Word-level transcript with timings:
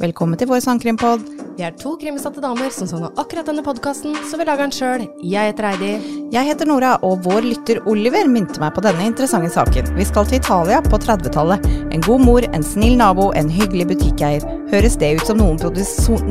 Velkommen 0.00 0.38
til 0.40 0.48
vår 0.48 0.62
sangkrimpod. 0.64 1.26
Vi 1.58 1.64
er 1.66 1.74
to 1.76 1.90
krimsatte 2.00 2.40
damer 2.40 2.70
som 2.72 2.88
savna 2.88 3.10
akkurat 3.20 3.50
denne 3.50 3.60
podkasten, 3.60 4.14
så 4.30 4.38
vi 4.40 4.46
lager 4.48 4.64
den 4.64 4.72
sjøl. 4.72 5.04
Jeg 5.20 5.50
heter 5.50 5.66
Heidi. 5.68 5.90
Jeg 6.32 6.48
heter 6.48 6.70
Nora, 6.70 6.94
og 7.04 7.20
vår 7.26 7.44
lytter 7.44 7.82
Oliver 7.84 8.24
minte 8.32 8.62
meg 8.62 8.72
på 8.72 8.86
denne 8.86 9.10
interessante 9.10 9.52
saken. 9.52 9.92
Vi 9.98 10.08
skal 10.08 10.24
til 10.24 10.40
Italia 10.40 10.80
på 10.88 10.96
30-tallet. 11.04 11.68
En 11.92 12.08
god 12.08 12.24
mor, 12.24 12.48
en 12.48 12.64
snill 12.64 12.96
nabo, 12.96 13.28
en 13.36 13.52
hyggelig 13.52 13.90
butikkeier. 13.92 14.50
Høres 14.72 14.96
det 14.96 15.18
ut 15.20 15.28
som 15.28 15.42
noen, 15.42 15.60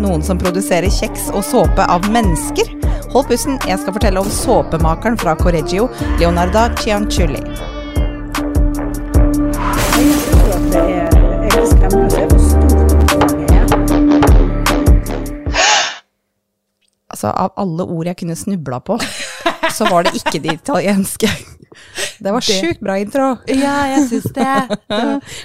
noen 0.01 0.25
som 0.25 0.41
produserer 0.41 0.89
kjeks 0.89 1.29
og 1.29 1.45
såpe 1.45 1.85
av 1.85 2.09
mennesker? 2.09 2.73
Hold 3.13 3.29
pusten, 3.29 3.61
jeg 3.69 3.83
skal 3.83 3.93
fortelle 3.93 4.25
om 4.25 4.37
såpemakeren 4.41 5.21
fra 5.21 5.37
Correggio, 5.37 5.91
Leonarda 6.17 6.71
Cianciulli. 6.81 7.45
Altså, 17.19 17.33
av 17.35 17.51
alle 17.59 17.83
ord 17.83 18.07
jeg 18.07 18.15
kunne 18.21 18.35
snubla 18.39 18.77
på, 18.79 18.95
så 19.75 19.89
var 19.91 20.05
det 20.07 20.13
ikke 20.21 20.39
det 20.39 20.53
italienske. 20.61 21.27
Det 22.23 22.31
var 22.31 22.43
sjukt 22.43 22.79
bra 22.79 22.95
intro. 22.99 23.25
Ja, 23.51 23.73
jeg 23.91 24.05
syns 24.07 24.29
det. 24.35 24.45
Det, 24.87 24.99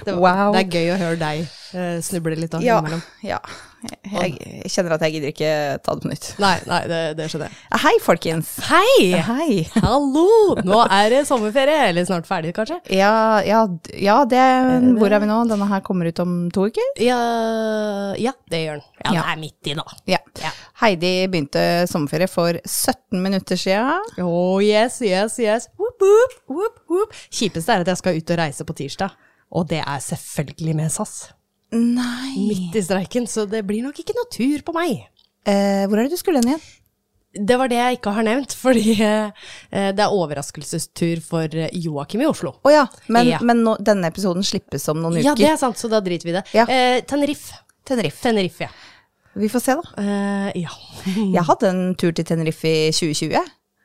det, 0.07 0.13
Wow. 0.15 0.53
det 0.55 0.61
er 0.61 0.71
gøy 0.71 0.93
å 0.93 0.97
høre 1.01 1.17
deg 1.19 1.43
eh, 1.75 1.97
snuble 2.05 2.35
litt 2.39 2.51
da, 2.55 2.59
Ja, 2.63 2.79
innimellom. 2.79 3.03
ja. 3.27 3.39
Jeg, 3.85 4.31
jeg 4.41 4.69
kjenner 4.73 4.95
at 4.95 5.03
jeg 5.05 5.13
gidder 5.13 5.29
ikke 5.29 5.49
ta 5.85 5.93
det 5.93 6.01
på 6.01 6.09
nytt. 6.09 6.27
Nei, 6.41 6.53
nei, 6.65 6.79
det, 6.89 6.99
det 7.19 7.27
skjønner 7.29 7.51
jeg. 7.51 7.81
Hei, 7.83 7.91
folkens. 8.01 8.53
Hei! 8.65 9.11
Hei. 9.27 9.57
Hallo! 9.83 10.55
Nå 10.65 10.79
er 10.87 11.11
det 11.13 11.19
sommerferie, 11.29 11.83
eller 11.91 12.07
snart 12.07 12.25
ferdig, 12.25 12.55
kanskje? 12.57 12.79
Ja, 12.95 13.43
ja, 13.45 13.59
ja 14.01 14.15
det 14.31 14.41
Hvor 14.97 15.13
er 15.13 15.21
vi 15.21 15.29
nå? 15.29 15.37
Denne 15.51 15.67
her 15.69 15.83
kommer 15.85 16.09
ut 16.09 16.23
om 16.23 16.33
to 16.55 16.65
uker? 16.71 16.89
Ja, 17.03 17.19
ja 18.17 18.33
det 18.49 18.63
gjør 18.63 18.81
den. 18.81 18.89
Ja, 19.05 19.13
det 19.19 19.27
er 19.35 19.39
midt 19.43 19.69
i, 19.69 19.77
nå. 19.77 19.85
Ja. 20.09 20.21
Heidi 20.81 21.13
begynte 21.29 21.67
sommerferie 21.91 22.31
for 22.31 22.57
17 22.65 23.21
minutter 23.21 23.59
siden. 23.59 24.01
Oh 24.25 24.57
yes, 24.65 24.97
yes, 25.05 25.37
yes. 25.43 25.69
Whoop, 25.77 26.01
whoop, 26.01 26.35
whoop, 26.49 26.81
whoop. 26.89 27.15
Kjipeste 27.29 27.77
er 27.77 27.85
at 27.85 27.93
jeg 27.93 28.01
skal 28.01 28.17
ut 28.17 28.33
og 28.33 28.41
reise 28.41 28.65
på 28.65 28.75
tirsdag. 28.81 29.13
Og 29.55 29.69
det 29.69 29.83
er 29.85 30.01
selvfølgelig 30.01 30.73
med 30.81 30.89
SAS. 30.91 31.19
Nei 31.75 32.47
Midt 32.49 32.75
i 32.79 32.83
streiken, 32.85 33.27
så 33.27 33.43
det 33.51 33.65
blir 33.67 33.83
nok 33.83 33.99
ikke 33.99 34.15
noe 34.15 34.29
tur 34.31 34.63
på 34.65 34.73
meg. 34.77 35.05
eh, 35.45 35.83
Hvor 35.87 35.99
er 35.99 36.07
det 36.07 36.15
du 36.15 36.21
skulle 36.21 36.39
hen 36.41 36.53
igjen? 36.55 36.65
Det 37.35 37.57
var 37.59 37.67
det 37.67 37.75
jeg 37.75 37.97
ikke 37.97 38.13
har 38.15 38.23
nevnt, 38.23 38.53
fordi 38.55 38.93
eh, 39.03 39.49
det 39.91 39.99
er 39.99 40.13
overraskelsestur 40.15 41.19
for 41.25 41.51
eh, 41.51 41.67
Joakim 41.83 42.21
i 42.23 42.29
Oslo. 42.29 42.53
Å 42.63 42.71
ja, 42.71 42.85
men, 43.11 43.27
Ja. 43.27 43.41
men 43.43 43.59
nå, 43.65 43.73
denne 43.83 44.07
episoden 44.07 44.45
slippes 44.47 44.87
om 44.93 45.01
noen 45.03 45.17
uker. 45.19 45.27
Ja, 45.27 45.35
det 45.35 45.49
er 45.51 45.57
sant, 45.59 45.75
så 45.81 45.89
da 45.91 45.99
driter 46.05 46.29
vi 46.29 46.31
i 46.31 46.37
det. 46.37 46.45
Ja. 46.55 46.63
Eh, 46.71 47.01
Tenerife. 47.03 47.57
Tenerife. 47.85 48.21
Tenerife, 48.23 48.69
ja. 48.69 48.71
Vi 49.35 49.49
får 49.51 49.59
se, 49.65 49.75
da. 49.75 49.83
Eh, 49.99 50.61
ja. 50.63 50.71
Jeg 51.35 51.43
hadde 51.51 51.73
en 51.73 51.83
tur 51.99 52.15
til 52.15 52.23
Tenerife 52.23 52.71
i 52.71 52.87
2020. 52.95 53.35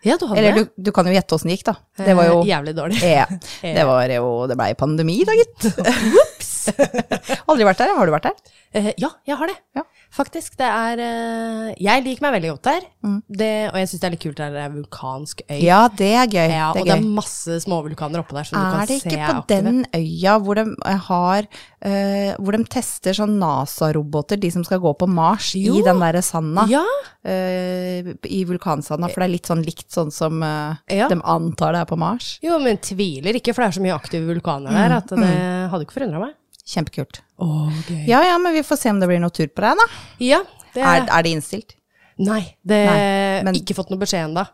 ja, 0.07 0.15
du 0.17 0.29
hadde 0.31 0.39
Eller 0.41 0.55
det? 0.55 0.69
du, 0.79 0.85
du 0.87 0.93
kan 0.95 1.11
jo 1.11 1.13
gjette 1.19 1.35
åssen 1.35 1.51
det 1.51 1.59
gikk, 1.59 1.67
da. 1.73 1.75
Det 2.07 2.15
var 2.17 2.31
jo 2.31 2.37
Eh, 2.45 2.53
Jævlig 2.55 2.77
dårlig. 2.79 3.01
ja, 3.03 3.27
Det 3.81 3.83
var 3.91 4.07
jo 4.15 4.31
Det 4.47 4.57
blei 4.63 4.71
pandemi, 4.79 5.19
da, 5.27 5.35
gitt. 5.35 5.67
Aldri 7.51 7.67
vært 7.69 7.81
der. 7.83 7.95
Har 7.97 8.07
du 8.07 8.13
vært 8.15 8.29
der? 8.31 8.37
Uh, 8.77 8.93
ja, 9.01 9.11
jeg 9.27 9.37
har 9.41 9.51
det. 9.51 9.57
Ja. 9.79 9.83
Faktisk. 10.11 10.57
Det 10.59 10.67
er 10.67 11.01
uh, 11.01 11.71
Jeg 11.79 12.03
liker 12.07 12.25
meg 12.27 12.35
veldig 12.37 12.51
godt 12.55 12.69
der. 12.69 12.87
Mm. 13.07 13.17
Det, 13.41 13.51
og 13.71 13.79
jeg 13.81 13.91
syns 13.91 14.01
det 14.03 14.09
er 14.09 14.15
litt 14.17 14.25
kult 14.25 14.41
der 14.41 14.55
det 14.55 14.63
er 14.65 14.73
vulkansk 14.75 15.43
øy. 15.47 15.59
Ja, 15.63 15.81
det 16.01 16.11
er 16.19 16.27
gøy. 16.31 16.49
Ja, 16.51 16.71
det 16.75 16.83
og 16.83 16.87
gøy. 16.87 16.91
det 16.91 16.97
er 16.99 17.11
masse 17.21 17.59
småvulkaner 17.65 18.23
oppå 18.25 18.37
der 18.39 18.49
som 18.49 18.59
du 18.59 18.63
Er 18.63 18.75
kan 18.75 18.91
det 18.91 18.99
se 19.01 19.09
ikke 19.11 19.21
på 19.21 19.37
aktive. 19.41 19.63
den 19.71 19.81
øya 19.97 20.37
hvor 20.45 20.59
de 20.61 20.65
eh, 20.91 21.05
har 21.09 21.49
uh, 21.51 22.33
Hvor 22.43 22.57
de 22.59 22.63
tester 22.77 23.17
sånn 23.17 23.37
NASA-roboter, 23.41 24.41
de 24.43 24.51
som 24.55 24.67
skal 24.67 24.83
gå 24.83 24.93
på 24.99 25.09
Mars, 25.11 25.53
Jo. 25.59 25.79
i 25.79 25.85
den 25.87 26.03
derre 26.03 26.23
sanda? 26.27 26.67
Ja, 26.71 26.85
I 27.25 28.41
vulkansanda, 28.49 29.09
for 29.11 29.23
det 29.23 29.29
er 29.29 29.35
litt 29.35 29.49
sånn 29.51 29.65
likt 29.67 29.91
sånn 29.95 30.11
som 30.15 30.41
Ja. 30.43 31.09
de 31.11 31.19
antar 31.23 31.75
det 31.77 31.83
er 31.85 31.89
på 31.91 31.99
Mars. 32.01 32.39
jo, 32.43 32.59
men 32.63 32.79
tviler 32.83 33.37
ikke, 33.39 33.55
for 33.55 33.63
det 33.65 33.71
er 33.71 33.79
så 33.79 33.85
mye 33.85 33.97
aktive 33.97 34.27
vulkaner 34.29 34.71
der 34.75 34.97
at 34.99 35.09
det 35.13 35.31
hadde 35.71 35.85
ikke 35.87 35.99
forundra 35.99 36.21
meg. 36.27 36.35
Kjempekult. 36.71 37.21
Oh, 37.43 37.67
okay. 37.81 38.05
Ja 38.07 38.21
ja, 38.23 38.37
men 38.39 38.53
vi 38.55 38.63
får 38.63 38.77
se 38.79 38.91
om 38.93 39.01
det 39.01 39.09
blir 39.11 39.19
noe 39.23 39.33
tur 39.35 39.49
på 39.51 39.65
deg, 39.65 39.81
da. 39.81 39.87
Ja, 40.23 40.43
det 40.75 40.83
Er, 40.87 41.07
er 41.11 41.23
det 41.27 41.33
innstilt? 41.35 41.75
Nei, 42.21 42.43
det 42.63 42.79
Nei, 42.87 43.43
men- 43.49 43.57
Ikke 43.57 43.75
fått 43.75 43.91
noe 43.91 43.99
beskjed 43.99 44.29
ennå. 44.29 44.45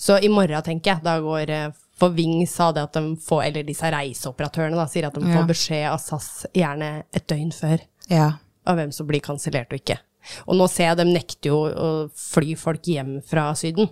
Så 0.00 0.16
i 0.24 0.28
morgen, 0.32 0.62
tenker 0.66 0.94
jeg, 0.94 1.02
da 1.04 1.18
går 1.20 1.50
eh, 1.50 1.68
For 2.00 2.08
Ving 2.16 2.46
sa 2.48 2.70
det 2.72 2.82
at 2.86 2.94
de 2.96 3.14
får, 3.20 3.42
eller 3.44 3.62
disse 3.68 3.84
reiseoperatørene 3.92 4.74
da, 4.78 4.86
sier 4.88 5.06
at 5.10 5.14
de 5.14 5.20
Ja. 5.28 5.36
får 5.36 5.48
beskjed 5.50 5.86
av 5.92 5.98
SAS 6.00 6.46
gjerne 6.56 7.04
et 7.12 7.26
døgn 7.28 7.50
før 7.52 7.78
Ja. 8.08 8.30
av 8.66 8.76
hvem 8.78 8.90
som 8.92 9.06
blir 9.06 9.20
kansellert 9.20 9.68
og 9.72 9.78
ikke. 9.82 9.98
Og 10.48 10.56
nå 10.56 10.66
ser 10.68 10.84
jeg 10.88 10.96
de 10.96 11.04
nekter 11.04 11.50
jo 11.50 11.58
å 11.68 12.10
fly 12.16 12.54
folk 12.56 12.82
hjem 12.88 13.20
fra 13.22 13.52
Syden. 13.54 13.90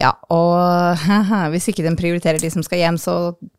Ja, 0.00 0.10
og 0.34 0.98
hvis 1.54 1.68
ikke 1.70 1.84
de 1.86 1.92
prioriterer 1.98 2.40
de 2.42 2.48
som 2.50 2.64
skal 2.66 2.80
hjem, 2.80 2.96
så 2.98 3.12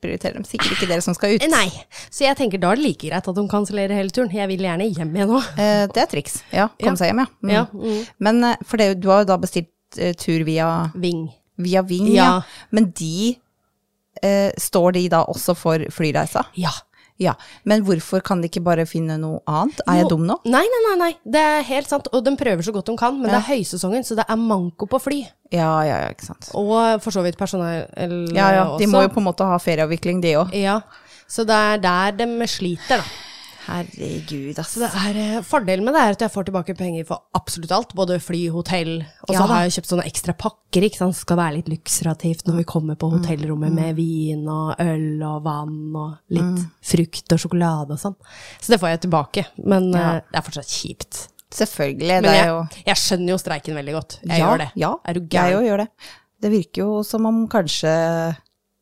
prioriterer 0.03 0.41
de 0.41 0.49
sikkert 0.49 0.73
ikke 0.75 0.89
dere 0.89 1.03
som 1.05 1.15
skal 1.15 1.37
ut. 1.37 1.45
Nei, 1.51 1.69
så 2.11 2.25
jeg 2.25 2.35
tenker 2.41 2.59
da 2.59 2.73
er 2.73 2.81
det 2.81 2.83
like 2.83 3.07
greit 3.07 3.29
at 3.31 3.37
de 3.39 3.45
kansellerer 3.51 3.95
hele 3.95 4.11
turen. 4.11 4.33
Jeg 4.35 4.49
vil 4.51 4.65
gjerne 4.67 4.89
hjem 4.89 5.15
igjen 5.15 5.31
nå. 5.31 5.39
Eh, 5.55 5.85
det 5.95 6.03
er 6.03 6.11
triks. 6.11 6.41
Ja, 6.51 6.67
komme 6.75 6.91
Ja. 6.91 6.99
seg 6.99 7.11
hjem, 7.13 7.23
ja. 7.23 7.29
Mm. 7.39 7.53
Ja, 7.55 7.63
mm. 7.71 8.03
Men 8.27 8.43
eh, 8.51 8.67
for 8.67 8.81
det, 8.83 8.89
du 8.99 9.07
har 9.13 9.23
jo 9.23 9.29
da 9.31 9.37
bestilt 9.39 9.71
uh, 10.01 10.11
tur 10.19 10.43
via, 10.47 10.67
Ving. 10.99 11.29
via 11.55 11.85
Ving, 11.87 12.11
ja. 12.11 12.27
Ja. 12.41 12.67
Men 12.75 12.91
de 12.99 13.37
uh, 14.19 14.51
Står 14.59 14.91
de 14.99 15.05
da 15.15 15.23
også 15.31 15.55
for 15.55 15.87
flyreisa? 15.91 16.43
Ja. 16.59 16.73
Ja. 17.17 17.33
Men 17.63 17.83
hvorfor 17.87 18.19
kan 18.25 18.41
de 18.41 18.49
ikke 18.49 18.63
bare 18.63 18.83
finne 18.85 19.15
noe 19.21 19.39
annet? 19.47 19.79
Er 19.87 20.01
jeg 20.01 20.09
dum 20.11 20.25
nå? 20.27 20.35
Nei, 20.45 20.63
nei, 20.73 20.81
nei, 20.89 20.95
nei. 20.99 21.11
Det 21.23 21.39
er 21.41 21.61
helt 21.63 21.87
sant. 21.87 22.09
Og 22.11 22.23
de 22.25 22.33
prøver 22.35 22.65
så 22.67 22.73
godt 22.75 22.89
de 22.91 22.97
kan, 22.99 23.15
men 23.21 23.29
Ja. 23.31 23.37
det 23.37 23.43
er 23.45 23.55
høysesongen, 23.55 24.03
så 24.03 24.15
det 24.19 24.25
er 24.27 24.35
manko 24.35 24.85
på 24.91 24.99
fly. 24.99 25.21
Ja, 25.51 25.69
ja, 25.87 26.01
ja, 26.03 26.09
ikke 26.11 26.25
sant. 26.27 26.49
Og 26.53 26.99
for 27.01 27.11
så 27.15 27.23
vidt 27.23 27.37
personell 27.37 28.27
Ja, 28.35 28.49
ja. 28.51 28.77
De 28.77 28.87
må 28.87 29.01
jo 29.05 29.09
på 29.13 29.21
en 29.23 29.29
måte 29.31 29.45
ha 29.47 29.57
ferieavvikling, 29.57 30.21
de 30.21 30.33
òg. 30.41 30.51
Ja, 30.53 30.81
så 31.27 31.45
det 31.47 31.55
er 31.55 31.77
der 31.77 32.11
de 32.25 32.47
sliter, 32.47 32.97
da. 32.99 33.03
Herregud, 33.65 34.59
ass. 34.61 34.75
Det 34.77 34.89
er, 34.89 35.17
eh, 35.17 35.41
fordelen 35.45 35.85
med 35.85 35.95
det 35.95 36.01
er 36.01 36.15
at 36.15 36.23
jeg 36.25 36.31
får 36.33 36.47
tilbake 36.49 36.75
penger 36.77 37.05
for 37.07 37.23
absolutt 37.37 37.71
alt. 37.71 37.93
Både 37.97 38.19
fly, 38.21 38.47
hotell, 38.53 38.99
og 39.25 39.31
så 39.31 39.37
Ja 39.39 39.45
har 39.49 39.63
jeg 39.65 39.75
kjøpt 39.77 39.91
sånne 39.91 40.05
ekstra 40.05 40.35
pakker. 40.37 40.83
ikke 40.85 40.97
sant? 41.01 41.15
Skal 41.15 41.37
være 41.37 41.55
litt 41.57 41.69
luksurativt 41.71 42.45
når 42.45 42.57
vi 42.57 42.63
kommer 42.63 42.95
på 42.95 43.09
hotellrommet 43.11 43.71
med 43.73 43.95
vin 43.95 44.47
og 44.47 44.75
øl 44.79 45.23
og 45.23 45.43
vann 45.43 45.95
og 45.95 46.17
litt 46.29 46.65
frukt 46.83 47.31
og 47.33 47.39
sjokolade 47.39 47.91
og 47.91 47.99
sånn. 47.99 48.15
Så 48.61 48.73
det 48.73 48.79
får 48.79 48.89
jeg 48.93 49.01
tilbake, 49.07 49.45
men 49.65 49.91
Ja. 49.93 50.17
uh, 50.17 50.21
det 50.31 50.37
er 50.39 50.45
fortsatt 50.45 50.69
kjipt. 50.69 51.27
Selvfølgelig. 51.55 52.21
Men 52.21 52.23
det 52.23 52.35
jeg, 52.35 52.47
jo 52.47 52.83
jeg 52.85 52.95
skjønner 52.95 53.29
jo 53.29 53.37
streiken 53.37 53.75
veldig 53.75 53.93
godt. 53.93 54.19
Jeg 54.25 54.39
ja, 54.39 54.45
gjør 54.45 54.57
det. 54.57 54.71
Ja, 54.75 54.95
Er 55.05 55.13
du 55.13 55.19
jeg 55.31 55.55
òg 55.55 55.65
gjør 55.65 55.77
det. 55.77 55.87
Det 56.41 56.51
virker 56.51 56.81
jo 56.83 57.03
som 57.03 57.25
om 57.25 57.47
kanskje 57.47 58.35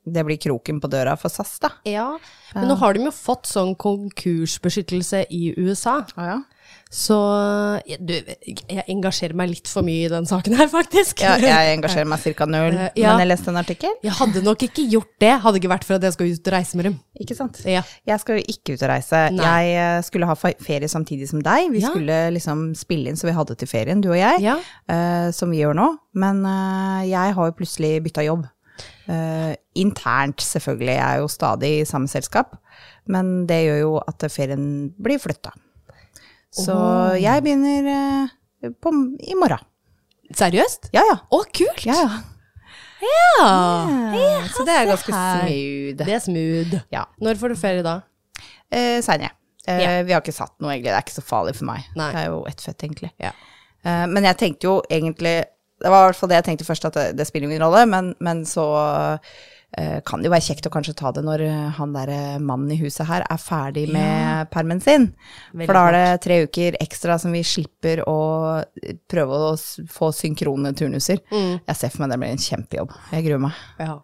det 0.06 0.24
blir 0.28 0.40
kroken 0.42 0.82
på 0.84 0.90
døra 0.92 1.16
for 1.20 1.32
SAS, 1.32 1.56
da. 1.64 1.72
Ja, 1.88 2.10
men 2.54 2.68
nå 2.70 2.76
har 2.82 2.96
de 2.96 3.08
jo 3.08 3.14
fått 3.16 3.48
sånn 3.50 3.74
konkursbeskyttelse 3.80 5.26
i 5.34 5.54
USA. 5.58 6.02
Ah, 6.20 6.28
ja. 6.36 6.42
Så 6.94 7.16
ja, 7.90 7.98
du, 7.98 8.14
jeg 8.14 8.84
engasjerer 8.92 9.34
meg 9.38 9.50
litt 9.50 9.70
for 9.70 9.86
mye 9.86 10.06
i 10.06 10.12
den 10.12 10.28
saken 10.30 10.54
her, 10.60 10.68
faktisk. 10.70 11.24
Ja, 11.26 11.40
jeg 11.42 11.72
engasjerer 11.80 12.06
meg 12.10 12.22
ca. 12.38 12.46
null, 12.50 12.78
uh, 12.78 12.86
ja. 13.00 13.14
men 13.16 13.24
jeg 13.24 13.32
leste 13.32 13.50
en 13.50 13.58
artikkel. 13.64 13.96
Jeg 14.06 14.14
hadde 14.20 14.44
nok 14.46 14.66
ikke 14.68 14.86
gjort 14.92 15.10
det, 15.24 15.32
hadde 15.42 15.62
ikke 15.62 15.72
vært 15.74 15.88
for 15.88 15.98
at 15.98 16.06
jeg 16.06 16.16
skal 16.16 16.30
ut 16.30 16.52
og 16.52 16.54
reise 16.54 16.80
med 16.80 16.90
dem. 16.90 17.00
Ikke 17.26 17.38
sant? 17.40 17.64
Ja. 17.66 17.82
Jeg 18.10 18.22
skal 18.22 18.38
jo 18.38 18.46
ikke 18.54 18.76
ut 18.76 18.86
og 18.86 18.94
reise. 18.94 19.24
Nei. 19.34 19.50
Jeg 19.50 19.82
eh, 19.82 19.98
skulle 20.06 20.30
ha 20.30 20.38
ferie 20.38 20.92
samtidig 20.92 21.32
som 21.32 21.42
deg. 21.46 21.72
Vi 21.74 21.82
skulle 21.82 22.20
liksom 22.38 22.66
spille 22.78 23.10
inn 23.10 23.18
så 23.20 23.32
vi 23.32 23.38
hadde 23.40 23.58
til 23.58 23.70
ferien, 23.70 24.04
du 24.04 24.12
og 24.12 24.20
jeg, 24.20 24.54
eh, 24.94 25.30
som 25.34 25.54
vi 25.54 25.64
gjør 25.64 25.78
nå. 25.82 25.90
Men 26.22 26.46
uh, 26.46 27.02
jeg 27.10 27.34
har 27.34 27.50
jo 27.50 27.58
plutselig 27.58 27.96
bytta 28.06 28.28
jobb. 28.30 28.46
Eh, 29.12 29.54
internt, 29.80 30.42
selvfølgelig. 30.42 30.94
Jeg 30.96 31.04
er 31.04 31.22
jo 31.22 31.30
stadig 31.32 31.72
i 31.80 31.86
samme 31.88 32.08
selskap. 32.12 32.58
Men 33.10 33.46
det 33.50 33.64
gjør 33.66 33.80
jo 33.82 33.94
at 34.02 34.26
ferien 34.32 34.66
blir 35.04 35.20
flytta. 35.20 35.52
Så 36.54 36.74
oh. 36.74 37.16
jeg 37.18 37.42
begynner 37.44 37.88
uh, 37.90 38.74
på, 38.82 38.94
i 39.26 39.36
morgen. 39.40 39.66
Seriøst? 40.34 40.92
Ja, 40.94 41.02
ja. 41.10 41.18
Å, 41.34 41.42
kult! 41.54 41.84
ja, 41.88 41.98
ja. 41.98 42.22
Ja. 43.04 43.48
Så 44.54 44.64
det 44.64 44.76
er 44.78 44.88
ganske 44.88 45.12
smooth. 45.12 45.96
Det 46.00 46.14
er 46.16 46.22
smooth. 46.24 46.76
Ja. 46.94 47.06
Når 47.24 47.40
får 47.42 47.54
du 47.54 47.60
ferie 47.60 47.86
da? 47.86 47.98
Eh, 48.72 49.00
Seinere. 49.04 49.34
Eh, 49.68 49.80
yeah. 49.80 49.98
Vi 50.06 50.16
har 50.16 50.24
ikke 50.24 50.36
satt 50.36 50.56
noe, 50.60 50.74
egentlig. 50.74 50.92
Det 50.92 50.98
er 50.98 51.06
ikke 51.06 51.18
så 51.18 51.26
farlig 51.26 51.56
for 51.58 51.70
meg. 51.70 51.90
Nei. 52.00 52.10
Det 52.16 52.22
er 52.22 52.32
jo 52.32 52.40
ett 52.50 52.64
fett, 52.64 52.86
egentlig. 52.88 53.12
Ja. 53.22 53.34
Eh, 53.84 54.06
men 54.12 54.28
jeg 54.28 54.40
tenkte 54.40 54.70
jo 54.70 54.78
egentlig 54.92 55.36
Det 55.84 55.92
var 55.92 56.06
i 56.06 56.12
hvert 56.12 56.20
fall 56.20 56.32
det 56.32 56.40
jeg 56.40 56.48
tenkte 56.48 56.68
først, 56.68 56.88
at 56.90 56.96
det, 57.00 57.10
det 57.20 57.28
spiller 57.28 57.50
ingen 57.50 57.66
rolle, 57.66 57.84
men, 57.90 58.14
men 58.24 58.46
så 58.48 58.66
uh, 58.80 60.00
kan 60.08 60.22
det 60.22 60.30
jo 60.30 60.34
være 60.34 60.46
kjekt 60.46 60.70
å 60.70 60.72
kanskje 60.74 60.96
ta 61.00 61.10
det 61.16 61.24
når 61.26 61.42
eh, 61.48 61.70
han 61.80 61.96
derre 61.96 62.38
mannen 62.38 62.72
i 62.76 62.78
huset 62.78 63.08
her 63.10 63.24
er 63.26 63.40
ferdig 63.42 63.88
med 63.92 64.52
permen 64.54 64.80
sin. 64.84 65.08
Veldig 65.52 65.66
For 65.66 65.80
da 65.80 65.86
er 65.90 65.96
det 65.98 66.22
tre 66.28 66.38
uker 66.46 66.78
ekstra 66.84 67.18
som 67.20 67.34
vi 67.34 67.42
slipper 67.48 68.04
å 68.06 68.20
prøve 69.10 69.40
å 69.48 69.56
få 69.92 70.12
synkrone 70.14 70.76
turnuser. 70.78 71.24
Mm. 71.34 71.64
Jeg 71.66 71.80
ser 71.80 71.94
for 71.96 72.04
meg 72.04 72.14
det 72.14 72.20
blir 72.22 72.36
en 72.36 72.46
kjempejobb. 72.46 72.94
Jeg 73.16 73.28
gruer 73.28 73.44
meg. 73.50 73.66
ja. 73.82 73.98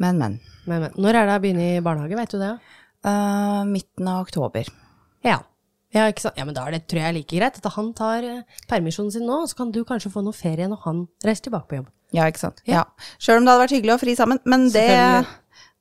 Men, 0.00 0.18
men. 0.18 0.40
Men, 0.64 0.86
men. 0.86 0.94
Når 0.98 1.18
er 1.20 1.28
det 1.28 1.36
å 1.36 1.42
begynne 1.44 1.66
i 1.76 1.82
barnehage, 1.84 2.16
vet 2.18 2.32
du 2.34 2.40
det? 2.40 2.54
Uh, 3.06 3.62
midten 3.68 4.08
av 4.10 4.24
oktober. 4.24 4.70
Ja. 5.24 5.38
Ja, 5.94 6.08
ja, 6.10 6.44
men 6.44 6.54
da 6.56 6.64
er 6.66 6.74
det, 6.74 6.86
tror 6.90 7.04
jeg 7.04 7.14
like 7.20 7.36
greit 7.38 7.58
at 7.60 7.68
han 7.76 7.92
tar 7.94 8.24
eh, 8.26 8.62
permisjonen 8.70 9.12
sin 9.14 9.28
nå, 9.28 9.44
så 9.46 9.60
kan 9.60 9.70
du 9.74 9.84
kanskje 9.86 10.10
få 10.10 10.24
noe 10.26 10.34
ferie 10.34 10.66
når 10.70 10.80
han 10.88 11.04
reiser 11.22 11.46
tilbake 11.46 11.70
på 11.70 11.78
jobb. 11.78 11.92
Ja, 12.14 12.26
ikke 12.30 12.42
sant. 12.42 12.62
Ja. 12.66 12.82
Ja. 12.82 13.08
Sjøl 13.22 13.40
om 13.40 13.46
det 13.46 13.54
hadde 13.54 13.64
vært 13.64 13.74
hyggelig 13.76 13.94
å 13.94 14.00
fri 14.02 14.14
sammen. 14.18 14.40
Men 14.50 14.66
det, 14.74 14.88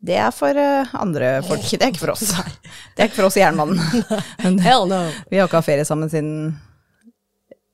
det 0.06 0.19
er 0.21 0.30
for 0.36 0.57
eh, 0.60 0.94
andre 1.01 1.33
folk. 1.48 1.65
Det 1.65 1.81
er 1.81 1.94
ikke 1.94 2.06
for 2.06 2.13
oss. 2.15 2.30
Det 2.94 3.01
er 3.01 3.10
ikke 3.10 3.19
for 3.24 3.30
oss 3.31 3.38
i 3.39 3.44
Jernmannen. 3.44 3.81
Hell 4.68 4.86
no! 4.89 5.01
Vi 5.31 5.42
har 5.42 5.50
ikke 5.50 5.62
hatt 5.62 5.69
ferie 5.69 5.86
sammen 5.89 6.12
siden 6.13 6.33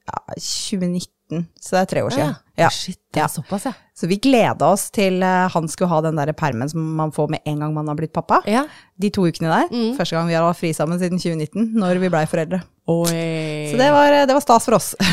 ja, 0.07 0.19
2019, 0.39 1.11
så 1.61 1.75
det 1.75 1.81
er 1.81 1.89
tre 1.93 2.03
år 2.05 2.13
siden. 2.15 2.31
Ja. 2.33 2.45
Ja. 2.59 2.69
Shit, 2.73 2.99
det 3.15 3.21
er 3.23 3.29
såpass, 3.31 3.67
ja. 3.69 3.73
Så 3.95 4.07
vi 4.09 4.17
gleda 4.19 4.67
oss 4.73 4.89
til 4.95 5.21
eh, 5.23 5.45
han 5.53 5.69
skulle 5.71 5.91
ha 5.91 6.01
den 6.03 6.19
der 6.19 6.31
permen 6.35 6.71
som 6.71 6.83
man 6.97 7.13
får 7.15 7.29
med 7.31 7.45
en 7.47 7.61
gang 7.63 7.75
man 7.75 7.87
har 7.87 7.97
blitt 7.99 8.13
pappa. 8.15 8.41
Ja. 8.49 8.65
De 8.99 9.11
to 9.15 9.27
ukene 9.27 9.51
der. 9.51 9.69
Mm. 9.71 9.93
Første 9.99 10.17
gang 10.17 10.27
vi 10.27 10.35
har 10.35 10.47
hatt 10.47 10.59
fri 10.59 10.73
sammen 10.75 10.99
siden 10.99 11.21
2019, 11.21 11.69
når 11.79 12.01
vi 12.03 12.11
blei 12.11 12.25
foreldre. 12.29 12.61
Oi. 12.89 13.69
Så 13.71 13.79
det 13.79 13.91
var, 13.95 14.17
det 14.27 14.35
var 14.35 14.43
stas 14.43 14.67
for 14.67 14.79
oss. 14.79 14.93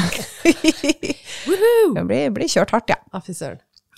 Det 1.96 2.02
blir, 2.08 2.32
blir 2.34 2.50
kjørt 2.50 2.72
hardt, 2.74 2.90
ja. 2.90 2.98
Ah. 3.14 3.22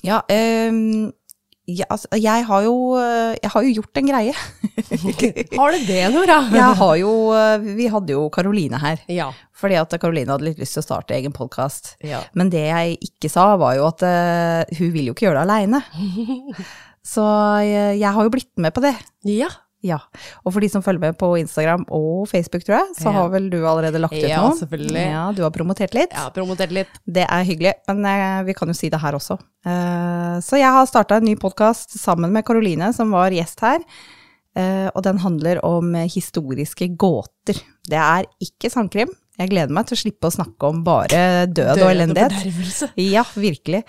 Ja, 0.04 0.20
ehm, 0.30 1.10
ja 1.68 1.84
altså, 1.92 2.08
jeg 2.16 2.44
har 2.48 2.62
jo 2.64 2.74
eh, 2.96 3.36
Jeg 3.36 3.50
har 3.52 3.66
jo 3.66 3.74
gjort 3.76 4.00
en 4.00 4.08
greie. 4.08 4.34
Har 5.58 5.74
du 5.74 5.84
det, 5.84 6.00
Nora? 6.14 6.38
Jeg 6.60 6.78
har 6.80 6.94
jo 6.96 7.12
eh, 7.36 7.68
Vi 7.76 7.88
hadde 7.92 8.14
jo 8.16 8.24
Karoline 8.32 8.80
her. 8.80 9.02
Ja. 9.12 9.28
Fordi 9.58 9.76
at 9.80 9.92
Karoline 10.00 10.32
hadde 10.32 10.48
litt 10.48 10.62
lyst 10.62 10.78
til 10.78 10.84
å 10.84 10.86
starte 10.86 11.16
egen 11.16 11.34
podkast. 11.34 11.96
Ja. 12.04 12.22
Men 12.38 12.52
det 12.52 12.62
jeg 12.68 12.98
ikke 13.10 13.30
sa, 13.32 13.50
var 13.58 13.74
jo 13.74 13.88
at 13.88 14.04
uh, 14.06 14.76
hun 14.78 14.92
vil 14.94 15.08
jo 15.08 15.16
ikke 15.16 15.26
gjøre 15.26 15.42
det 15.42 15.48
aleine. 15.48 15.80
Så 17.12 17.24
jeg, 17.66 17.98
jeg 17.98 18.12
har 18.14 18.28
jo 18.28 18.32
blitt 18.32 18.52
med 18.62 18.76
på 18.76 18.84
det. 18.84 18.94
Ja. 19.26 19.50
Ja. 19.88 19.98
Og 20.44 20.52
for 20.54 20.60
de 20.64 20.68
som 20.72 20.84
følger 20.84 21.00
med 21.08 21.18
på 21.20 21.30
Instagram 21.40 21.86
og 21.94 22.26
Facebook, 22.30 22.64
tror 22.66 22.76
jeg, 22.78 22.94
så 23.00 23.08
Ja. 23.08 23.14
har 23.18 23.28
vel 23.32 23.48
du 23.50 23.58
allerede 23.66 24.00
lagt 24.02 24.12
ut 24.18 24.28
Ja, 24.28 24.42
noe? 24.44 24.56
selvfølgelig. 24.58 25.04
Ja, 25.10 25.24
du 25.32 25.42
har 25.46 25.50
promotert 25.54 25.94
litt. 25.96 26.12
Har 26.12 26.30
promotert 26.36 26.70
litt. 26.76 26.88
Det 27.06 27.24
er 27.28 27.44
hyggelig, 27.48 27.72
men 27.88 28.04
eh, 28.04 28.42
vi 28.44 28.54
kan 28.58 28.68
jo 28.68 28.74
si 28.76 28.90
det 28.92 29.00
her 29.00 29.16
også. 29.18 29.38
Eh, 29.66 30.36
så 30.44 30.58
jeg 30.60 30.70
har 30.70 30.86
starta 30.86 31.16
en 31.18 31.24
ny 31.24 31.34
podkast 31.40 31.96
sammen 31.98 32.30
med 32.32 32.44
Karoline, 32.44 32.92
som 32.94 33.10
var 33.16 33.30
gjest 33.34 33.60
her. 33.64 33.80
Eh, 34.58 34.88
og 34.94 35.02
den 35.06 35.18
handler 35.22 35.60
om 35.64 35.94
historiske 36.08 36.88
gåter. 36.98 37.60
Det 37.88 37.98
er 38.00 38.24
ikke 38.42 38.70
sandkrim. 38.72 39.08
Jeg 39.38 39.50
gleder 39.52 39.70
meg 39.70 39.86
til 39.86 39.94
å 39.94 40.00
slippe 40.02 40.26
å 40.26 40.34
snakke 40.34 40.66
om 40.66 40.80
bare 40.82 41.46
død, 41.46 41.78
og 41.78 41.90
elendighet. 41.92 42.32
bedervelse. 42.34 42.88
Ja, 42.98 43.22
virkelig. 43.38 43.84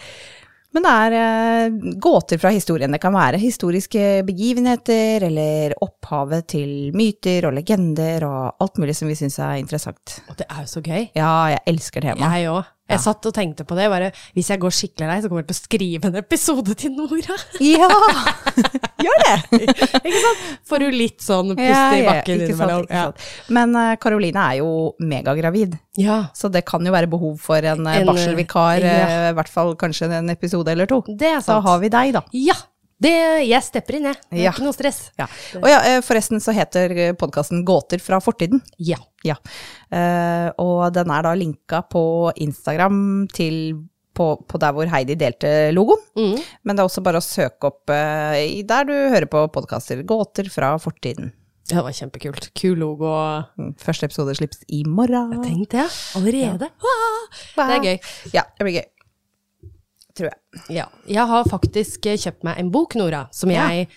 Men 0.75 0.86
det 0.86 0.92
er 1.04 1.16
eh, 1.18 1.77
gåter 2.01 2.38
fra 2.42 2.51
historien. 2.54 2.94
Det 2.94 3.01
kan 3.01 3.16
være 3.16 3.42
historiske 3.42 4.04
begivenheter, 4.27 5.25
eller 5.25 5.74
opphavet 5.81 6.50
til 6.54 6.74
myter 6.98 7.50
og 7.50 7.56
legender, 7.57 8.25
og 8.27 8.62
alt 8.62 8.81
mulig 8.81 8.98
som 8.98 9.10
vi 9.10 9.18
syns 9.18 9.39
er 9.42 9.57
interessant. 9.62 10.19
Og 10.30 10.38
det 10.38 10.45
er 10.45 10.66
jo 10.66 10.69
så 10.69 10.83
gøy. 10.86 11.07
Ja, 11.18 11.31
jeg 11.56 11.63
elsker 11.74 12.06
temaet. 12.06 12.38
Jeg 12.38 12.54
òg. 12.54 12.69
Jeg 12.89 13.03
satt 13.03 13.25
og 13.30 13.33
tenkte 13.36 13.65
på 13.69 13.75
det. 13.77 13.88
Bare, 13.91 14.12
hvis 14.38 14.50
jeg 14.50 14.59
går 14.62 14.74
skikkelig 14.74 15.07
lei, 15.12 15.18
så 15.21 15.30
kommer 15.30 15.44
jeg 15.44 15.50
til 15.51 15.57
å 15.57 15.62
skrive 15.63 16.09
en 16.09 16.18
episode 16.21 16.75
til 16.80 16.95
Nora. 16.97 17.38
Ja! 17.62 17.89
Gjør 19.06 19.21
det! 19.24 19.36
ikke 20.00 20.21
sant? 20.24 20.41
Får 20.68 20.83
du 20.83 20.88
litt 20.91 21.21
sånn 21.24 21.53
puste 21.53 21.68
Ja, 21.69 21.83
i 21.95 22.01
bakken 22.07 22.41
ikke 22.41 22.50
innimellom. 22.50 23.13
Men 23.56 23.77
Karoline 24.03 24.47
er 24.51 24.57
jo 24.59 24.71
megagravid, 25.00 25.77
Ja. 26.00 26.18
så 26.36 26.50
det 26.51 26.65
kan 26.68 26.83
jo 26.86 26.91
være 26.95 27.07
behov 27.12 27.38
for 27.44 27.57
en, 27.63 27.86
eh, 27.88 28.01
En, 28.01 28.09
barselvikar, 28.09 28.81
ja. 28.83 28.97
eh, 29.06 29.30
i 29.31 29.38
hvert 29.38 29.51
fall 29.51 29.75
kanskje 29.80 30.09
en 30.19 30.30
episode 30.33 30.68
eller 30.74 30.89
to. 30.89 31.01
Det 31.07 31.31
er 31.38 31.39
Så 31.45 31.56
Da 31.56 31.62
har 31.69 31.80
vi 31.80 31.89
deg, 31.94 32.13
da. 32.18 32.25
Ja. 32.36 32.57
Det, 33.00 33.13
jeg 33.48 33.63
stepper 33.63 33.96
inn, 33.96 34.10
jeg. 34.10 34.18
Det 34.28 34.40
er 34.40 34.44
Ja. 34.44 34.51
Ikke 34.51 34.66
noe 34.66 34.75
stress. 34.75 35.00
Ja. 35.19 35.28
Og 35.62 35.69
ja, 35.72 35.80
eh, 35.88 36.01
forresten 36.04 36.42
så 36.44 36.51
heter 36.56 37.13
podkasten 37.19 37.63
Gåter 37.68 38.01
fra 38.04 38.19
fortiden. 38.19 38.60
Ja. 38.78 39.00
Ja. 39.24 39.36
Uh, 39.92 40.50
og 40.60 40.94
den 40.96 41.12
er 41.12 41.24
da 41.24 41.34
linka 41.36 41.81
på 41.88 42.31
Instagram 42.36 43.28
til 43.36 43.80
på, 44.19 44.34
på 44.48 44.60
der 44.60 44.75
hvor 44.75 44.90
Heidi 44.92 45.16
delte 45.16 45.72
logoen. 45.72 46.01
Mm. 46.19 46.38
Men 46.63 46.75
det 46.75 46.84
er 46.84 46.90
også 46.90 47.04
bare 47.06 47.22
å 47.22 47.24
søke 47.24 47.72
opp 47.72 47.92
uh, 47.92 48.36
der 48.68 48.88
du 48.88 48.94
hører 48.94 49.30
på 49.31 49.46
podkaster. 49.56 50.04
Gåter 50.04 50.51
fra 50.51 50.75
fortiden. 50.81 51.31
Det 51.69 51.84
var 51.86 51.94
kjempekult. 51.94 52.50
Kul 52.57 52.80
logo. 52.81 53.10
Mm, 53.60 53.75
Første 53.80 54.10
episode 54.10 54.34
slippes 54.36 54.63
i 54.74 54.81
morgen. 54.90 55.36
Jeg 55.38 55.44
tenkte 55.46 55.84
det. 55.84 55.90
Allerede. 56.18 56.72
Ja. 56.81 57.68
det 57.69 57.75
er 57.75 57.84
gøy. 57.86 58.00
Ja, 58.34 58.48
det 58.57 58.66
blir 58.66 58.80
gøy. 58.80 58.88
Tror 60.19 60.27
jeg. 60.30 60.62
Ja. 60.75 60.86
Jeg 61.07 61.25
har 61.31 61.48
faktisk 61.48 62.06
eh, 62.12 62.18
kjøpt 62.19 62.44
meg 62.48 62.60
en 62.60 62.71
bok, 62.74 62.95
Nora, 63.00 63.25
som 63.36 63.51
Ja. 63.54 63.69
jeg 63.71 63.88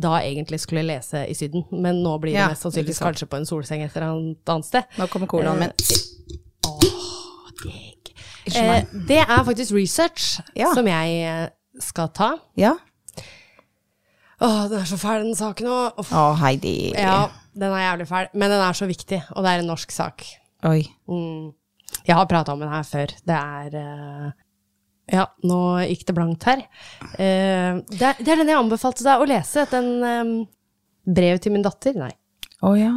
da 0.00 0.18
egentlig 0.22 0.60
skulle 0.62 0.84
lese 0.86 1.24
i 1.28 1.34
Syden. 1.36 1.64
Men 1.72 2.02
nå 2.04 2.12
blir 2.22 2.32
det 2.36 2.38
Ja, 2.42 2.48
mest 2.52 2.62
sannsynligvis 2.66 3.00
kanskje 3.02 3.26
på 3.30 3.40
en 3.40 3.48
solseng 3.48 3.82
et 3.84 3.96
eller 3.96 4.12
annet 4.12 4.52
annet 4.54 4.68
sted. 4.68 4.84
Nå 5.00 5.08
kommer 5.12 5.26
colaen 5.30 5.58
min. 5.64 5.72
Eh, 5.72 6.68
å, 6.68 6.74
deg. 7.64 8.12
Eh, 8.54 8.84
det 9.08 9.18
er 9.24 9.42
faktisk 9.46 9.74
research 9.76 10.40
Ja. 10.56 10.70
som 10.74 10.86
jeg 10.86 11.18
eh, 11.26 11.48
skal 11.80 12.08
ta. 12.16 12.30
Ja. 12.60 12.76
Åh, 14.40 14.68
den 14.70 14.80
er 14.80 14.88
så 14.88 14.96
fæl, 14.96 15.24
den 15.26 15.36
saken 15.36 15.66
òg. 15.68 15.98
Å, 16.00 16.26
Heidi. 16.40 16.92
Ja, 16.96 17.28
den 17.52 17.72
er 17.76 17.82
jævlig 17.90 18.06
fæl. 18.08 18.30
Men 18.32 18.50
den 18.54 18.62
er 18.64 18.76
så 18.78 18.88
viktig, 18.88 19.20
og 19.36 19.44
det 19.44 19.50
er 19.52 19.64
en 19.64 19.68
norsk 19.68 19.92
sak. 19.92 20.24
Oi. 20.64 20.84
Mm. 21.10 21.50
Jeg 22.06 22.16
har 22.16 22.28
prata 22.30 22.54
om 22.54 22.60
den 22.62 22.70
her 22.72 22.86
før. 22.86 23.12
Det 23.26 23.36
er 23.36 23.76
eh, 23.76 24.30
Ja, 25.10 25.26
nå 25.42 25.58
gikk 25.90 26.04
det 26.06 26.14
blankt 26.16 26.44
her. 26.46 26.62
Eh, 27.18 27.80
det, 27.90 28.00
er, 28.00 28.18
det 28.20 28.30
er 28.30 28.40
den 28.42 28.52
jeg 28.52 28.60
anbefalte 28.60 29.06
deg 29.06 29.22
å 29.22 29.28
lese. 29.28 29.66
Den 29.72 29.90
um, 30.04 30.32
Brev 31.10 31.40
til 31.42 31.54
min 31.54 31.64
datter? 31.64 31.96
Nei. 31.98 32.12
Å 32.62 32.74
ja. 32.78 32.92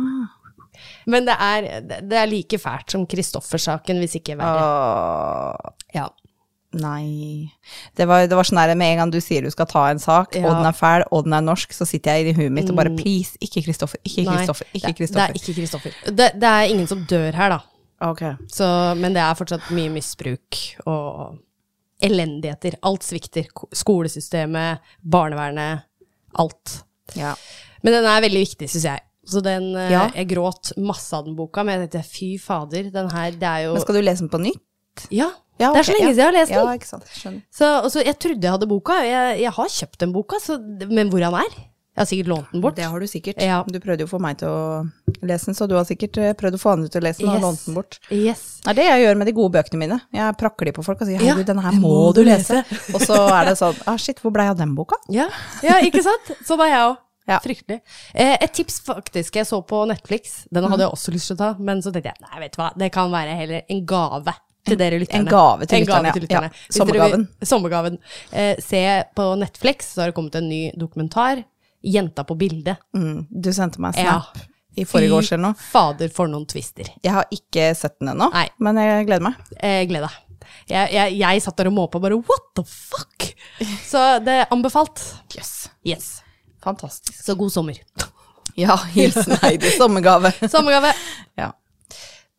Men 1.10 1.26
det 1.28 1.36
er, 1.40 1.68
det, 2.04 2.18
er 2.20 2.28
like 2.30 2.58
fælt 2.60 2.94
som 2.94 3.06
Kristoffer-saken, 3.10 4.02
hvis 4.04 4.18
ikke 4.20 4.36
verre. 4.40 4.66
Oh. 4.68 5.74
Ja. 5.96 6.10
nei. 6.74 7.48
Det 7.96 8.08
var, 8.10 8.26
det 8.28 8.36
var 8.38 8.48
sånn 8.50 8.60
der 8.60 8.74
med 8.76 8.96
en 8.96 9.02
gang 9.04 9.14
du 9.14 9.20
sier 9.24 9.46
du 9.46 9.52
skal 9.54 9.70
ta 9.70 9.86
en 9.92 10.02
sak, 10.02 10.36
Ja. 10.36 10.48
og 10.50 10.58
den 10.58 10.70
er 10.70 10.76
fæl, 10.76 11.06
og 11.14 11.28
den 11.28 11.38
er 11.38 11.46
norsk, 11.46 11.74
så 11.78 11.86
sitter 11.88 12.18
jeg 12.18 12.34
i 12.34 12.38
huet 12.42 12.52
mitt 12.52 12.70
og 12.74 12.80
bare 12.80 12.90
Mm. 12.92 12.98
please, 13.00 13.38
ikke 13.40 13.64
Kristoffer, 13.68 14.02
ikke 14.04 14.26
Kristoffer, 14.32 14.66
ikke 14.74 14.94
det, 14.98 15.10
det 15.14 15.22
er 15.22 15.38
ikke 15.40 15.56
Kristoffer. 15.62 15.94
Det, 16.10 16.30
det 16.42 16.50
er 16.50 16.74
ingen 16.74 16.90
som 16.90 17.06
dør 17.10 17.32
her, 17.38 17.56
da. 17.58 17.62
Ok. 18.10 18.24
Så, 18.52 18.68
men 19.00 19.14
det 19.16 19.22
er 19.24 19.38
fortsatt 19.40 19.70
mye 19.72 19.94
misbruk 19.94 20.60
og 20.86 21.38
elendigheter. 22.04 22.78
Alt 22.86 23.06
svikter. 23.08 23.48
Skolesystemet, 23.76 24.84
barnevernet, 25.02 25.86
alt. 26.40 26.80
Ja. 27.20 27.34
Men 27.84 27.98
den 28.00 28.08
er 28.10 28.24
veldig 28.26 28.44
viktig, 28.46 28.70
syns 28.72 28.88
jeg. 28.92 29.04
Så 29.26 29.40
den, 29.44 29.70
eh, 29.76 29.92
Ja. 29.92 30.10
Jeg 30.16 30.28
gråt 30.34 30.74
masse 30.78 31.14
av 31.16 31.26
den 31.26 31.36
boka, 31.36 31.64
men 31.64 31.80
jeg 31.80 31.92
tenkte 31.92 32.10
fy 32.10 32.38
fader, 32.38 32.90
den 32.92 33.10
her, 33.10 33.32
det 33.32 33.44
er 33.48 33.64
jo 33.68 33.74
Men 33.74 33.82
skal 33.82 33.96
du 33.96 34.02
lese 34.02 34.20
den 34.26 34.30
på 34.30 34.42
nytt? 34.44 35.08
Ja, 35.12 35.32
Ja, 35.60 35.70
det 35.72 35.80
er 35.80 35.84
så 35.84 35.94
lenge 35.94 36.10
ja. 36.10 36.14
siden 36.14 36.18
jeg 36.18 36.26
har 36.26 36.76
lest 36.76 36.92
den. 36.92 37.04
Ja. 37.24 37.42
Så 37.54 37.68
altså, 37.84 38.04
jeg 38.04 38.18
trodde 38.20 38.42
jeg 38.42 38.52
hadde 38.52 38.68
boka, 38.68 38.94
jeg, 39.06 39.40
jeg 39.44 39.52
har 39.54 39.68
kjøpt 39.70 40.00
den 40.00 40.12
boka, 40.12 40.40
så, 40.42 40.58
men 40.90 41.10
hvor 41.14 41.22
han 41.24 41.36
er? 41.36 41.54
Jeg 41.94 42.02
har 42.02 42.08
sikkert 42.10 42.30
lånt 42.32 42.52
den 42.52 42.62
bort. 42.64 42.76
Det 42.76 42.88
har 42.90 43.00
du 43.00 43.06
sikkert. 43.08 43.42
Ja. 43.42 43.60
Du 43.70 43.78
prøvde 43.80 44.02
jo 44.02 44.08
å 44.08 44.10
få 44.10 44.20
meg 44.24 44.40
til 44.40 44.50
å 44.50 44.62
lese 45.22 45.46
den, 45.52 45.58
så 45.58 45.68
du 45.70 45.76
har 45.78 45.86
sikkert 45.86 46.18
eh, 46.18 46.32
prøvd 46.34 46.58
å 46.58 46.62
få 46.62 46.72
andre 46.74 46.90
til 46.90 47.04
å 47.04 47.06
lese 47.06 47.22
den 47.22 47.30
og 47.30 47.36
Yes. 47.38 47.44
lånt 47.46 47.66
den 47.68 47.76
bort. 47.78 47.98
Yes. 48.10 48.42
Det 48.64 48.72
er 48.72 48.80
det 48.80 48.88
jeg 48.88 49.04
gjør 49.04 49.20
med 49.20 49.30
de 49.30 49.34
gode 49.38 49.54
bøkene 49.54 49.82
mine. 49.84 50.00
Jeg 50.18 50.38
prakker 50.42 50.66
de 50.66 50.74
på 50.74 50.86
folk 50.88 51.04
og 51.06 51.08
sier 51.12 51.22
Ja, 51.22 51.36
denne 51.46 51.62
her 51.62 51.78
må 51.78 51.94
du 52.18 52.24
lese. 52.26 52.64
og 52.96 53.02
så 53.06 53.20
er 53.30 53.52
det 53.52 53.58
sånn 53.62 53.78
ah 53.86 54.00
shit, 54.02 54.18
hvor 54.24 54.34
blei 54.34 54.48
av 54.50 54.58
den 54.58 54.74
boka? 54.74 54.98
Ja, 55.14 55.28
ja 55.62 55.78
ikke 55.86 56.02
sant? 56.06 56.34
Sånn 56.48 56.64
er 56.66 56.74
jeg 56.74 56.88
òg. 56.90 56.98
Ja. 57.30 57.38
Fryktelig. 57.40 57.78
Eh, 58.12 58.34
et 58.42 58.52
tips 58.58 58.82
faktisk 58.84 59.38
jeg 59.40 59.48
så 59.48 59.62
på 59.64 59.86
Netflix, 59.88 60.42
den 60.52 60.66
hadde 60.68 60.84
jeg 60.84 60.92
også 60.98 61.14
lyst 61.14 61.30
til 61.30 61.38
å 61.38 61.40
ta, 61.40 61.52
men 61.60 61.80
så 61.86 61.94
tenkte 61.94 62.12
jeg 62.12 62.26
nei, 62.26 62.42
vet 62.42 62.58
du 62.58 62.60
hva, 62.60 62.72
det 62.76 62.90
kan 62.92 63.14
være 63.14 63.38
heller 63.38 63.62
en 63.70 63.86
gave 63.88 64.34
til 64.68 64.78
dere 64.80 65.00
lytterne. 65.00 65.28
en 65.28 65.32
gave 65.32 65.66
til 65.68 65.84
lytterne, 65.86 66.12
lytterne, 66.12 66.28
ja. 66.28 66.50
lytterne. 66.50 66.50
Ja, 66.52 66.76
Sommergaven. 66.76 67.24
dere. 67.30 67.48
Sommergaven. 67.48 67.98
Eh, 68.32 68.54
se 68.64 68.84
på 69.16 69.30
Netflix, 69.40 69.94
så 69.94 70.02
har 70.04 70.12
det 70.12 70.18
kommet 70.18 70.36
en 70.40 70.50
ny 70.50 70.62
dokumentar, 70.80 71.44
Jenta 71.84 72.24
på 72.24 72.36
bildet. 72.40 72.78
Mm, 72.96 73.26
du 73.30 73.50
sendte 73.54 73.82
meg 73.84 73.94
snap 73.98 74.36
Ja. 74.38 74.44
i 74.80 74.86
forrige 74.88 75.14
års 75.18 75.32
eller 75.32 75.50
noe. 75.50 75.54
fader, 75.72 76.10
for 76.10 76.28
noen 76.32 76.46
twister. 76.50 76.88
Jeg 77.04 77.12
har 77.14 77.26
ikke 77.32 77.76
sett 77.76 78.00
den 78.00 78.14
ennå, 78.14 78.30
men 78.64 78.80
jeg 78.80 79.06
gleder 79.10 79.26
meg. 79.28 79.36
Eh, 79.60 79.84
gled 79.90 80.06
deg. 80.08 80.20
Jeg, 80.70 80.92
jeg, 80.94 81.18
jeg 81.20 81.42
satt 81.44 81.58
der 81.60 81.68
og 81.68 81.74
måpa 81.76 82.00
bare 82.00 82.16
what 82.20 82.46
the 82.56 82.64
fuck? 82.64 83.30
Så 83.84 84.20
det 84.24 84.34
er 84.42 84.48
anbefalt. 84.52 85.02
Yes. 85.36 85.70
Yes. 85.86 86.22
Fantastisk. 86.64 87.20
Så 87.24 87.36
god 87.36 87.52
sommer. 87.52 87.80
Ja, 88.56 88.76
hilsen 88.96 89.36
Heidi. 89.42 89.72
Sommergave. 89.78 90.32
Sommergave. 90.48 90.94
Ja. 91.40 91.52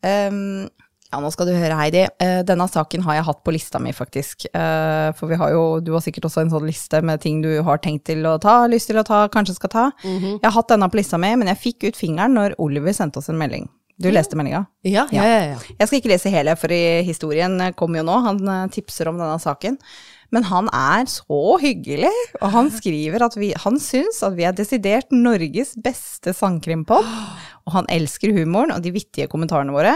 Ehm, 0.05 0.69
ja, 1.15 1.21
nå 1.23 1.29
skal 1.31 1.47
du 1.47 1.53
høre, 1.55 1.75
Heidi. 1.79 2.01
Eh, 2.19 2.41
denne 2.47 2.65
saken 2.67 3.05
har 3.05 3.15
jeg 3.15 3.25
hatt 3.29 3.39
på 3.47 3.53
lista 3.55 3.79
mi, 3.79 3.93
faktisk. 3.95 4.49
Eh, 4.51 5.11
for 5.15 5.31
vi 5.31 5.37
har 5.39 5.53
jo, 5.53 5.61
du 5.79 5.93
har 5.95 6.03
sikkert 6.03 6.27
også 6.27 6.43
en 6.43 6.51
sånn 6.51 6.67
liste 6.67 6.99
med 7.05 7.23
ting 7.23 7.39
du 7.45 7.53
har 7.63 7.79
tenkt 7.83 8.03
til 8.09 8.25
å 8.27 8.35
ta, 8.43 8.57
lyst 8.67 8.91
til 8.91 8.99
å 8.99 9.05
ta, 9.07 9.23
kanskje 9.31 9.55
skal 9.55 9.71
ta. 9.71 9.85
Jeg 10.03 10.43
har 10.43 10.55
hatt 10.57 10.73
denne 10.73 10.91
på 10.91 10.99
lista 10.99 11.19
mi, 11.21 11.31
men 11.39 11.53
jeg 11.53 11.61
fikk 11.61 11.87
ut 11.87 11.99
fingeren 11.99 12.35
når 12.35 12.57
Oliver 12.59 12.95
sendte 12.97 13.23
oss 13.23 13.31
en 13.31 13.39
melding. 13.39 13.69
Du 13.95 14.09
leste 14.11 14.35
meldinga? 14.35 14.65
Ja, 14.83 15.05
ja, 15.15 15.23
ja. 15.23 15.43
ja. 15.53 15.59
Jeg 15.79 15.87
skal 15.87 16.01
ikke 16.01 16.11
lese 16.11 16.33
hele, 16.33 16.57
for 16.59 16.73
historien 17.07 17.55
kommer 17.79 18.01
jo 18.01 18.09
nå. 18.09 18.19
Han 18.27 18.43
eh, 18.43 18.67
tipser 18.75 19.07
om 19.07 19.21
denne 19.21 19.39
saken. 19.39 19.79
Men 20.33 20.47
han 20.49 20.67
er 20.73 21.05
så 21.07 21.55
hyggelig, 21.61 22.11
og 22.41 22.49
han 22.51 22.71
skriver 22.73 23.23
at 23.27 23.37
vi, 23.39 23.53
han 23.61 23.77
syns 23.79 24.19
at 24.25 24.35
vi 24.35 24.47
er 24.47 24.55
desidert 24.57 25.13
Norges 25.15 25.75
beste 25.79 26.35
sangkrimpod. 26.35 27.07
Og 27.65 27.73
han 27.73 27.87
elsker 27.89 28.29
humoren 28.35 28.75
og 28.75 28.83
de 28.85 28.91
vittige 28.93 29.25
kommentarene 29.25 29.73
våre. 29.73 29.95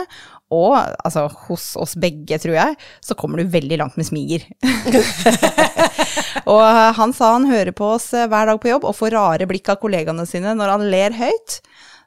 Og 0.50 0.74
altså, 0.78 1.28
hos 1.48 1.72
oss 1.78 1.94
begge, 2.00 2.40
tror 2.42 2.56
jeg, 2.58 2.78
så 3.06 3.18
kommer 3.18 3.42
du 3.42 3.52
veldig 3.54 3.78
langt 3.82 4.00
med 4.00 4.08
smiger. 4.08 4.48
og 6.54 6.64
han 6.98 7.14
sa 7.14 7.36
han 7.36 7.46
hører 7.50 7.76
på 7.78 7.92
oss 8.00 8.10
hver 8.14 8.50
dag 8.50 8.58
på 8.62 8.72
jobb 8.72 8.88
og 8.90 8.98
får 8.98 9.14
rare 9.14 9.50
blikk 9.50 9.70
av 9.70 9.78
kollegaene 9.84 10.26
sine 10.30 10.56
når 10.58 10.74
han 10.74 10.88
ler 10.90 11.18
høyt. 11.20 11.60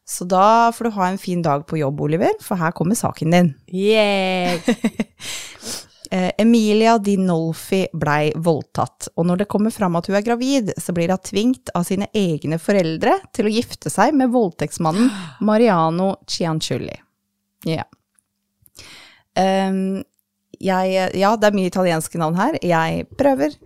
Så 0.08 0.26
da 0.26 0.72
får 0.74 0.88
du 0.88 0.94
ha 0.96 1.06
en 1.08 1.20
fin 1.22 1.42
dag 1.44 1.62
på 1.66 1.78
jobb, 1.78 2.00
Oliver, 2.02 2.34
for 2.42 2.58
her 2.58 2.74
kommer 2.74 2.98
saken 2.98 3.30
din. 3.30 3.52
Yeah. 3.70 4.58
Emilia 6.12 6.98
Di 6.98 7.14
Nolfi 7.16 7.86
blei 7.96 8.32
voldtatt, 8.36 9.08
og 9.16 9.24
når 9.30 9.42
det 9.42 9.48
kommer 9.48 9.72
fram 9.72 9.96
at 9.96 10.10
hun 10.10 10.18
er 10.18 10.26
gravid, 10.26 10.74
så 10.76 10.92
blir 10.92 11.08
hun 11.08 11.22
tvingt 11.24 11.72
av 11.72 11.86
sine 11.88 12.10
egne 12.12 12.58
foreldre 12.60 13.14
til 13.32 13.48
å 13.48 13.54
gifte 13.54 13.92
seg 13.92 14.12
med 14.18 14.34
voldtektsmannen 14.34 15.08
Mariano 15.48 16.16
Cianciulli. 16.28 16.98
Ja. 17.70 17.86
Um, 19.38 20.02
jeg, 20.62 21.10
ja, 21.18 21.32
det 21.36 21.48
er 21.48 21.56
mye 21.56 21.70
italienske 21.70 22.20
navn 22.20 22.38
her. 22.38 22.58
Jeg 22.62 23.06
prøver. 23.18 23.56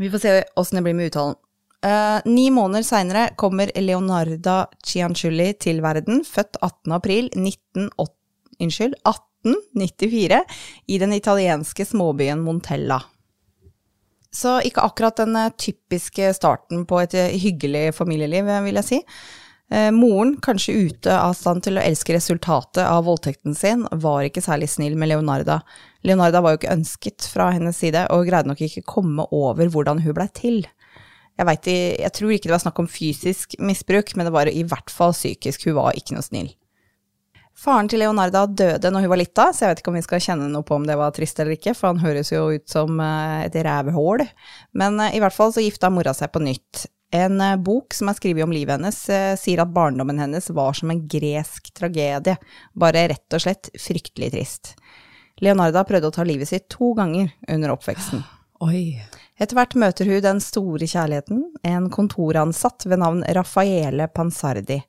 Vi 0.00 0.10
får 0.10 0.22
se 0.22 0.34
åssen 0.58 0.80
det 0.80 0.84
blir 0.86 0.96
med 0.98 1.12
uttalen. 1.12 1.38
Uh, 1.80 2.20
ni 2.28 2.50
måneder 2.52 2.84
seinere 2.84 3.30
kommer 3.40 3.70
Leonarda 3.80 4.66
Cianciulli 4.84 5.54
til 5.56 5.80
verden, 5.84 6.24
født 6.28 6.58
18. 6.60 6.92
april 6.92 7.30
1980, 7.32 8.16
unnskyld, 8.60 8.98
18 9.00 9.30
1894 9.44 10.44
i 10.86 10.98
den 10.98 11.12
italienske 11.12 11.84
småbyen 11.84 12.40
Montella. 12.40 13.02
Så 14.32 14.60
ikke 14.62 14.84
akkurat 14.84 15.16
den 15.16 15.36
eh, 15.36 15.52
typiske 15.58 16.34
starten 16.34 16.84
på 16.86 17.00
et 17.02 17.14
eh, 17.18 17.38
hyggelig 17.40 17.94
familieliv, 17.94 18.46
vil 18.64 18.78
jeg 18.78 18.86
si. 18.86 19.00
Moren, 19.70 20.32
kanskje 20.42 20.72
ute 20.88 21.14
av 21.14 21.36
stand 21.38 21.62
til 21.62 21.78
å 21.78 21.82
elske 21.84 22.16
resultatet 22.16 22.82
av 22.82 23.04
voldtekten 23.06 23.54
sin, 23.54 23.84
var 24.02 24.24
ikke 24.26 24.42
særlig 24.42 24.66
snill 24.72 24.96
med 24.98 25.12
Leonarda. 25.12 25.60
Leonarda 26.02 26.40
var 26.42 26.56
jo 26.56 26.58
ikke 26.58 26.72
ønsket 26.74 27.28
fra 27.30 27.52
hennes 27.54 27.78
side, 27.78 28.02
og 28.10 28.26
greide 28.26 28.50
nok 28.50 28.64
ikke 28.66 28.82
komme 28.82 29.28
over 29.30 29.70
hvordan 29.70 30.02
hun 30.02 30.16
blei 30.16 30.26
til. 30.34 30.64
Jeg, 31.40 31.46
vet, 31.48 31.68
jeg 32.02 32.12
tror 32.16 32.32
ikke 32.34 32.50
det 32.50 32.56
var 32.56 32.64
snakk 32.66 32.80
om 32.82 32.88
fysisk 32.90 33.54
misbruk, 33.64 34.10
men 34.16 34.26
det 34.28 34.34
var 34.34 34.50
i 34.50 34.64
hvert 34.66 34.90
fall 34.92 35.14
psykisk. 35.16 35.68
Hun 35.68 35.78
var 35.78 35.96
ikke 35.96 36.18
noe 36.18 36.26
snill. 36.26 36.50
Faren 37.60 37.88
til 37.92 38.00
Leonarda 38.00 38.46
døde 38.46 38.90
når 38.92 39.04
hun 39.04 39.12
var 39.12 39.20
lita, 39.20 39.46
så 39.52 39.64
jeg 39.64 39.72
vet 39.72 39.80
ikke 39.82 39.92
om 39.92 39.98
vi 39.98 40.04
skal 40.04 40.22
kjenne 40.24 40.48
noe 40.52 40.64
på 40.64 40.76
om 40.76 40.86
det 40.88 40.96
var 41.00 41.12
trist 41.16 41.40
eller 41.40 41.56
ikke, 41.56 41.74
for 41.76 41.90
han 41.90 42.00
høres 42.00 42.30
jo 42.32 42.46
ut 42.56 42.66
som 42.72 43.00
eh, 43.04 43.46
et 43.48 43.58
rævhål. 43.66 44.24
Men 44.80 45.00
eh, 45.04 45.16
i 45.16 45.20
hvert 45.20 45.36
fall 45.36 45.52
så 45.52 45.64
gifta 45.64 45.90
mora 45.92 46.14
seg 46.16 46.32
på 46.32 46.40
nytt. 46.44 46.86
En 47.10 47.40
eh, 47.42 47.56
bok 47.58 47.94
som 47.96 48.10
er 48.10 48.18
skrevet 48.18 48.46
om 48.46 48.54
livet 48.54 48.76
hennes, 48.78 48.98
sier 49.40 49.62
at 49.62 49.72
barndommen 49.74 50.20
hennes 50.22 50.50
var 50.54 50.76
som 50.78 50.92
en 50.92 51.04
gresk 51.10 51.72
tragedie, 51.74 52.36
bare 52.72 53.08
rett 53.10 53.36
og 53.38 53.42
slett 53.42 53.72
fryktelig 53.78 54.30
trist. 54.36 54.74
Leonarda 55.40 55.82
prøvde 55.88 56.10
å 56.10 56.14
ta 56.14 56.26
livet 56.26 56.50
sitt 56.50 56.68
to 56.72 56.92
ganger 56.98 57.32
under 57.48 57.74
oppveksten. 57.74 58.22
Oi. 58.66 59.00
Etter 59.40 59.56
hvert 59.56 59.74
møter 59.80 60.08
hun 60.10 60.20
den 60.20 60.42
store 60.44 60.84
kjærligheten, 60.84 61.44
en 61.64 61.88
kontoransatt 61.92 62.84
ved 62.84 63.00
navn 63.00 63.22
Raffaele 63.24 64.10
Pansardi. 64.12 64.82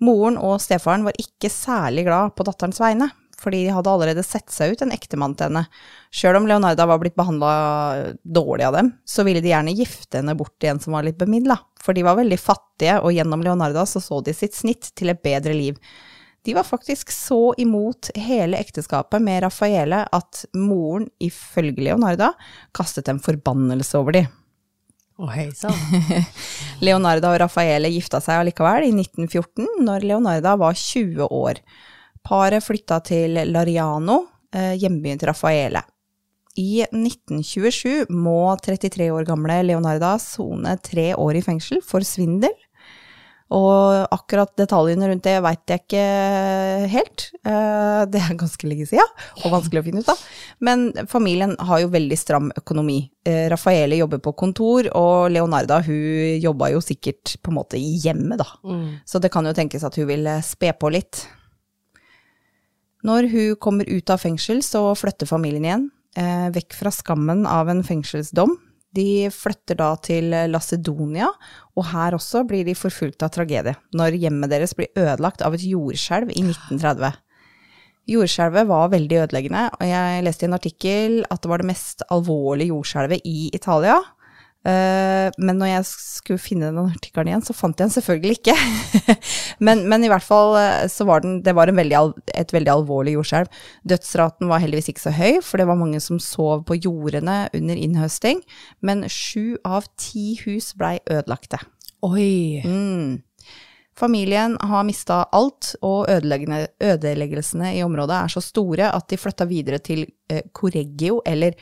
Moren 0.00 0.38
og 0.40 0.62
stefaren 0.64 1.04
var 1.04 1.18
ikke 1.20 1.50
særlig 1.52 2.06
glad 2.06 2.32
på 2.38 2.46
datterens 2.48 2.80
vegne, 2.80 3.10
fordi 3.38 3.64
de 3.66 3.74
hadde 3.74 3.90
allerede 3.92 4.24
sett 4.26 4.50
seg 4.52 4.74
ut 4.74 4.82
en 4.82 4.92
ektemann 4.94 5.36
til 5.38 5.48
henne. 5.48 5.64
Sjøl 6.14 6.40
om 6.40 6.48
Leonarda 6.50 6.88
var 6.90 7.00
blitt 7.02 7.16
behandla 7.18 7.52
dårlig 8.22 8.66
av 8.68 8.78
dem, 8.78 8.92
så 9.06 9.24
ville 9.26 9.42
de 9.44 9.52
gjerne 9.52 9.76
gifte 9.78 10.20
henne 10.20 10.36
bort 10.38 10.56
til 10.58 10.72
en 10.72 10.82
som 10.82 10.96
var 10.96 11.06
litt 11.06 11.18
bemidla, 11.20 11.58
for 11.82 11.96
de 11.96 12.06
var 12.06 12.18
veldig 12.18 12.40
fattige, 12.42 12.98
og 13.02 13.14
gjennom 13.14 13.44
Leonarda 13.46 13.86
så 13.86 14.02
så 14.02 14.20
de 14.26 14.34
sitt 14.36 14.58
snitt 14.58 14.90
til 14.98 15.14
et 15.14 15.22
bedre 15.22 15.54
liv. 15.56 15.78
De 16.46 16.54
var 16.54 16.64
faktisk 16.64 17.10
så 17.12 17.54
imot 17.58 18.10
hele 18.16 18.58
ekteskapet 18.62 19.22
med 19.22 19.42
Raffaele 19.44 20.04
at 20.14 20.44
moren, 20.56 21.08
ifølge 21.20 21.90
Leonarda, 21.90 22.32
kastet 22.74 23.10
en 23.10 23.22
forbannelse 23.22 23.98
over 23.98 24.16
dem. 24.16 24.30
Oh, 25.18 25.30
hei 25.34 25.48
sann. 25.50 25.74
Leonarda 26.86 27.32
og 27.32 27.40
Raffaele 27.42 27.90
gifta 27.90 28.20
seg 28.22 28.38
allikevel 28.38 28.86
i 28.86 28.92
1914, 28.94 29.66
når 29.82 30.06
Leonarda 30.06 30.52
var 30.60 30.78
20 30.78 31.26
år. 31.34 31.58
Paret 32.28 32.64
flytta 32.64 33.00
til 33.04 33.38
Lariano, 33.48 34.18
eh, 34.52 34.74
hjembyen 34.76 35.18
til 35.18 35.30
Raffaele. 35.30 35.82
I 36.58 36.84
1927 36.90 38.08
må 38.10 38.56
33 38.60 39.10
år 39.14 39.24
gamle 39.24 39.62
Leonarda 39.64 40.18
sone 40.18 40.76
tre 40.82 41.14
år 41.14 41.38
i 41.38 41.44
fengsel 41.44 41.80
for 41.86 42.04
svindel 42.04 42.52
og 43.54 44.08
akkurat 44.12 44.50
detaljene 44.60 45.08
rundt 45.08 45.24
det 45.24 45.38
veit 45.40 45.72
jeg 45.72 45.80
ikke 45.80 46.02
helt. 46.92 47.22
Eh, 47.48 48.00
det 48.12 48.20
er 48.20 48.36
ganske 48.36 48.68
lenge 48.68 48.84
siden, 48.90 49.14
og 49.40 49.54
vanskelig 49.54 49.80
å 49.80 49.86
finne 49.86 50.02
ut 50.04 50.10
av. 50.12 50.20
Men 50.64 50.90
familien 51.08 51.54
har 51.70 51.80
jo 51.80 51.92
veldig 51.94 52.18
stram 52.20 52.52
økonomi. 52.60 53.00
Rafaele 53.24 53.48
Raffaele 53.54 54.00
jobber 54.02 54.20
på 54.24 54.34
kontor, 54.36 54.90
og 54.96 55.30
Leonarda 55.32 55.80
hun 55.86 56.36
jobba 56.44 56.70
jo 56.74 56.84
sikkert 56.84 57.38
på 57.40 57.52
en 57.52 57.58
måte 57.58 57.80
i 57.80 57.96
hjemmet, 58.04 58.40
da. 58.40 58.48
Mm. 58.68 59.00
Så 59.08 59.20
det 59.20 59.32
kan 59.32 59.48
jo 59.48 59.56
tenkes 59.56 59.84
at 59.84 59.96
hun 59.96 60.08
vil 60.12 60.28
spe 60.44 60.74
på 60.76 60.92
litt. 60.92 61.24
Når 63.06 63.28
hun 63.30 63.58
kommer 63.62 63.88
ut 63.88 64.10
av 64.10 64.22
fengsel, 64.22 64.62
så 64.66 64.90
flytter 64.98 65.28
familien 65.30 65.66
igjen. 65.66 65.84
Eh, 66.18 66.48
vekk 66.54 66.74
fra 66.74 66.90
skammen 66.94 67.44
av 67.46 67.68
en 67.70 67.84
fengselsdom 67.86 68.56
de 68.96 69.28
flytter 69.32 69.78
da 69.78 69.92
til 70.00 70.32
Lacedonia, 70.50 71.28
og 71.76 71.88
her 71.90 72.16
også 72.16 72.44
blir 72.48 72.64
de 72.66 72.76
forfulgt 72.78 73.22
av 73.24 73.32
tragedie, 73.34 73.76
når 73.96 74.16
hjemmet 74.18 74.52
deres 74.52 74.74
blir 74.76 74.90
ødelagt 74.96 75.44
av 75.44 75.56
et 75.56 75.64
jordskjelv 75.68 76.32
i 76.32 76.44
1930. 76.46 77.18
Jordskjelvet 78.08 78.68
var 78.70 78.92
veldig 78.94 79.18
ødeleggende, 79.26 79.66
og 79.76 79.84
jeg 79.84 80.22
leste 80.24 80.46
i 80.46 80.48
en 80.48 80.56
artikkel 80.56 81.18
at 81.28 81.42
det 81.44 81.50
var 81.52 81.60
det 81.60 81.68
mest 81.68 82.06
alvorlige 82.08 82.72
jordskjelvet 82.72 83.26
i 83.28 83.50
Italia. 83.52 83.98
Eh, 84.66 85.28
men 85.38 85.60
når 85.60 85.70
jeg 85.70 85.84
skulle 85.86 86.42
finne 86.42 86.72
den 86.72 86.90
artikkelen 86.90 87.30
igjen, 87.30 87.44
så 87.46 87.54
fant 87.56 87.78
jeg 87.78 87.86
den 87.86 87.94
selvfølgelig 87.94 88.38
ikke. 88.40 88.56
men, 89.66 89.84
men, 89.90 90.04
i 90.04 90.10
hvert 90.10 90.26
fall 90.26 90.56
eh, 90.58 90.88
så 90.90 91.06
var 91.08 91.22
den, 91.24 91.38
det 91.46 91.54
var 91.56 91.70
veldig, 91.70 92.00
et 92.34 92.54
veldig 92.54 92.74
alvorlig 92.74 93.14
jordskjelv. 93.14 93.62
Dødsraten 93.88 94.50
var 94.50 94.64
heldigvis 94.64 94.90
ikke 94.92 95.06
så 95.06 95.14
høy, 95.14 95.38
for 95.46 95.62
det 95.62 95.68
var 95.70 95.80
mange 95.80 96.02
som 96.04 96.20
sov 96.22 96.66
på 96.68 96.80
jordene 96.80 97.44
under 97.54 97.78
innhøsting. 97.78 98.42
Men 98.82 99.06
sju 99.12 99.56
av 99.66 99.88
ti 100.00 100.34
hus 100.44 100.74
blei 100.78 100.98
ødelagte. 101.06 101.62
Oi! 102.06 102.60
Mm. 102.66 103.24
Familien 103.98 104.54
har 104.62 104.84
mista 104.86 105.24
alt, 105.34 105.72
og 105.82 106.06
ødeleggelsene 106.06 107.72
i 107.74 107.82
området 107.82 108.14
er 108.14 108.30
så 108.30 108.42
store 108.44 108.92
at 108.94 109.08
de 109.10 109.18
flytta 109.18 109.46
videre 109.50 109.80
til 109.82 110.04
eh, 110.30 110.44
Correggio, 110.54 111.18
eller 111.26 111.56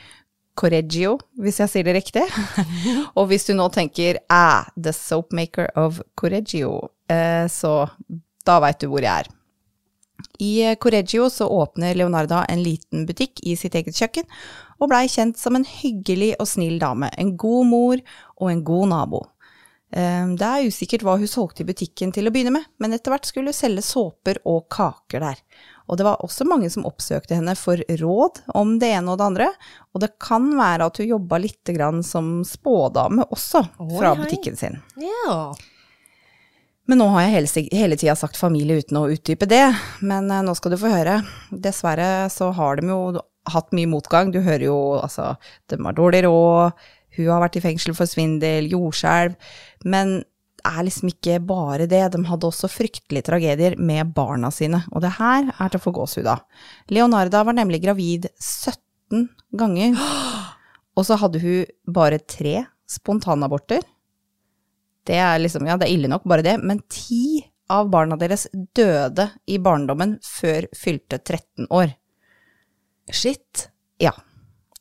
Correggio, 0.57 1.17
hvis 1.37 1.59
jeg 1.61 1.71
sier 1.71 1.87
det 1.87 1.95
riktig. 1.99 2.23
og 3.17 3.29
hvis 3.29 3.47
du 3.47 3.53
nå 3.57 3.67
tenker 3.73 4.21
ah, 4.33 4.65
the 4.75 4.93
soapmaker 4.95 5.69
of 5.77 6.01
Correggio, 6.17 6.79
eh, 7.11 7.45
så 7.51 7.79
da 8.47 8.61
veit 8.63 8.81
du 8.81 8.89
hvor 8.91 9.05
jeg 9.05 9.25
er. 9.25 9.31
I 10.41 10.75
Correggio 10.81 11.29
så 11.29 11.47
åpner 11.49 11.97
Leonarda 11.97 12.43
en 12.49 12.61
liten 12.65 13.05
butikk 13.05 13.41
i 13.45 13.55
sitt 13.59 13.75
eget 13.77 13.97
kjøkken, 13.97 14.25
og 14.81 14.89
blei 14.89 15.05
kjent 15.09 15.37
som 15.37 15.57
en 15.57 15.65
hyggelig 15.65 16.33
og 16.41 16.49
snill 16.49 16.77
dame, 16.81 17.09
en 17.17 17.35
god 17.37 17.69
mor 17.69 18.01
og 18.37 18.51
en 18.51 18.63
god 18.65 18.93
nabo. 18.93 19.23
Eh, 19.93 20.25
det 20.37 20.47
er 20.47 20.67
usikkert 20.67 21.05
hva 21.05 21.17
hun 21.21 21.29
solgte 21.29 21.63
i 21.63 21.69
butikken 21.69 22.13
til 22.15 22.27
å 22.27 22.33
begynne 22.33 22.57
med, 22.57 22.69
men 22.81 22.97
etter 22.97 23.13
hvert 23.13 23.29
skulle 23.29 23.53
hun 23.53 23.61
selge 23.61 23.85
såper 23.85 24.41
og 24.49 24.65
kaker 24.73 25.25
der. 25.29 25.41
Og 25.87 25.97
det 25.99 26.05
var 26.07 26.23
også 26.25 26.45
mange 26.47 26.69
som 26.71 26.85
oppsøkte 26.87 27.37
henne 27.37 27.55
for 27.55 27.79
råd 28.01 28.41
om 28.59 28.75
det 28.81 28.91
ene 28.97 29.13
og 29.13 29.21
det 29.21 29.27
andre. 29.29 29.47
Og 29.95 30.03
det 30.03 30.11
kan 30.23 30.49
være 30.57 30.89
at 30.89 30.99
hun 30.99 31.09
jobba 31.13 31.39
litt 31.41 31.73
som 32.03 32.43
spådame 32.47 33.25
også, 33.31 33.63
fra 33.97 34.13
butikken 34.19 34.59
sin. 34.59 34.79
Ja. 34.99 35.55
Men 36.87 37.01
nå 37.01 37.07
har 37.11 37.25
jeg 37.25 37.33
hele, 37.35 37.63
hele 37.75 37.97
tida 37.99 38.15
sagt 38.15 38.39
familie 38.39 38.79
uten 38.79 38.99
å 38.99 39.07
utdype 39.11 39.47
det. 39.49 39.65
Men 39.99 40.31
eh, 40.31 40.43
nå 40.43 40.55
skal 40.55 40.71
du 40.73 40.79
få 40.79 40.91
høre. 40.91 41.19
Dessverre 41.51 42.29
så 42.31 42.51
har 42.55 42.79
de 42.79 42.91
jo 42.91 43.01
hatt 43.51 43.73
mye 43.75 43.89
motgang. 43.91 44.31
Du 44.31 44.39
hører 44.39 44.69
jo 44.69 44.77
altså 44.99 45.33
De 45.67 45.79
har 45.83 45.97
dårlig 45.97 46.23
råd, 46.27 46.87
hun 47.17 47.31
har 47.31 47.41
vært 47.41 47.57
i 47.59 47.63
fengsel 47.63 47.95
for 47.97 48.09
svindel, 48.09 48.69
jordskjelv. 48.71 49.35
Men 49.89 50.19
er 50.67 50.85
liksom 50.85 51.11
ikke 51.11 51.39
bare 51.47 51.87
det, 51.89 52.03
de 52.13 52.21
hadde 52.27 52.47
også 52.49 52.69
fryktelige 52.71 53.25
tragedier 53.29 53.77
med 53.79 54.13
barna 54.15 54.51
sine, 54.53 54.83
og 54.91 55.03
det 55.03 55.15
her 55.17 55.51
er 55.53 55.71
til 55.71 55.79
å 55.79 55.83
få 55.83 55.93
gåsehud 55.95 56.29
av. 56.31 56.45
Leonarda 56.93 57.43
var 57.47 57.57
nemlig 57.57 57.81
gravid 57.85 58.29
17 58.35 59.27
ganger, 59.57 59.97
og 60.97 61.07
så 61.07 61.19
hadde 61.21 61.41
hun 61.43 61.93
bare 61.93 62.21
tre 62.23 62.65
spontanaborter. 62.87 63.83
Det 65.07 65.19
er 65.23 65.39
liksom, 65.39 65.67
ja, 65.69 65.77
det 65.79 65.87
er 65.87 65.95
ille 65.95 66.11
nok, 66.11 66.27
bare 66.27 66.45
det, 66.45 66.57
men 66.63 66.83
ti 66.91 67.39
av 67.71 67.89
barna 67.91 68.15
deres 68.19 68.47
døde 68.53 69.29
i 69.47 69.59
barndommen 69.59 70.17
før 70.23 70.67
fylte 70.75 71.19
13 71.19 71.67
år. 71.75 71.91
Shit. 73.11 73.67
Ja. 74.01 74.13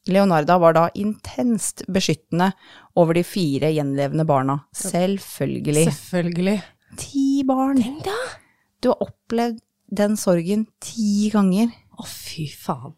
Leonarda 0.08 0.58
var 0.62 0.76
da 0.76 0.84
intenst 0.94 1.82
beskyttende 1.90 2.52
over 2.96 3.16
de 3.18 3.24
fire 3.26 3.70
gjenlevende 3.74 4.26
barna. 4.28 4.60
Selvfølgelig. 4.76 5.86
Selvfølgelig. 5.90 6.58
Ti 7.00 7.24
barn. 7.48 7.80
Tenk 7.82 8.04
da! 8.06 8.16
Du 8.82 8.90
har 8.92 9.02
opplevd 9.08 9.58
den 9.96 10.16
sorgen 10.18 10.66
ti 10.82 11.28
ganger 11.32 11.70
Å, 11.96 12.04
fy 12.06 12.46
faen. 12.50 12.94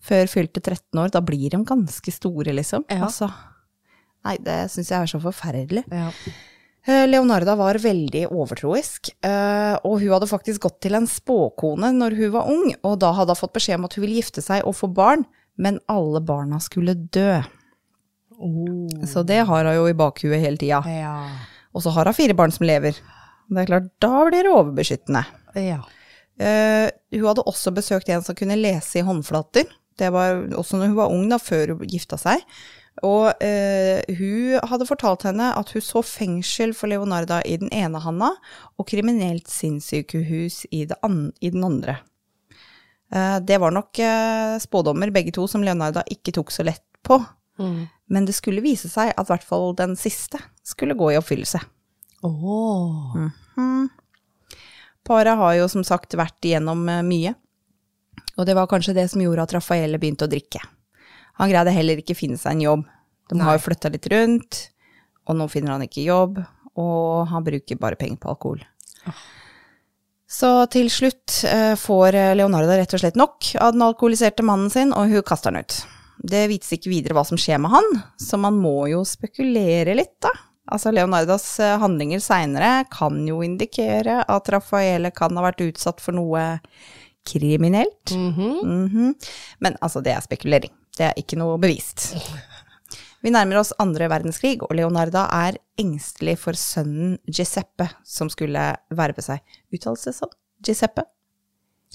før 0.00 0.26
fylte 0.32 0.60
13 0.64 0.98
år. 0.98 1.10
Da 1.14 1.20
blir 1.24 1.50
de 1.52 1.60
ganske 1.68 2.12
store, 2.14 2.54
liksom. 2.56 2.86
Ja. 2.90 3.04
Altså, 3.06 3.28
nei, 4.26 4.36
det 4.42 4.62
syns 4.72 4.90
jeg 4.90 4.98
er 5.04 5.10
så 5.12 5.20
forferdelig. 5.22 5.84
Ja. 5.92 6.08
Eh, 6.88 7.04
Leonarda 7.06 7.54
var 7.60 7.76
veldig 7.78 8.24
overtroisk, 8.32 9.10
eh, 9.22 9.76
og 9.84 9.98
hun 10.00 10.14
hadde 10.14 10.28
faktisk 10.30 10.64
gått 10.64 10.78
til 10.80 10.96
en 10.96 11.06
spåkone 11.06 11.92
når 11.92 12.16
hun 12.16 12.32
var 12.32 12.48
ung, 12.48 12.72
og 12.82 12.96
da 13.04 13.12
hadde 13.18 13.36
hun 13.36 13.42
fått 13.42 13.52
beskjed 13.58 13.76
om 13.78 13.84
at 13.84 13.94
hun 13.98 14.04
ville 14.06 14.16
gifte 14.22 14.40
seg 14.42 14.64
og 14.64 14.74
få 14.78 14.88
barn, 14.96 15.26
men 15.60 15.80
alle 15.92 16.22
barna 16.24 16.60
skulle 16.64 16.96
dø. 17.12 17.40
Oh. 18.40 18.88
Så 19.06 19.22
det 19.28 19.42
har 19.44 19.68
hun 19.68 19.76
jo 19.76 19.88
i 19.90 19.96
bakhuet 19.96 20.40
hele 20.40 20.60
tida. 20.60 20.80
Ja. 20.88 21.16
Og 21.76 21.84
så 21.84 21.92
har 21.94 22.08
hun 22.08 22.16
fire 22.16 22.36
barn 22.36 22.54
som 22.54 22.66
lever. 22.66 22.96
Det 23.50 23.62
er 23.62 23.68
klart, 23.68 23.90
da 24.00 24.24
blir 24.28 24.46
det 24.46 24.54
overbeskyttende. 24.54 25.24
Ja. 25.58 25.82
Uh, 26.40 26.88
hun 27.12 27.26
hadde 27.28 27.44
også 27.50 27.72
besøkt 27.76 28.08
en 28.08 28.24
som 28.24 28.38
kunne 28.38 28.56
lese 28.56 29.00
i 29.00 29.04
håndflater. 29.04 29.68
Det 30.00 30.08
var 30.14 30.46
også 30.56 30.78
når 30.78 30.92
hun 30.92 31.00
var 31.02 31.12
ung, 31.12 31.26
da, 31.28 31.36
før 31.42 31.74
hun 31.74 31.90
gifta 31.90 32.16
seg. 32.20 32.40
Og 33.06 33.28
uh, 33.28 34.16
hun 34.16 34.70
hadde 34.70 34.88
fortalt 34.88 35.26
henne 35.28 35.50
at 35.58 35.72
hun 35.74 35.84
så 35.84 36.02
fengsel 36.06 36.72
for 36.76 36.90
Leonarda 36.92 37.42
i 37.44 37.58
den 37.60 37.72
ene 37.76 38.00
handa, 38.00 38.32
og 38.80 38.88
kriminelt 38.88 39.50
sinnssykehus 39.52 40.64
i, 40.70 40.86
i 40.86 41.52
den 41.52 41.66
andre. 41.66 42.00
Eh, 43.12 43.36
det 43.40 43.58
var 43.58 43.74
nok 43.74 43.98
eh, 43.98 44.58
spådommer, 44.62 45.10
begge 45.10 45.34
to, 45.34 45.46
som 45.50 45.64
Leonarda 45.66 46.04
ikke 46.10 46.34
tok 46.36 46.52
så 46.54 46.66
lett 46.66 46.84
på. 47.06 47.18
Mm. 47.60 47.86
Men 48.10 48.26
det 48.26 48.36
skulle 48.38 48.64
vise 48.64 48.88
seg 48.90 49.12
at 49.12 49.26
i 49.26 49.32
hvert 49.32 49.46
fall 49.46 49.74
den 49.78 49.96
siste 49.98 50.40
skulle 50.66 50.96
gå 50.98 51.12
i 51.12 51.18
oppfyllelse. 51.18 51.60
Åh. 52.26 53.16
Paret 55.06 55.38
har 55.40 55.54
jo 55.56 55.68
som 55.72 55.84
sagt 55.86 56.14
vært 56.18 56.44
igjennom 56.46 56.86
eh, 56.88 57.02
mye, 57.06 57.34
og 58.38 58.46
det 58.46 58.54
var 58.56 58.70
kanskje 58.70 58.94
det 58.96 59.08
som 59.12 59.22
gjorde 59.22 59.48
at 59.48 59.56
Raffaele 59.56 59.98
begynte 60.00 60.28
å 60.28 60.30
drikke. 60.30 60.62
Han 61.40 61.50
greide 61.50 61.74
heller 61.74 62.00
ikke 62.00 62.16
finne 62.16 62.38
seg 62.38 62.56
en 62.56 62.64
jobb. 62.66 62.86
De 63.30 63.38
har 63.40 63.56
jo 63.56 63.64
flytta 63.64 63.90
litt 63.92 64.06
rundt, 64.12 64.60
og 65.26 65.38
nå 65.38 65.46
finner 65.50 65.74
han 65.74 65.84
ikke 65.86 66.04
jobb, 66.06 66.40
og 66.78 67.30
han 67.30 67.46
bruker 67.46 67.78
bare 67.80 67.98
penger 67.98 68.20
på 68.22 68.32
alkohol. 68.32 68.62
Så 70.30 70.50
til 70.70 70.86
slutt 70.92 71.40
eh, 71.48 71.72
får 71.78 72.14
Leonardo 72.38 72.76
rett 72.78 72.92
og 72.94 73.02
slett 73.02 73.18
nok 73.18 73.48
av 73.58 73.74
den 73.74 73.82
alkoholiserte 73.82 74.46
mannen 74.46 74.70
sin, 74.70 74.94
og 74.94 75.10
hun 75.10 75.26
kaster 75.26 75.50
han 75.50 75.64
ut. 75.64 75.80
Det 76.20 76.44
vites 76.50 76.70
ikke 76.76 76.92
videre 76.92 77.16
hva 77.16 77.24
som 77.26 77.40
skjer 77.40 77.58
med 77.62 77.72
han, 77.72 77.88
så 78.20 78.38
man 78.38 78.58
må 78.60 78.84
jo 78.92 79.02
spekulere 79.08 79.96
litt, 79.98 80.18
da. 80.22 80.32
Altså, 80.70 80.92
Leonardos 80.94 81.46
eh, 81.58 81.76
handlinger 81.82 82.22
seinere 82.22 82.84
kan 82.92 83.18
jo 83.26 83.40
indikere 83.42 84.20
at 84.22 84.50
Raffaele 84.54 85.10
kan 85.16 85.34
ha 85.34 85.46
vært 85.48 85.64
utsatt 85.66 86.02
for 86.04 86.14
noe 86.14 86.44
kriminelt. 87.26 88.14
Mhm. 88.14 89.14
Men 89.60 89.80
altså, 89.80 90.02
det 90.04 90.14
er 90.14 90.22
spekulering. 90.24 90.72
Det 90.96 91.08
er 91.10 91.18
ikke 91.18 91.38
noe 91.40 91.58
bevist. 91.60 92.12
Vi 93.20 93.32
nærmer 93.32 93.60
oss 93.60 93.74
andre 93.82 94.08
verdenskrig, 94.08 94.62
og 94.64 94.72
Leonarda 94.76 95.26
er 95.36 95.58
engstelig 95.80 96.38
for 96.40 96.56
sønnen 96.56 97.18
Giuseppe, 97.28 97.90
som 98.06 98.30
skulle 98.32 98.62
verve 98.96 99.24
seg. 99.24 99.42
Uttales 99.74 100.06
det 100.08 100.14
sånn? 100.16 100.32
Giuseppe? 100.64 101.04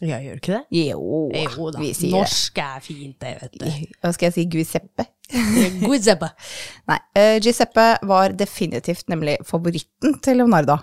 Ja, 0.04 0.20
gjør 0.20 0.42
ikke 0.42 0.58
det? 0.58 0.64
Jo, 0.76 1.20
Jo 1.32 1.70
da. 1.72 1.84
Norsk 2.12 2.60
er 2.60 2.82
fint, 2.84 3.16
det, 3.24 3.36
vet 3.42 3.54
du. 3.62 3.66
Hva 4.04 4.12
skal 4.14 4.28
jeg 4.28 4.36
si? 4.36 4.46
Giuseppe? 4.52 5.08
Giuseppe. 5.32 6.30
Nei, 6.92 7.00
uh, 7.18 7.38
Giuseppe 7.40 7.88
var 8.06 8.36
definitivt 8.36 9.08
nemlig 9.12 9.40
favoritten 9.48 10.20
til 10.26 10.44
Leonarda. 10.44 10.82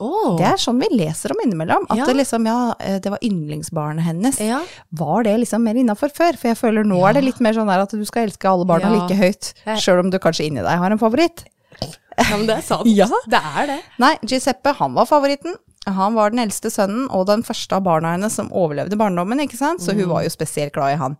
Åh. 0.00 0.36
Det 0.38 0.46
er 0.48 0.56
sånn 0.60 0.80
vi 0.80 0.88
leser 0.96 1.34
om 1.34 1.40
innimellom. 1.44 1.84
At 1.90 1.98
Ja. 2.00 2.06
det 2.08 2.16
liksom, 2.16 2.46
ja, 2.48 2.74
eh, 2.80 2.98
det 3.04 3.10
var 3.12 3.18
yndlingsbarnet 3.22 4.02
hennes. 4.06 4.40
Ja. 4.40 4.62
Var 4.92 5.22
det 5.28 5.36
liksom 5.44 5.62
mer 5.62 5.74
innafor 5.74 6.08
før? 6.10 6.36
For 6.40 6.48
jeg 6.48 6.56
føler 6.58 6.84
nå 6.88 6.98
er 7.08 7.12
det 7.18 7.24
litt 7.24 7.40
mer 7.40 7.52
sånn 7.52 7.68
at 7.68 7.90
du 7.90 8.04
skal 8.08 8.26
elske 8.28 8.48
alle 8.48 8.64
barna 8.64 8.90
like 8.90 9.16
høyt. 9.18 9.52
Sjøl 9.76 10.00
om 10.00 10.10
du 10.10 10.18
kanskje 10.18 10.46
inni 10.48 10.62
deg 10.64 10.78
har 10.78 10.90
en 10.90 10.98
favoritt. 10.98 11.44
ja, 11.80 12.36
men 12.36 12.46
det 12.46 12.56
er 12.58 12.62
sant. 12.62 12.86
Ja. 13.00 13.06
Det 13.28 13.40
er 13.56 13.66
det. 13.66 13.80
Nei, 13.98 14.16
Giuseppe, 14.24 14.74
han 14.76 14.94
var 14.94 15.06
favoritten. 15.06 15.54
Han 15.86 16.14
var 16.14 16.30
den 16.30 16.40
eldste 16.40 16.68
sønnen 16.70 17.06
og 17.10 17.26
den 17.26 17.42
første 17.42 17.72
av 17.78 17.82
barna 17.86 18.12
hennes 18.12 18.34
som 18.36 18.50
overlevde 18.52 18.96
barndommen, 19.00 19.40
ikke 19.40 19.56
sant? 19.56 19.80
Så 19.80 19.94
hun 19.96 20.08
var 20.10 20.22
jo 20.26 20.28
spesielt 20.28 20.72
glad 20.74 20.92
i 20.92 20.96
han. 21.00 21.16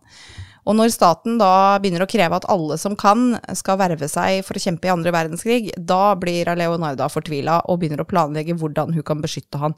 Og 0.71 0.77
når 0.79 0.93
staten 0.93 1.35
da 1.41 1.75
begynner 1.83 2.05
å 2.05 2.09
kreve 2.09 2.37
at 2.37 2.47
alle 2.51 2.77
som 2.79 2.95
kan 2.95 3.33
skal 3.59 3.79
verve 3.81 4.07
seg 4.07 4.39
for 4.47 4.55
å 4.55 4.61
kjempe 4.63 4.87
i 4.87 4.93
andre 4.93 5.11
verdenskrig, 5.11 5.73
da 5.75 6.13
blir 6.15 6.47
Leonarda 6.55 7.09
fortvila 7.11 7.57
og 7.67 7.81
begynner 7.81 8.05
å 8.05 8.07
planlegge 8.07 8.55
hvordan 8.55 8.95
hun 8.95 9.05
kan 9.07 9.23
beskytte 9.23 9.59
han. 9.59 9.75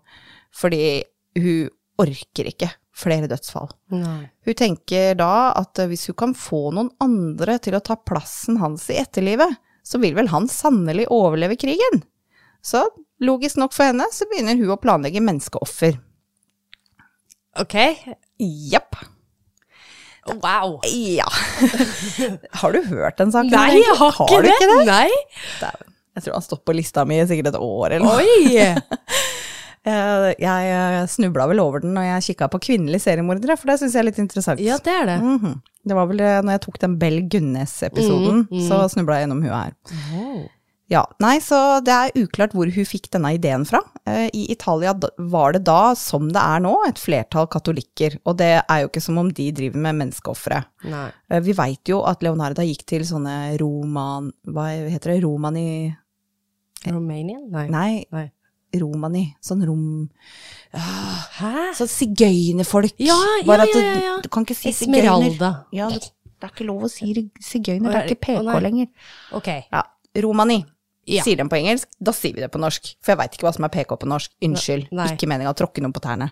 Fordi 0.54 1.02
hun 1.42 1.72
orker 2.04 2.50
ikke 2.52 2.70
flere 2.94 3.30
dødsfall. 3.32 3.72
Nei. 3.96 4.30
Hun 4.46 4.58
tenker 4.60 5.18
da 5.18 5.54
at 5.58 5.82
hvis 5.90 6.06
hun 6.12 6.18
kan 6.20 6.36
få 6.38 6.68
noen 6.76 6.92
andre 7.02 7.58
til 7.64 7.78
å 7.78 7.82
ta 7.82 7.98
plassen 7.98 8.60
hans 8.62 8.86
i 8.94 9.00
etterlivet, 9.02 9.58
så 9.84 9.98
vil 10.00 10.14
vel 10.18 10.30
han 10.30 10.46
sannelig 10.52 11.10
overleve 11.12 11.58
krigen. 11.60 12.04
Så 12.64 12.86
logisk 13.24 13.58
nok 13.60 13.74
for 13.74 13.90
henne, 13.90 14.06
så 14.14 14.30
begynner 14.30 14.62
hun 14.62 14.76
å 14.76 14.80
planlegge 14.80 15.26
menneskeoffer. 15.26 15.98
Ok. 17.60 17.76
Japp. 18.70 19.02
Wow. 20.32 20.78
Ja. 20.88 21.26
har 22.62 22.72
du 22.76 22.80
hørt 22.90 23.18
den 23.20 23.32
saken? 23.34 23.52
Nei, 23.52 23.80
jeg 23.82 23.98
har 24.00 24.14
ikke 24.24 24.40
du 24.40 24.48
det. 24.48 24.54
ikke 24.56 24.70
det? 24.72 24.86
Nei. 24.88 25.72
Jeg 26.14 26.24
tror 26.28 26.36
han 26.38 26.46
stoppet 26.46 26.68
på 26.70 26.76
lista 26.78 27.04
mi 27.10 27.18
i 27.20 27.26
sikkert 27.28 27.52
et 27.54 27.60
år 27.60 27.96
eller 27.98 28.06
noe. 28.06 28.22
Oi. 28.24 28.60
Jeg, 29.84 30.38
jeg 30.40 31.08
snubla 31.12 31.44
vel 31.52 31.60
over 31.60 31.82
den 31.84 31.92
når 31.92 32.06
jeg 32.08 32.24
kikka 32.30 32.48
på 32.54 32.60
kvinnelige 32.64 33.04
seriemordere, 33.04 33.58
for 33.60 33.68
det 33.68 33.74
syns 33.82 33.98
jeg 33.98 34.00
er 34.00 34.06
litt 34.08 34.20
interessant. 34.24 34.62
Ja, 34.64 34.78
det 34.80 34.94
er 34.96 35.10
det. 35.10 35.18
Mhm. 35.20 35.58
Det 35.84 35.98
var 35.98 36.08
vel 36.08 36.22
når 36.24 36.54
jeg 36.56 36.62
tok 36.64 36.78
den 36.80 36.94
Bell 37.02 37.18
Gunnes-episoden, 37.28 38.46
Mm, 38.48 38.62
så 38.64 38.78
snubla 38.94 39.18
jeg 39.20 39.26
gjennom 39.26 39.42
hun 39.44 39.52
her. 39.52 39.74
Ja, 40.94 41.02
nei, 41.24 41.38
så 41.42 41.58
det 41.82 41.94
er 41.96 42.12
uklart 42.22 42.52
hvor 42.54 42.70
hun 42.70 42.86
fikk 42.86 43.08
denne 43.16 43.32
ideen 43.34 43.64
fra. 43.66 43.80
Eh, 44.06 44.28
I 44.36 44.44
Italia 44.54 44.92
var 45.18 45.56
det 45.56 45.64
da, 45.66 45.96
som 45.98 46.28
det 46.30 46.42
er 46.44 46.62
nå, 46.62 46.74
et 46.86 47.00
flertall 47.02 47.48
katolikker, 47.50 48.20
og 48.30 48.38
det 48.42 48.52
er 48.62 48.84
jo 48.84 48.92
ikke 48.92 49.02
som 49.02 49.18
om 49.24 49.32
de 49.34 49.48
driver 49.58 49.82
med 49.88 49.98
menneskeofre. 50.04 50.60
Eh, 50.86 51.40
Vi 51.48 51.56
veit 51.58 51.90
jo 51.90 52.04
at 52.06 52.22
Leonarda 52.22 52.66
gikk 52.68 52.86
til 52.94 53.06
sånne 53.10 53.56
roman... 53.62 54.30
Hva 54.46 54.68
heter 54.94 55.16
det? 55.16 55.24
Romani... 55.26 55.66
Romanian? 56.86 57.46
Nei. 57.50 57.68
Nei, 57.72 57.92
Nei. 58.12 58.26
romani. 58.82 59.24
Sånn 59.42 59.64
rom... 59.66 59.86
Hæ? 60.74 61.54
Sånn 61.78 61.90
sigøynerfolk. 61.92 62.94
Ja, 63.02 63.16
ja, 63.42 63.56
ja, 63.56 63.66
du- 63.66 63.80
ja, 63.80 63.96
ja. 64.04 64.16
Du, 64.26 64.30
kan 64.34 64.46
ikke 64.46 64.58
si 64.58 64.74
sigøyner. 64.76 65.08
Esmeralda. 65.08 65.52
Ja, 65.74 65.90
det 65.90 66.50
er 66.50 66.52
ikke 66.54 66.68
lov 66.68 66.86
å 66.86 66.92
si 66.92 67.14
sigøyner, 67.40 67.90
det 67.94 68.00
er 68.02 68.10
ikke 68.12 68.22
PK 68.28 68.60
lenger. 68.68 68.90
Ok. 69.40 69.50
Ja, 69.72 69.84
romani. 70.26 70.60
Ja. 71.10 71.24
Sier 71.26 71.40
de 71.40 71.48
på 71.52 71.58
engelsk, 71.60 71.90
da 72.00 72.14
sier 72.16 72.36
vi 72.38 72.44
det 72.44 72.52
på 72.54 72.62
norsk. 72.62 72.94
For 73.04 73.14
jeg 73.14 73.20
veit 73.20 73.36
ikke 73.36 73.48
hva 73.48 73.56
som 73.58 73.68
er 73.68 73.74
PK 73.74 73.98
på 74.00 74.08
norsk. 74.08 74.32
Unnskyld. 74.48 74.88
Nei. 74.96 75.10
Ikke 75.16 75.28
meninga 75.28 75.52
å 75.52 75.58
tråkke 75.58 75.84
noen 75.84 75.96
på 75.96 76.04
tærne. 76.04 76.30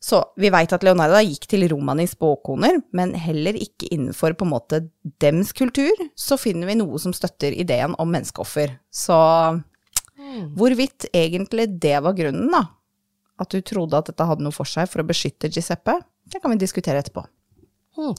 Så 0.00 0.20
vi 0.40 0.48
veit 0.48 0.72
at 0.72 0.84
Leonardo 0.86 1.18
gikk 1.20 1.44
til 1.50 1.66
romani 1.68 2.06
spåkoner, 2.08 2.78
men 2.96 3.12
heller 3.20 3.58
ikke 3.60 3.90
innenfor 3.92 4.32
på 4.38 4.46
en 4.46 4.52
måte 4.54 4.78
dems 5.20 5.50
kultur, 5.52 5.92
så 6.16 6.38
finner 6.40 6.70
vi 6.70 6.78
noe 6.80 7.00
som 7.02 7.12
støtter 7.12 7.52
ideen 7.52 7.92
om 8.00 8.08
menneskeoffer. 8.08 8.78
Så 8.88 9.18
hvorvidt 10.56 11.10
egentlig 11.12 11.68
det 11.82 11.98
var 12.00 12.16
grunnen, 12.16 12.48
da, 12.54 12.62
at 13.40 13.52
du 13.52 13.60
trodde 13.60 14.00
at 14.00 14.08
dette 14.08 14.24
hadde 14.30 14.46
noe 14.46 14.56
for 14.56 14.68
seg 14.68 14.88
for 14.88 15.02
å 15.02 15.08
beskytte 15.10 15.50
Giuseppe, 15.52 15.98
det 16.30 16.40
kan 16.40 16.54
vi 16.54 16.62
diskutere 16.62 17.02
etterpå. 17.02 17.26
Hmm. 17.98 18.16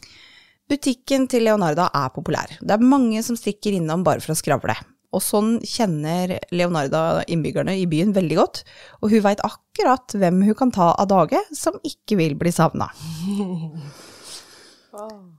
Butikken 0.69 1.25
til 1.31 1.47
Leonardo 1.47 1.87
er 1.89 2.13
populær. 2.13 2.53
Det 2.61 2.77
er 2.77 2.89
mange 2.93 3.21
som 3.25 3.37
stikker 3.39 3.73
innom 3.75 4.05
bare 4.05 4.21
for 4.23 4.35
å 4.35 4.39
skravle. 4.39 4.77
Og 5.11 5.23
sånn 5.23 5.57
kjenner 5.67 6.37
Leonarda 6.55 7.23
innbyggerne 7.27 7.75
i 7.81 7.87
byen 7.89 8.13
veldig 8.15 8.37
godt, 8.39 8.63
og 9.01 9.11
hun 9.11 9.25
veit 9.25 9.43
akkurat 9.43 10.15
hvem 10.15 10.39
hun 10.47 10.57
kan 10.57 10.71
ta 10.71 10.93
av 10.95 11.09
dage 11.11 11.41
som 11.55 11.79
ikke 11.87 12.19
vil 12.21 12.37
bli 12.39 12.53
savna. 12.55 12.87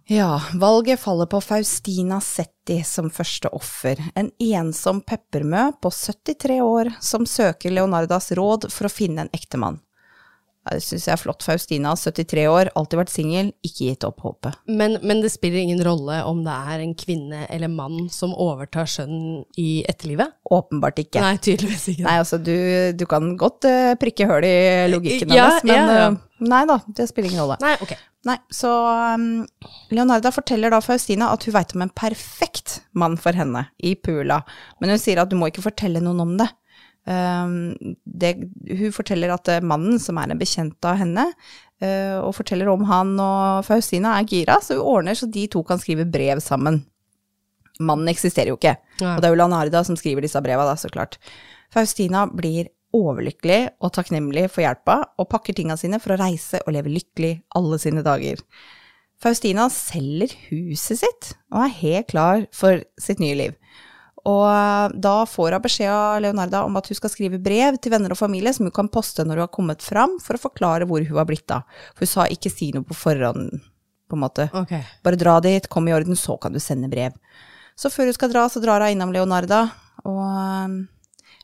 Ja, 0.08 0.42
valget 0.54 1.00
faller 1.00 1.28
på 1.28 1.40
Faustina 1.44 2.20
Setti 2.24 2.78
som 2.84 3.10
første 3.12 3.50
offer, 3.52 4.00
en 4.16 4.30
ensom 4.40 5.02
peppermø 5.04 5.70
på 5.80 5.92
73 5.92 6.60
år 6.64 6.92
som 7.04 7.26
søker 7.28 7.72
Leonardas 7.72 8.32
råd 8.36 8.70
for 8.72 8.88
å 8.88 8.92
finne 8.92 9.26
en 9.26 9.32
ektemann. 9.36 9.80
Det 10.70 10.78
syns 10.84 11.08
jeg 11.08 11.14
er 11.16 11.18
flott. 11.18 11.42
Faustina, 11.42 11.94
73 11.98 12.44
år, 12.46 12.70
alltid 12.78 13.00
vært 13.00 13.12
singel, 13.12 13.48
ikke 13.66 13.88
gitt 13.88 14.06
opp 14.06 14.22
håpet. 14.22 14.60
Men, 14.70 14.94
men 15.02 15.22
det 15.24 15.32
spiller 15.34 15.58
ingen 15.64 15.82
rolle 15.82 16.20
om 16.28 16.44
det 16.46 16.54
er 16.54 16.84
en 16.84 16.94
kvinne 16.98 17.42
eller 17.48 17.72
mann 17.72 18.06
som 18.14 18.34
overtar 18.38 18.86
sønnen 18.90 19.42
i 19.58 19.82
etterlivet? 19.90 20.36
Åpenbart 20.54 21.02
ikke. 21.02 21.24
Nei, 21.24 21.34
tydeligvis 21.42 21.88
ikke. 21.94 22.06
Nei, 22.06 22.14
altså 22.22 22.38
du, 22.38 22.54
du 22.94 23.04
kan 23.10 23.34
godt 23.40 23.66
uh, 23.66 23.92
prikke 24.00 24.30
høl 24.30 24.46
i 24.46 24.56
logikken 24.92 25.34
Ja, 25.34 25.50
hennes, 25.50 25.66
men 25.66 25.76
ja, 25.76 25.98
ja. 25.98 26.08
Uh, 26.14 26.48
nei 26.52 26.62
da, 26.70 26.78
det 26.94 27.10
spiller 27.10 27.32
ingen 27.32 27.42
rolle. 27.42 27.58
Nei, 27.64 27.74
ok. 27.82 27.96
Nei, 28.28 28.38
så 28.54 28.70
um, 29.18 29.42
Leonarda 29.90 30.30
forteller 30.30 30.70
da 30.70 30.78
Faustina 30.84 31.32
at 31.34 31.42
hun 31.42 31.56
veit 31.56 31.74
om 31.74 31.82
en 31.82 31.90
perfekt 31.90 32.78
mann 32.94 33.16
for 33.18 33.34
henne 33.34 33.64
i 33.82 33.96
Pula, 33.98 34.44
men 34.78 34.94
hun 34.94 35.02
sier 35.02 35.18
at 35.18 35.32
du 35.32 35.34
må 35.40 35.50
ikke 35.50 35.64
fortelle 35.64 36.02
noen 36.04 36.22
om 36.22 36.36
det. 36.38 36.46
Um, 37.02 37.96
det 38.06 38.36
hun 38.68 38.92
forteller 38.94 39.32
at 39.34 39.48
eh, 39.50 39.64
mannen, 39.64 39.98
som 39.98 40.20
er 40.20 40.30
en 40.30 40.38
bekjent 40.38 40.86
av 40.86 41.00
henne, 41.00 41.24
eh, 41.82 42.14
og 42.20 42.36
forteller 42.36 42.70
om 42.70 42.84
han 42.86 43.16
og 43.18 43.64
Faustina, 43.66 44.14
er 44.18 44.28
gira, 44.30 44.60
så 44.62 44.78
hun 44.78 44.86
ordner 44.98 45.18
så 45.18 45.26
de 45.26 45.48
to 45.50 45.64
kan 45.66 45.82
skrive 45.82 46.06
brev 46.06 46.42
sammen. 46.44 46.84
Mannen 47.82 48.12
eksisterer 48.12 48.52
jo 48.52 48.60
ikke, 48.60 48.76
ja. 49.00 49.16
og 49.16 49.22
det 49.22 49.28
er 49.28 49.34
jo 49.34 49.40
Lanarda 49.40 49.82
som 49.86 49.98
skriver 49.98 50.22
disse 50.22 50.40
breva, 50.44 50.68
da, 50.68 50.76
så 50.78 50.92
klart. 50.92 51.18
Faustina 51.74 52.28
blir 52.30 52.70
overlykkelig 52.92 53.60
og 53.82 53.94
takknemlig 53.96 54.46
for 54.52 54.62
hjelpa, 54.62 55.00
og 55.18 55.30
pakker 55.32 55.56
tinga 55.56 55.78
sine 55.80 55.98
for 56.02 56.14
å 56.14 56.20
reise 56.20 56.60
og 56.66 56.76
leve 56.76 56.92
lykkelig 56.92 57.34
alle 57.58 57.80
sine 57.82 58.04
dager. 58.06 58.42
Faustina 59.22 59.68
selger 59.70 60.34
huset 60.50 61.02
sitt 61.04 61.32
og 61.52 61.64
er 61.64 61.76
helt 61.78 62.10
klar 62.10 62.46
for 62.54 62.82
sitt 63.00 63.22
nye 63.22 63.38
liv. 63.38 63.58
Og 64.28 64.44
eh, 64.46 64.94
da 65.02 65.14
får 65.26 65.56
hun 65.56 65.64
beskjed 65.64 65.90
av 65.90 66.20
Leonarda 66.22 66.62
om 66.66 66.78
at 66.78 66.88
hun 66.90 66.98
skal 66.98 67.12
skrive 67.12 67.40
brev 67.42 67.78
til 67.82 67.94
venner 67.94 68.14
og 68.14 68.20
familie 68.20 68.52
som 68.54 68.68
hun 68.68 68.74
kan 68.74 68.90
poste 68.92 69.24
når 69.26 69.40
hun 69.40 69.46
har 69.46 69.54
kommet 69.54 69.82
fram, 69.84 70.18
for 70.22 70.38
å 70.38 70.42
forklare 70.42 70.86
hvor 70.88 71.02
hun 71.02 71.18
har 71.18 71.28
blitt 71.28 71.50
av. 71.54 71.66
For 71.94 72.06
hun 72.06 72.12
sa 72.12 72.28
ikke 72.30 72.52
si 72.52 72.70
noe 72.74 72.86
på 72.86 72.98
forhånd, 72.98 73.50
på 74.08 74.18
en 74.18 74.22
måte. 74.22 74.48
Okay. 74.62 74.84
Bare 75.02 75.20
dra 75.20 75.38
dit, 75.44 75.68
kom 75.72 75.90
i 75.90 75.96
orden, 75.96 76.18
så 76.18 76.38
kan 76.40 76.54
du 76.54 76.62
sende 76.62 76.90
brev. 76.92 77.16
Så 77.78 77.90
før 77.90 78.10
hun 78.10 78.18
skal 78.18 78.30
dra, 78.30 78.46
så 78.52 78.62
drar 78.62 78.84
hun 78.84 78.94
innom 78.94 79.14
Leonarda, 79.14 79.64
og 80.06 80.22
um, 80.22 80.80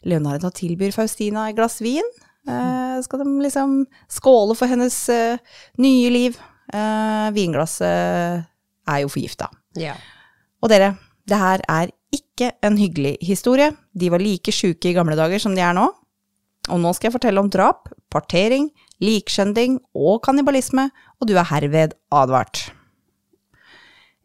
Leonarda 0.06 0.50
tilbyr 0.54 0.94
Faustina 0.94 1.48
et 1.48 1.58
glass 1.58 1.80
vin. 1.82 2.06
Eh, 2.48 3.02
skal 3.02 3.18
de 3.22 3.32
liksom 3.42 3.82
skåle 4.08 4.56
for 4.56 4.70
hennes 4.70 4.96
eh, 5.12 5.40
nye 5.82 6.12
liv. 6.12 6.38
Eh, 6.72 7.28
vinglasset 7.36 8.46
er 8.88 9.02
jo 9.02 9.10
forgifta. 9.12 9.50
Ja. 9.78 9.96
Og 10.62 10.72
dere, 10.72 10.94
det 11.28 11.38
her 11.40 11.64
er 11.68 11.92
ikke 12.14 12.52
en 12.64 12.78
hyggelig 12.78 13.16
historie. 13.24 13.72
De 13.92 14.10
var 14.12 14.22
like 14.22 14.52
sjuke 14.54 14.90
i 14.90 14.96
gamle 14.96 15.16
dager 15.18 15.42
som 15.42 15.56
de 15.56 15.64
er 15.64 15.76
nå. 15.76 15.88
Og 16.68 16.80
nå 16.82 16.92
skal 16.94 17.08
jeg 17.08 17.16
fortelle 17.16 17.40
om 17.40 17.50
drap, 17.52 17.88
partering, 18.12 18.68
likskjending 19.02 19.78
og 19.96 20.20
kannibalisme, 20.24 20.88
og 21.20 21.30
du 21.30 21.36
er 21.38 21.48
herved 21.48 21.96
advart. 22.12 22.68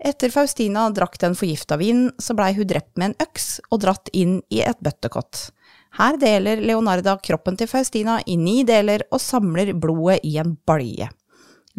Etter 0.04 0.34
Faustina 0.34 0.90
drakk 0.92 1.16
den 1.22 1.36
forgifta 1.40 1.78
vinen, 1.80 2.10
så 2.20 2.36
blei 2.36 2.52
hun 2.58 2.68
drept 2.68 2.98
med 3.00 3.14
en 3.14 3.20
øks 3.24 3.62
og 3.70 3.86
dratt 3.86 4.12
inn 4.12 4.42
i 4.52 4.60
et 4.66 4.82
bøttekott. 4.84 5.48
Her 5.96 6.18
deler 6.20 6.60
Leonarda 6.60 7.16
kroppen 7.24 7.56
til 7.56 7.70
Faustina 7.70 8.18
i 8.28 8.36
ni 8.36 8.64
deler 8.68 9.06
og 9.14 9.22
samler 9.24 9.72
blodet 9.78 10.20
i 10.28 10.36
en 10.42 10.58
balje. 10.68 11.08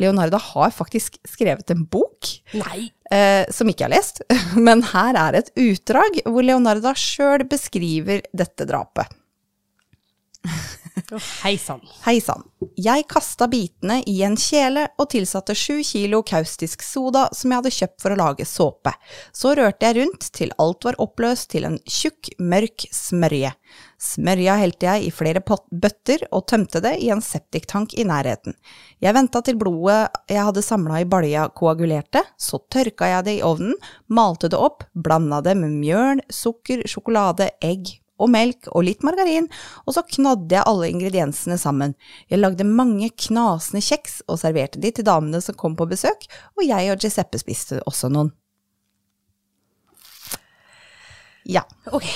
Leonarda 0.01 0.41
har 0.43 0.73
faktisk 0.75 1.21
skrevet 1.29 1.71
en 1.71 1.85
bok 1.87 2.31
eh, 2.55 3.45
som 3.55 3.69
ikke 3.71 3.87
er 3.87 3.95
lest, 3.95 4.23
men 4.67 4.83
her 4.91 5.19
er 5.21 5.39
et 5.39 5.53
utdrag 5.61 6.23
hvor 6.27 6.47
Leonarda 6.47 6.95
sjøl 6.99 7.47
beskriver 7.51 8.25
dette 8.35 8.67
drapet. 8.69 9.07
Hei 11.43 11.59
sann. 11.59 11.81
Hei 12.05 12.21
sann. 12.23 12.45
Jeg 12.79 13.03
kasta 13.11 13.49
bitene 13.51 13.97
i 14.07 14.21
en 14.23 14.37
kjele 14.39 14.85
og 14.95 15.09
tilsatte 15.11 15.57
sju 15.59 15.81
kilo 15.83 16.21
kaustisk 16.23 16.85
soda 16.87 17.25
som 17.35 17.51
jeg 17.51 17.59
hadde 17.59 17.73
kjøpt 17.75 18.05
for 18.05 18.15
å 18.15 18.19
lage 18.21 18.47
såpe. 18.47 18.93
Så 19.35 19.57
rørte 19.59 19.89
jeg 19.89 19.97
rundt 19.99 20.29
til 20.39 20.55
alt 20.63 20.87
var 20.87 20.99
oppløst 21.03 21.49
til 21.51 21.67
en 21.67 21.81
tjukk, 21.83 22.31
mørk 22.39 22.87
smørje. 22.95 23.51
Smørja 23.99 24.55
helte 24.61 24.87
jeg 24.87 25.09
i 25.09 25.11
flere 25.15 25.43
bøtter 25.43 26.29
og 26.31 26.47
tømte 26.53 26.85
det 26.85 26.95
i 27.03 27.11
en 27.11 27.25
septiktank 27.25 27.99
i 27.99 28.07
nærheten. 28.07 28.55
Jeg 29.03 29.19
venta 29.19 29.43
til 29.43 29.59
blodet 29.59 29.99
jeg 30.31 30.47
hadde 30.47 30.63
samla 30.63 31.03
i 31.03 31.11
balja 31.11 31.49
koagulerte, 31.51 32.23
så 32.39 32.63
tørka 32.71 33.11
jeg 33.17 33.27
det 33.27 33.37
i 33.41 33.45
ovnen, 33.47 33.75
malte 34.07 34.53
det 34.53 34.63
opp, 34.63 34.87
blanda 34.95 35.43
det 35.43 35.59
med 35.59 35.75
mjøl, 35.75 36.23
sukker, 36.31 36.87
sjokolade, 36.87 37.51
egg 37.65 37.97
og 38.20 38.31
melk 38.31 38.68
og 38.70 38.87
litt 38.87 39.03
margarin, 39.07 39.48
og 39.85 39.96
så 39.96 40.05
knadde 40.07 40.59
jeg 40.59 40.66
alle 40.70 40.90
ingrediensene 40.92 41.59
sammen. 41.61 41.96
Jeg 42.31 42.42
lagde 42.42 42.68
mange 42.68 43.11
knasende 43.11 43.83
kjeks 43.85 44.20
og 44.29 44.38
serverte 44.42 44.83
de 44.83 44.92
til 44.94 45.07
damene 45.09 45.42
som 45.44 45.59
kom 45.59 45.74
på 45.79 45.88
besøk, 45.90 46.29
og 46.55 46.66
jeg 46.66 46.94
og 46.94 47.03
Giuseppe 47.03 47.42
spiste 47.42 47.83
også 47.88 48.12
noen. 48.14 48.33
Ja. 51.44 51.66
Ok. 51.92 52.09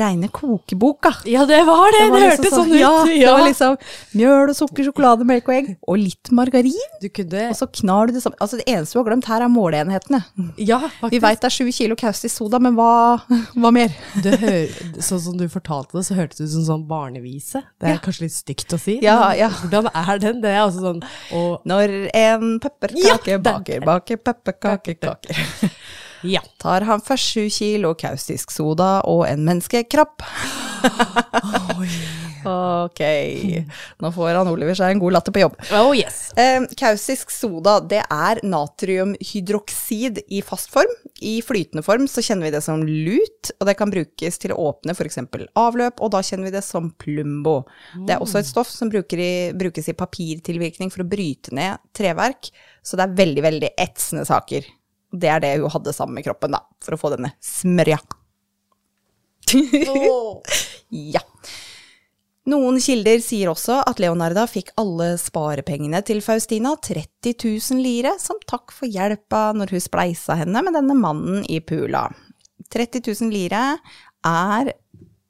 Reine 0.00 0.28
kokeboka. 0.32 1.10
Ja, 1.28 1.44
det 1.44 1.58
var 1.68 1.90
det! 1.92 1.98
Det, 2.02 2.10
var 2.12 2.20
det 2.22 2.28
hørtes 2.30 2.54
sånn 2.54 2.70
ut. 2.72 2.78
Ja, 2.80 2.92
det 3.04 3.26
var 3.28 3.42
liksom 3.44 3.76
mjøl 4.16 4.52
og 4.52 4.56
sukker, 4.56 4.86
sjokolade, 4.88 5.26
melk 5.28 5.48
og 5.50 5.54
egg, 5.54 5.68
og 5.86 5.98
litt 6.00 6.30
margarin. 6.32 6.94
Du 7.02 7.08
kunne 7.12 7.48
Og 7.50 7.56
så 7.58 7.68
knar 7.68 8.08
du 8.08 8.14
det 8.16 8.22
sammen. 8.24 8.38
Altså, 8.40 8.56
det 8.60 8.66
eneste 8.72 8.96
du 8.96 9.00
har 9.02 9.08
glemt 9.10 9.28
her, 9.28 9.44
er 9.44 9.52
måleenhetene. 9.52 10.22
Ja, 10.56 10.78
Vi 10.86 10.90
faktisk. 11.02 11.22
veit 11.26 11.40
det 11.42 11.50
er 11.50 11.56
sju 11.58 11.72
kilo 11.76 11.96
kaustisk 12.00 12.36
soda, 12.40 12.58
men 12.62 12.74
hva, 12.78 13.20
hva 13.56 13.72
mer? 13.74 13.92
Det 14.24 14.38
hører, 14.40 14.72
sånn 15.04 15.20
som 15.26 15.36
du 15.36 15.46
fortalte 15.52 15.98
det, 15.98 16.06
så 16.08 16.16
hørtes 16.16 16.40
det 16.40 16.48
ut 16.48 16.54
som 16.56 16.64
sånn 16.70 16.86
barnevise. 16.88 17.62
Det 17.80 17.88
er 17.90 17.94
Ja. 17.96 17.98
kanskje 18.04 18.26
litt 18.28 18.36
stygt 18.38 18.72
å 18.72 18.80
si. 18.80 18.98
Ja, 19.02 19.32
ja. 19.36 19.50
Hvordan 19.62 19.90
er 19.94 20.18
den? 20.18 20.40
Det 20.40 20.50
er 20.50 20.62
altså 20.64 20.80
sånn 20.80 21.02
og, 21.36 21.60
Når 21.68 22.10
en 22.14 22.58
pepperkake 22.60 23.26
Ja, 23.36 23.38
baker, 23.38 23.80
baker 23.84 24.16
pepperkake, 24.16 24.96
kaker. 25.00 25.36
Ja. 26.22 26.42
Tar 26.62 26.86
han 26.88 27.02
først 27.04 27.34
sju 27.34 27.46
kilo 27.52 27.94
kaustisk 27.98 28.54
soda 28.54 29.00
og 29.10 29.26
en 29.28 29.46
menneskekropp. 29.48 30.22
Ok, 32.42 33.00
nå 34.02 34.10
får 34.14 34.34
han 34.34 34.48
Oliver 34.50 34.74
seg 34.74 34.94
en 34.94 35.02
god 35.02 35.14
latter 35.14 35.34
på 35.34 35.42
jobb. 35.44 35.54
Oh 35.78 35.92
yes. 35.94 36.32
Eh, 36.38 36.64
kaustisk 36.78 37.30
soda 37.30 37.76
det 37.86 38.00
er 38.02 38.40
natriumhydroksid 38.42 40.22
i 40.26 40.42
fast 40.46 40.72
form. 40.74 40.90
I 41.22 41.36
flytende 41.46 41.84
form 41.86 42.08
så 42.10 42.24
kjenner 42.24 42.48
vi 42.48 42.54
det 42.56 42.64
som 42.66 42.82
lut, 42.82 43.52
og 43.60 43.68
det 43.68 43.76
kan 43.78 43.92
brukes 43.94 44.42
til 44.42 44.54
å 44.54 44.58
åpne 44.72 44.96
f.eks. 44.96 45.20
avløp, 45.58 46.02
og 46.02 46.14
da 46.16 46.22
kjenner 46.26 46.50
vi 46.50 46.56
det 46.56 46.64
som 46.66 46.90
plumbo. 46.98 47.60
Det 47.94 48.16
er 48.16 48.24
også 48.24 48.42
et 48.42 48.50
stoff 48.50 48.70
som 48.72 48.90
bruker 48.90 49.22
i, 49.22 49.32
brukes 49.54 49.92
i 49.92 49.98
papirtilvirkning 49.98 50.90
for 50.90 51.04
å 51.04 51.08
bryte 51.08 51.54
ned 51.54 51.82
treverk, 51.94 52.50
så 52.82 52.98
det 52.98 53.06
er 53.06 53.18
veldig, 53.22 53.46
veldig 53.46 53.74
etsende 53.86 54.26
saker. 54.26 54.66
Det 55.12 55.28
er 55.28 55.42
det 55.44 55.52
hun 55.60 55.72
hadde 55.72 55.94
sammen 55.94 56.16
med 56.18 56.26
kroppen, 56.26 56.56
da, 56.56 56.62
for 56.82 56.96
å 56.96 57.00
få 57.00 57.12
denne 57.14 57.34
smørja. 57.44 58.00
ja. 61.14 61.22
Noen 62.50 62.80
kilder 62.82 63.20
sier 63.22 63.52
også 63.52 63.76
at 63.86 64.00
Leonarda 64.02 64.48
fikk 64.50 64.72
alle 64.80 65.12
sparepengene 65.20 66.00
til 66.06 66.18
Faustina, 66.24 66.74
30 66.74 67.36
000 67.38 67.82
lire, 67.84 68.16
som 68.18 68.40
takk 68.50 68.74
for 68.74 68.90
hjelpa 68.90 69.50
når 69.54 69.76
hun 69.76 69.84
spleisa 69.84 70.40
henne 70.40 70.64
med 70.64 70.74
denne 70.74 70.96
mannen 70.98 71.44
i 71.46 71.60
Pula. 71.62 72.08
30 72.72 73.04
000 73.06 73.30
lire 73.34 73.62
er 74.26 74.72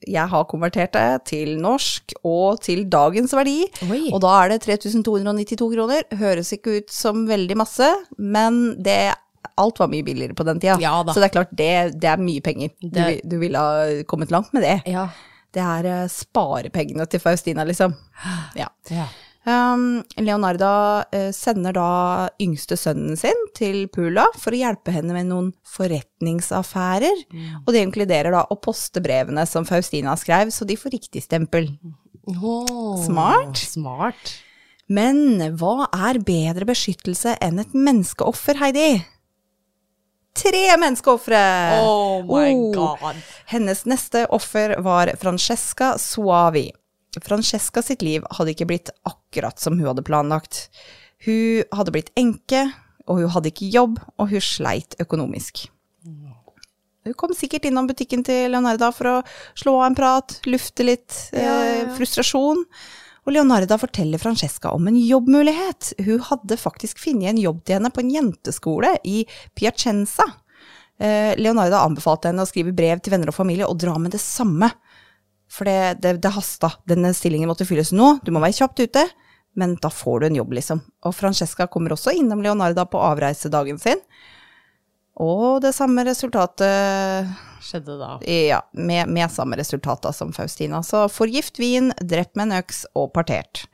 jeg 0.02 0.26
har 0.32 0.46
konvertert 0.50 0.96
det 0.96 1.26
til 1.30 1.52
norsk 1.62 2.14
og 2.26 2.62
til 2.64 2.84
dagens 2.90 3.34
verdi, 3.36 3.60
Oi. 3.86 4.08
og 4.10 4.22
da 4.24 4.32
er 4.40 4.52
det 4.54 4.62
3292 4.64 5.68
kroner. 5.76 6.06
Høres 6.18 6.52
ikke 6.56 6.80
ut 6.80 6.90
som 6.90 7.26
veldig 7.28 7.58
masse, 7.60 7.86
men 8.18 8.80
det, 8.82 9.14
alt 9.58 9.78
var 9.82 9.88
mye 9.92 10.04
billigere 10.06 10.34
på 10.38 10.44
den 10.48 10.60
tida. 10.62 10.78
Ja. 10.82 10.94
Så 11.08 11.18
det 11.20 11.28
er 11.30 11.34
klart, 11.38 11.52
det, 11.58 11.70
det 12.00 12.08
er 12.12 12.22
mye 12.22 12.40
penger. 12.44 12.70
Du, 12.80 12.88
Det- 13.00 13.20
du 13.28 13.38
ville 13.42 13.58
ha 13.58 14.02
kommet 14.08 14.30
langt 14.30 14.52
med 14.52 14.62
det. 14.62 14.78
Ja. 14.90 15.08
Det 15.52 15.60
er 15.60 15.84
eh, 15.84 16.06
sparepengene 16.08 17.04
til 17.12 17.20
Faustina, 17.20 17.64
liksom. 17.68 17.92
Ja. 18.56 18.68
ja. 18.90 19.06
Um, 19.44 20.04
Leonarda 20.22 21.02
uh, 21.10 21.30
sender 21.34 21.74
da 21.74 22.28
yngste 22.40 22.76
sønnen 22.78 23.16
sin 23.18 23.34
til 23.58 23.88
Pula 23.90 24.28
for 24.38 24.54
å 24.54 24.60
hjelpe 24.60 24.92
henne 24.94 25.12
med 25.16 25.26
noen 25.32 25.48
forretningsaffærer. 25.66 27.24
Og 27.66 27.72
det 27.74 27.82
inkluderer 27.82 28.30
da 28.34 28.44
å 28.50 28.56
poste 28.62 29.02
brevene 29.02 29.44
som 29.50 29.66
Faustina 29.68 30.14
skrev, 30.16 30.52
så 30.54 30.64
de 30.68 30.76
får 30.78 30.94
riktig 30.94 31.24
stempel. 31.24 31.68
Oh, 32.30 33.02
Smart. 33.04 33.58
Smart. 33.58 34.36
Men 34.92 35.40
hva 35.58 35.88
er 35.94 36.18
bedre 36.22 36.66
beskyttelse 36.68 37.36
enn 37.42 37.58
et 37.62 37.72
menneskeoffer, 37.74 38.58
Heidi? 38.60 39.02
Tre 40.34 40.62
menneskeofre! 40.80 41.40
Oh 41.82 42.22
my 42.24 42.52
Oh. 42.54 42.72
god. 42.74 43.16
Hennes 43.46 43.84
neste 43.84 44.26
offer 44.32 44.76
var 44.80 45.10
Francesca 45.20 45.94
Suavi. 45.98 46.70
Francesca 47.22 47.82
sitt 47.84 48.00
liv 48.02 48.24
hadde 48.30 48.54
ikke 48.54 48.66
blitt 48.70 48.88
akkurat 49.04 49.60
som 49.60 49.76
hun 49.78 49.90
hadde 49.90 50.02
planlagt. 50.06 50.70
Hun 51.26 51.62
hadde 51.76 51.92
blitt 51.92 52.08
enke, 52.16 52.64
og 53.06 53.20
hun 53.20 53.28
hadde 53.34 53.50
ikke 53.52 53.68
jobb, 53.74 53.98
og 54.16 54.30
hun 54.32 54.40
sleit 54.40 54.96
økonomisk. 55.02 55.66
Hun 57.04 57.14
kom 57.18 57.32
sikkert 57.34 57.64
innom 57.66 57.88
butikken 57.90 58.22
til 58.24 58.52
Leonarda 58.54 58.92
for 58.94 59.08
å 59.10 59.14
slå 59.58 59.72
av 59.80 59.88
en 59.90 59.96
prat, 59.98 60.36
lufte 60.46 60.84
litt 60.86 61.16
Ja, 61.34 61.40
ja, 61.42 61.54
eh, 61.66 61.78
ja. 61.82 61.94
frustrasjon. 61.96 62.64
Og 63.22 63.36
Leonarda 63.36 63.78
forteller 63.78 64.18
Francesca 64.18 64.72
om 64.74 64.88
en 64.90 64.98
jobbmulighet. 64.98 65.92
Hun 66.02 66.22
hadde 66.26 66.58
faktisk 66.58 66.98
funnet 66.98 67.30
en 67.30 67.42
jobb 67.42 67.60
til 67.62 67.78
henne 67.78 67.92
på 67.94 68.02
en 68.02 68.10
jenteskole 68.10 68.96
i 69.06 69.22
Piacenza. 69.54 70.26
Eh, 70.98 71.32
Leonarda 71.38 71.84
anbefalte 71.86 72.32
henne 72.32 72.42
å 72.42 72.50
skrive 72.50 72.74
brev 72.74 72.98
til 72.98 73.14
venner 73.14 73.30
og 73.30 73.38
familie 73.38 73.68
og 73.68 73.78
dra 73.78 73.94
med 73.98 74.14
det 74.16 74.22
samme. 74.22 74.72
For 75.52 75.68
det, 75.68 76.02
det, 76.02 76.16
det 76.24 76.34
hasta. 76.34 76.72
Denne 76.88 77.12
stillingen 77.14 77.50
måtte 77.50 77.66
fylles 77.68 77.92
nå, 77.94 78.16
du 78.24 78.32
må 78.34 78.42
være 78.42 78.58
kjapt 78.62 78.82
ute. 78.82 79.06
Men 79.54 79.76
da 79.84 79.90
får 79.92 80.20
du 80.20 80.26
en 80.26 80.38
jobb, 80.40 80.54
liksom. 80.56 80.80
Og 81.04 81.14
Francesca 81.14 81.66
kommer 81.68 81.92
også 81.92 82.14
innom 82.16 82.42
Leonarda 82.42 82.86
på 82.88 83.00
avreisedagen 83.04 83.78
sin. 83.78 84.00
Og 85.20 85.60
det 85.60 85.74
samme 85.76 86.04
resultatet 86.08 87.28
Skjedde 87.62 87.98
da. 88.00 88.14
ja, 88.26 88.60
med, 88.72 89.08
med 89.12 89.30
samme 89.30 89.56
resultat 89.60 90.06
som 90.16 90.32
Faustina. 90.32 90.80
Så 90.82 91.04
forgift 91.12 91.58
vin, 91.60 91.92
drept 92.00 92.34
med 92.36 92.48
en 92.48 92.58
øks 92.62 92.84
og 92.98 93.12
partert. 93.14 93.66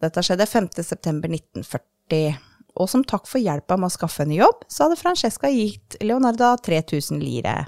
Dette 0.00 0.22
skjedde 0.24 0.46
5.9.1940. 0.48 2.36
Og 2.74 2.88
som 2.90 3.04
takk 3.06 3.26
for 3.30 3.38
hjelpa 3.42 3.76
med 3.78 3.86
å 3.90 3.94
skaffe 3.94 4.24
henne 4.24 4.38
jobb, 4.40 4.64
så 4.70 4.86
hadde 4.88 4.98
Francesca 4.98 5.50
gitt 5.52 5.96
Leonarda 6.02 6.54
3000 6.64 7.20
lire. 7.22 7.64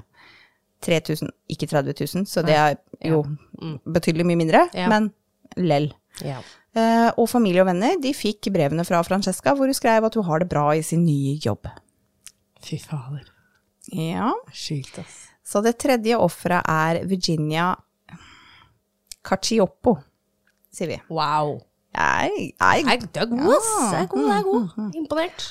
3000, 0.83 1.31
ikke 1.49 1.67
30 1.71 1.95
000, 2.21 2.25
så 2.29 2.43
det 2.45 2.53
er 2.53 2.75
jo 3.09 3.23
betydelig 3.89 4.25
mye 4.29 4.37
mindre, 4.43 4.65
Ja. 4.77 4.85
men 4.91 5.07
lell. 5.57 5.87
Ja. 6.21 6.37
Eh, 6.77 7.07
og 7.17 7.25
familie 7.31 7.63
og 7.63 7.69
venner 7.71 7.95
de 8.01 8.11
fikk 8.13 8.51
brevene 8.53 8.85
fra 8.85 8.99
Francesca 9.07 9.55
hvor 9.57 9.65
hun 9.69 9.73
skrev 9.77 10.05
at 10.05 10.13
hun 10.19 10.25
har 10.27 10.43
det 10.43 10.49
bra 10.51 10.67
i 10.77 10.83
sin 10.85 11.01
nye 11.07 11.33
jobb. 11.41 11.65
Fy 12.67 12.79
fader. 12.83 13.29
Ja, 13.87 14.33
Sjukt, 14.51 14.99
ass. 14.99 15.27
Så 15.47 15.61
det 15.63 15.77
tredje 15.79 16.17
offeret 16.19 16.67
er 16.67 17.05
Virginia 17.07 17.69
Cacioppo, 19.23 19.93
sier 20.73 20.91
vi. 20.91 20.97
Wow. 21.07 21.61
Jeg, 21.95 22.51
jeg, 22.59 22.83
er 22.83 23.29
god, 23.31 23.53
ass. 23.55 23.69
Jeg 23.93 24.01
er 24.01 24.09
god, 24.11 24.27
jeg 24.27 24.37
er 24.37 24.47
god. 24.51 24.97
Imponert. 24.99 25.47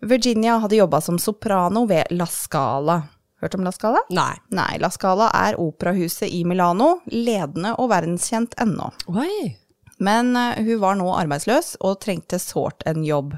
Virginia 0.00 0.56
hadde 0.62 0.80
jobba 0.80 1.00
som 1.04 1.18
soprano 1.20 1.84
ved 1.88 2.08
La 2.16 2.26
Scala. 2.26 3.02
Hørt 3.40 3.54
om 3.54 3.64
La 3.64 3.72
Scala? 3.72 4.00
Nei. 4.08 4.32
Nei, 4.56 4.78
La 4.80 4.88
Scala 4.92 5.28
er 5.36 5.60
operahuset 5.60 6.32
i 6.32 6.40
Milano, 6.48 6.94
ledende 7.12 7.74
og 7.76 7.92
verdenskjent 7.92 8.56
ennå. 8.60 8.88
Oi. 9.12 9.52
Men 10.00 10.32
eh, 10.36 10.62
hun 10.64 10.80
var 10.82 10.96
nå 10.98 11.08
arbeidsløs 11.14 11.76
og 11.84 12.00
trengte 12.04 12.40
sårt 12.40 12.84
en 12.88 13.04
jobb. 13.04 13.36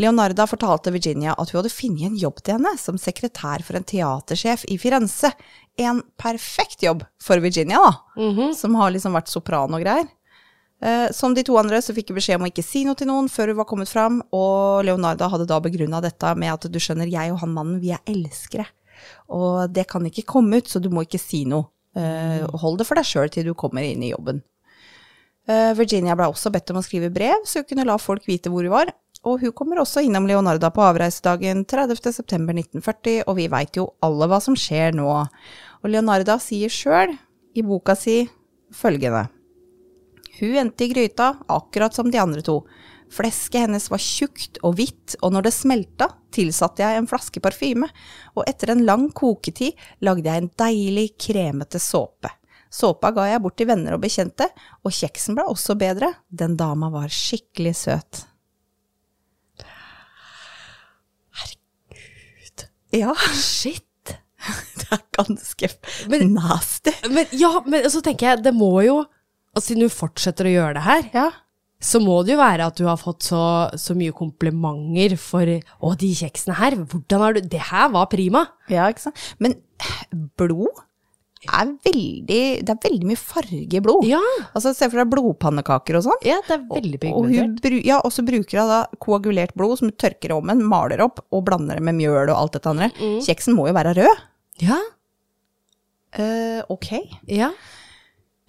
Leonarda 0.00 0.46
fortalte 0.48 0.92
Virginia 0.94 1.34
at 1.36 1.52
hun 1.52 1.60
hadde 1.60 1.72
funnet 1.72 2.08
en 2.08 2.16
jobb 2.16 2.40
til 2.40 2.56
henne 2.56 2.72
som 2.80 2.98
sekretær 3.00 3.62
for 3.66 3.76
en 3.78 3.86
teatersjef 3.86 4.64
i 4.72 4.78
Firenze. 4.80 5.30
En 5.80 6.00
perfekt 6.20 6.82
jobb 6.84 7.04
for 7.22 7.40
Virginia, 7.44 7.78
da, 7.78 7.92
som 8.56 8.74
har 8.80 8.92
liksom 8.94 9.14
vært 9.16 9.30
sopran 9.32 9.72
og 9.76 9.84
greier. 9.84 10.08
Eh, 10.82 11.08
som 11.14 11.34
de 11.34 11.44
to 11.46 11.54
andre 11.60 11.78
så 11.84 11.94
fikk 11.94 12.10
hun 12.10 12.18
beskjed 12.18 12.40
om 12.40 12.46
å 12.48 12.50
ikke 12.50 12.64
si 12.66 12.82
noe 12.84 12.98
til 12.98 13.06
noen 13.06 13.28
før 13.30 13.52
hun 13.52 13.60
var 13.60 13.68
kommet 13.70 13.90
fram, 13.92 14.18
og 14.34 14.82
Leonarda 14.88 15.28
hadde 15.30 15.46
da 15.46 15.60
begrunna 15.62 16.00
dette 16.02 16.32
med 16.34 16.50
at 16.56 16.66
du 16.66 16.78
skjønner, 16.82 17.06
jeg 17.12 17.30
og 17.30 17.38
han 17.44 17.52
mannen, 17.54 17.78
vi 17.84 17.92
er 17.94 18.02
elskere. 18.10 18.66
Og 19.30 19.70
det 19.70 19.86
kan 19.90 20.02
ikke 20.08 20.26
komme 20.26 20.58
ut, 20.58 20.68
så 20.70 20.82
du 20.82 20.90
må 20.90 21.04
ikke 21.06 21.22
si 21.22 21.44
noe. 21.46 21.68
Eh, 21.94 22.42
hold 22.58 22.80
det 22.80 22.88
for 22.88 22.98
deg 22.98 23.06
sjøl 23.06 23.30
til 23.30 23.46
du 23.50 23.54
kommer 23.54 23.84
inn 23.84 24.02
i 24.02 24.10
jobben. 24.10 24.40
Eh, 25.50 25.72
Virginia 25.74 26.14
ble 26.18 26.28
også 26.30 26.52
bedt 26.54 26.70
om 26.70 26.78
å 26.78 26.84
skrive 26.86 27.10
brev, 27.14 27.46
så 27.46 27.62
hun 27.62 27.68
kunne 27.70 27.86
la 27.88 27.98
folk 27.98 28.26
vite 28.28 28.52
hvor 28.52 28.66
hun 28.66 28.74
var. 28.74 28.92
Og 29.26 29.42
hun 29.42 29.54
kommer 29.54 29.78
også 29.78 30.02
innom 30.02 30.26
Leonarda 30.26 30.72
på 30.74 30.82
avreisedagen 30.82 31.64
30.9.1940, 31.70 33.22
og 33.26 33.36
vi 33.38 33.50
veit 33.50 33.78
jo 33.78 33.92
alle 34.02 34.26
hva 34.30 34.40
som 34.42 34.56
skjer 34.58 34.96
nå. 34.98 35.06
Og 35.82 35.90
Leonarda 35.90 36.38
sier 36.42 36.72
sjøl 36.72 37.14
i 37.54 37.62
boka 37.66 37.94
si 37.98 38.24
følgende. 38.74 39.28
Hun 40.40 40.56
endte 40.64 40.86
i 40.86 40.90
gryta, 40.90 41.36
akkurat 41.46 41.94
som 41.94 42.10
de 42.10 42.18
andre 42.18 42.42
to. 42.42 42.62
Flesket 43.12 43.66
hennes 43.66 43.90
var 43.92 44.00
tjukt 44.00 44.58
og 44.64 44.78
hvitt, 44.78 45.18
og 45.20 45.34
når 45.34 45.46
det 45.46 45.54
smelta, 45.54 46.08
tilsatte 46.32 46.82
jeg 46.82 46.98
en 46.98 47.08
flaske 47.10 47.42
parfyme, 47.44 47.90
og 48.34 48.46
etter 48.48 48.72
en 48.72 48.86
lang 48.88 49.10
koketid 49.12 49.76
lagde 50.02 50.30
jeg 50.30 50.42
en 50.42 50.54
deilig, 50.64 51.10
kremete 51.20 51.82
såpe. 51.82 52.32
Såpa 52.72 53.10
ga 53.12 53.26
jeg 53.28 53.42
bort 53.44 53.56
til 53.60 53.68
venner 53.68 53.94
og 53.98 54.00
bekjente, 54.00 54.46
og 54.80 54.94
kjeksen 54.96 55.36
ble 55.36 55.44
også 55.52 55.76
bedre. 55.76 56.08
Den 56.32 56.54
dama 56.56 56.88
var 56.94 57.10
skikkelig 57.12 57.74
søt. 57.76 58.22
Herregud. 61.36 62.66
Ja, 62.96 63.12
Shit. 63.36 63.88
det 64.80 64.88
er 64.90 65.02
ganske 65.14 65.68
Men- 66.10 66.32
nasty. 66.34 66.90
Men 67.12 67.28
ja, 67.38 67.52
men 67.66 67.84
så 67.92 68.00
tenker 68.02 68.32
jeg, 68.32 68.42
det 68.48 68.54
må 68.56 68.72
jo 68.86 69.02
og 69.52 69.60
Siden 69.60 69.84
du 69.84 69.92
fortsetter 69.92 70.46
å 70.48 70.52
gjøre 70.54 70.74
det 70.78 70.82
her, 70.86 71.02
Ja. 71.12 71.26
så 71.84 71.98
må 72.00 72.14
det 72.24 72.32
jo 72.32 72.38
være 72.40 72.64
at 72.70 72.78
du 72.80 72.86
har 72.88 72.96
fått 72.96 73.26
så, 73.26 73.68
så 73.76 73.92
mye 73.94 74.14
komplimenter 74.16 75.12
for 75.20 75.44
Å, 75.44 75.90
de 76.00 76.08
kjeksene 76.16 76.56
her, 76.56 76.78
hvordan 76.88 77.20
har 77.20 77.36
du 77.36 77.40
Det 77.52 77.60
her 77.68 77.90
var 77.92 78.06
prima! 78.08 78.46
Ja, 78.72 78.86
ikke 78.88 79.04
sant. 79.10 79.20
Men 79.44 79.58
blod 80.40 80.72
er 81.50 81.72
veldig 81.84 82.38
Det 82.64 82.70
er 82.70 82.78
veldig 82.84 83.06
mye 83.08 83.18
farge 83.18 83.74
i 83.78 83.80
blod. 83.82 84.04
Ja, 84.06 84.20
Altså, 84.54 84.74
Se 84.74 84.88
for 84.90 85.02
deg 85.02 85.10
blodpannekaker 85.10 85.96
og 85.98 86.04
sånn. 86.06 86.22
ja 86.28 86.38
det 86.46 86.54
er 86.58 86.64
veldig 86.70 87.00
Og 87.12 87.24
hun, 87.26 87.56
pigmentert. 87.56 87.84
ja, 87.84 87.98
og 88.04 88.12
så 88.12 88.22
bruker 88.26 88.60
hun 88.60 88.68
da 88.68 88.86
koagulert 89.02 89.54
blod 89.58 89.78
som 89.78 89.88
hun 89.90 89.96
tørker 89.96 90.32
om 90.36 90.50
en, 90.50 90.62
maler 90.62 91.00
opp 91.02 91.24
og 91.32 91.44
blander 91.44 91.76
det 91.80 91.82
med 91.88 91.94
mjøl 91.98 92.30
og 92.30 92.36
alt 92.36 92.52
dette 92.58 92.70
andre. 92.70 92.90
Kjeksen 93.26 93.54
må 93.56 93.66
jo 93.68 93.74
være 93.74 93.94
rød. 93.98 94.26
Ja, 94.62 94.78
Uh, 96.12 96.60
ok. 96.68 96.90
ja. 97.26 97.46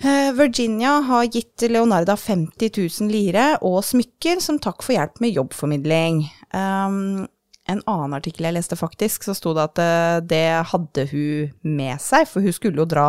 Eh, 0.03 0.31
Virginia 0.35 0.97
har 1.07 1.23
gitt 1.31 1.61
Leonarda 1.71 2.17
50 2.19 2.69
000 2.99 3.07
lire 3.09 3.45
og 3.63 3.77
smykker 3.87 4.41
som 4.43 4.57
takk 4.59 4.83
for 4.83 4.91
hjelp 4.97 5.21
med 5.23 5.31
jobbformidling. 5.37 6.25
Um, 6.51 7.23
en 7.69 7.81
annen 7.87 8.13
artikkel 8.17 8.45
jeg 8.49 8.57
leste 8.57 8.75
faktisk, 8.75 9.23
så 9.23 9.35
sto 9.37 9.53
det 9.55 9.63
at 9.69 9.79
eh, 9.83 10.17
det 10.27 10.45
hadde 10.73 11.05
hun 11.11 11.53
med 11.77 12.01
seg, 12.03 12.27
for 12.27 12.43
hun 12.43 12.53
skulle 12.55 12.83
jo 12.83 12.87
dra 12.89 13.07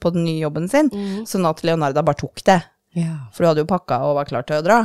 på 0.00 0.12
den 0.14 0.24
nye 0.24 0.40
jobben 0.40 0.68
sin, 0.70 0.88
sånn 1.28 1.44
at 1.48 1.60
Leonarda 1.66 2.00
bare 2.06 2.16
tok 2.22 2.40
det. 2.46 2.60
ja. 2.96 3.26
For 3.34 3.44
hun 3.44 3.50
hadde 3.50 3.64
jo 3.66 3.68
pakka 3.68 3.98
og 4.06 4.14
var 4.16 4.28
klar 4.30 4.46
til 4.48 4.56
å 4.60 4.64
dra. 4.64 4.78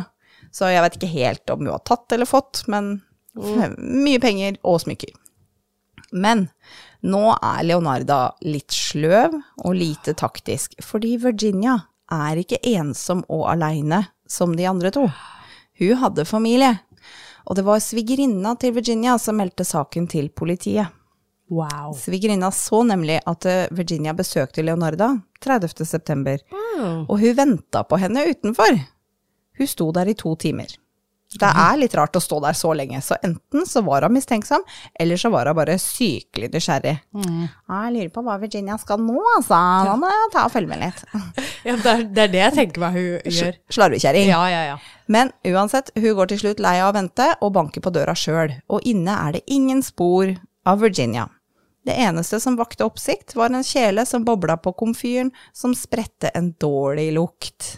Så 0.52 0.68
jeg 0.72 0.82
vet 0.84 0.98
ikke 0.98 1.12
helt 1.14 1.50
om 1.54 1.62
hun 1.64 1.72
har 1.72 1.84
tatt 1.88 2.12
eller 2.12 2.28
fått, 2.28 2.66
men 2.68 2.98
mye 3.36 4.20
penger 4.20 4.58
og 4.64 4.82
smykker. 4.84 5.14
Men 6.12 6.46
nå 7.04 7.22
er 7.38 7.64
Leonarda 7.68 8.20
litt 8.46 8.72
sløv 8.76 9.34
og 9.64 9.76
lite 9.76 10.14
taktisk, 10.20 10.76
fordi 10.84 11.16
Virginia 11.24 11.78
er 12.12 12.40
ikke 12.44 12.60
ensom 12.76 13.24
og 13.30 13.48
aleine 13.52 14.04
som 14.28 14.56
de 14.56 14.68
andre 14.70 14.92
to. 14.96 15.08
Hun 15.80 15.98
hadde 16.00 16.24
familie, 16.28 16.78
og 17.46 17.56
det 17.56 17.64
var 17.66 17.80
svigerinna 17.84 18.56
til 18.60 18.74
Virginia 18.76 19.18
som 19.22 19.38
meldte 19.38 19.66
saken 19.66 20.08
til 20.12 20.30
politiet. 20.30 20.88
Wow. 21.50 21.94
Svigerinna 21.94 22.50
så 22.52 22.80
nemlig 22.84 23.20
at 23.30 23.46
eh, 23.46 23.68
Virginia 23.72 24.14
besøkte 24.18 24.64
Leonarda 24.66 25.12
30. 25.46 25.86
september, 25.86 26.40
Mm. 26.76 27.06
og 27.10 27.20
hun 27.22 27.36
venta 27.38 27.84
på 27.84 27.98
henne 28.02 28.26
utenfor. 28.28 28.80
Hun 29.58 29.68
sto 29.68 29.92
der 29.96 30.10
i 30.12 30.14
to 30.14 30.36
timer. 30.36 30.68
Det 31.40 31.50
er 31.66 31.78
litt 31.82 31.96
rart 31.98 32.16
å 32.16 32.22
stå 32.24 32.40
der 32.44 32.56
så 32.58 32.72
lenge, 32.78 33.02
så 33.04 33.18
enten 33.26 33.66
så 33.68 33.82
var 33.86 34.06
hun 34.08 34.16
mistenksom, 34.16 34.64
eller 35.00 35.20
så 35.20 35.32
var 35.34 35.50
hun 35.52 35.58
bare 35.58 35.78
sykelig 35.82 36.50
nysgjerrig. 36.54 36.96
Jeg 37.16 37.94
lurer 37.96 38.12
på 38.16 38.24
hva 38.26 38.38
Virginia 38.42 38.78
skal 38.82 39.02
nå, 39.04 39.20
altså. 39.36 39.60
Da 39.90 39.96
må 40.00 40.10
jeg 40.12 40.32
ta 40.36 40.46
og 40.48 40.54
følge 40.56 40.72
med 40.72 40.86
litt. 40.86 41.06
Ja, 41.66 41.74
det 41.82 42.22
er 42.22 42.30
det 42.30 42.42
jeg 42.44 42.54
tenker 42.54 42.84
meg 42.84 42.94
hun 42.94 43.32
gjør. 43.34 43.56
Slarvekjerring. 43.74 44.28
Ja, 44.30 44.44
ja, 44.54 44.60
ja. 44.70 44.76
Men 45.10 45.32
uansett, 45.50 45.90
hun 45.98 46.14
går 46.18 46.30
til 46.30 46.44
slutt 46.44 46.62
lei 46.62 46.76
av 46.78 46.92
å 46.92 46.98
vente 47.00 47.26
og 47.42 47.56
banker 47.58 47.82
på 47.82 47.94
døra 47.96 48.14
sjøl, 48.18 48.54
og 48.70 48.86
inne 48.86 49.16
er 49.26 49.38
det 49.40 49.42
ingen 49.50 49.82
spor 49.86 50.36
av 50.66 50.84
Virginia. 50.86 51.26
Det 51.86 51.94
eneste 52.02 52.40
som 52.42 52.56
vakte 52.58 52.86
oppsikt, 52.86 53.36
var 53.38 53.54
en 53.54 53.66
kjele 53.66 54.06
som 54.10 54.24
bobla 54.26 54.58
på 54.58 54.74
komfyren, 54.78 55.30
som 55.54 55.76
spredte 55.78 56.32
en 56.34 56.52
dårlig 56.62 57.12
lukt. 57.18 57.76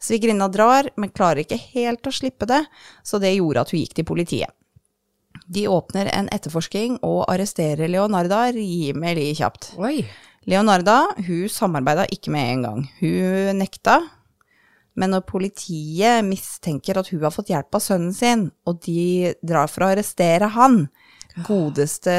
Svigerinna 0.00 0.48
drar, 0.48 0.88
men 0.96 1.10
klarer 1.12 1.42
ikke 1.44 1.58
helt 1.74 2.06
å 2.08 2.12
slippe 2.14 2.46
det, 2.48 2.62
så 3.04 3.20
det 3.20 3.34
gjorde 3.36 3.60
at 3.66 3.72
hun 3.74 3.80
gikk 3.82 3.98
til 3.98 4.06
politiet. 4.08 4.50
De 5.50 5.66
åpner 5.68 6.08
en 6.14 6.28
etterforsking 6.32 7.00
og 7.06 7.24
arresterer 7.30 7.90
Leonarda 7.90 8.46
rimelig 8.54 9.36
kjapt. 9.40 9.72
Oi. 9.82 10.04
Leonarda 10.48 11.02
hun 11.26 11.48
samarbeida 11.52 12.06
ikke 12.14 12.32
med 12.32 12.52
en 12.54 12.62
gang. 12.64 12.80
Hun 13.00 13.58
nekta. 13.60 13.98
Men 14.98 15.12
når 15.14 15.26
politiet 15.28 16.24
mistenker 16.26 16.98
at 17.00 17.10
hun 17.12 17.22
har 17.22 17.34
fått 17.34 17.52
hjelp 17.52 17.76
av 17.78 17.82
sønnen 17.84 18.14
sin, 18.16 18.48
og 18.66 18.80
de 18.86 19.34
drar 19.46 19.68
for 19.70 19.84
å 19.86 19.90
arrestere 19.92 20.48
han, 20.56 20.84
godeste, 21.46 22.12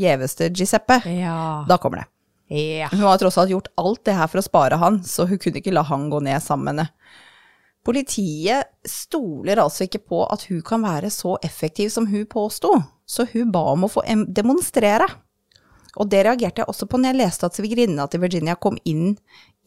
gjeveste 0.00 0.48
Giuseppe, 0.54 1.00
Ja. 1.10 1.64
da 1.68 1.76
kommer 1.78 2.02
det. 2.04 2.08
Ja. 2.54 2.88
Hun 2.92 3.00
har 3.06 3.18
tross 3.20 3.38
alt 3.40 3.50
gjort 3.52 3.68
alt 3.80 4.02
det 4.06 4.14
her 4.18 4.28
for 4.30 4.40
å 4.40 4.46
spare 4.46 4.78
han, 4.80 5.00
så 5.06 5.26
hun 5.28 5.38
kunne 5.42 5.60
ikke 5.62 5.72
la 5.74 5.82
han 5.88 6.08
gå 6.12 6.20
ned 6.22 6.42
sammen 6.44 6.64
med 6.70 6.84
henne. 6.84 6.90
Politiet 7.84 8.70
stoler 8.88 9.60
altså 9.60 9.84
ikke 9.84 10.00
på 10.08 10.22
at 10.32 10.46
hun 10.48 10.62
kan 10.64 10.84
være 10.86 11.10
så 11.12 11.34
effektiv 11.44 11.90
som 11.92 12.06
hun 12.08 12.24
påsto, 12.30 12.70
så 13.04 13.26
hun 13.34 13.50
ba 13.52 13.60
om 13.74 13.84
å 13.84 13.90
få 13.92 14.04
demonstrere. 14.32 15.04
Og 16.00 16.08
det 16.10 16.22
reagerte 16.26 16.62
jeg 16.62 16.70
også 16.72 16.88
på 16.90 16.98
når 16.98 17.12
jeg 17.12 17.20
leste 17.20 17.46
at 17.50 17.58
svigerinna 17.58 18.06
til 18.10 18.22
Virginia 18.24 18.56
kom 18.56 18.78
inn 18.88 19.12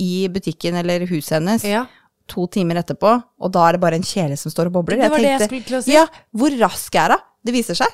i 0.01 0.25
butikken 0.33 0.75
eller 0.81 1.05
huset 1.07 1.37
hennes 1.37 1.63
Ja. 1.63 1.85
to 2.27 2.47
timer 2.51 2.81
etterpå, 2.81 3.13
og 3.39 3.51
da 3.53 3.67
er 3.69 3.77
det 3.77 3.81
bare 3.85 3.95
en 3.95 4.03
kjele 4.03 4.35
som 4.35 4.51
står 4.51 4.67
og 4.67 4.73
bobler. 4.81 4.97
Det 4.99 5.11
var 5.13 5.23
det 5.23 5.29
jeg 5.35 5.45
skulle 5.47 5.67
til 5.69 5.77
å 5.77 5.83
si. 5.85 5.93
Ja, 5.93 6.07
hvor 6.35 6.57
rask 6.59 6.95
er 6.99 7.13
hun? 7.15 7.23
Det 7.45 7.53
viser 7.55 7.77
seg, 7.79 7.93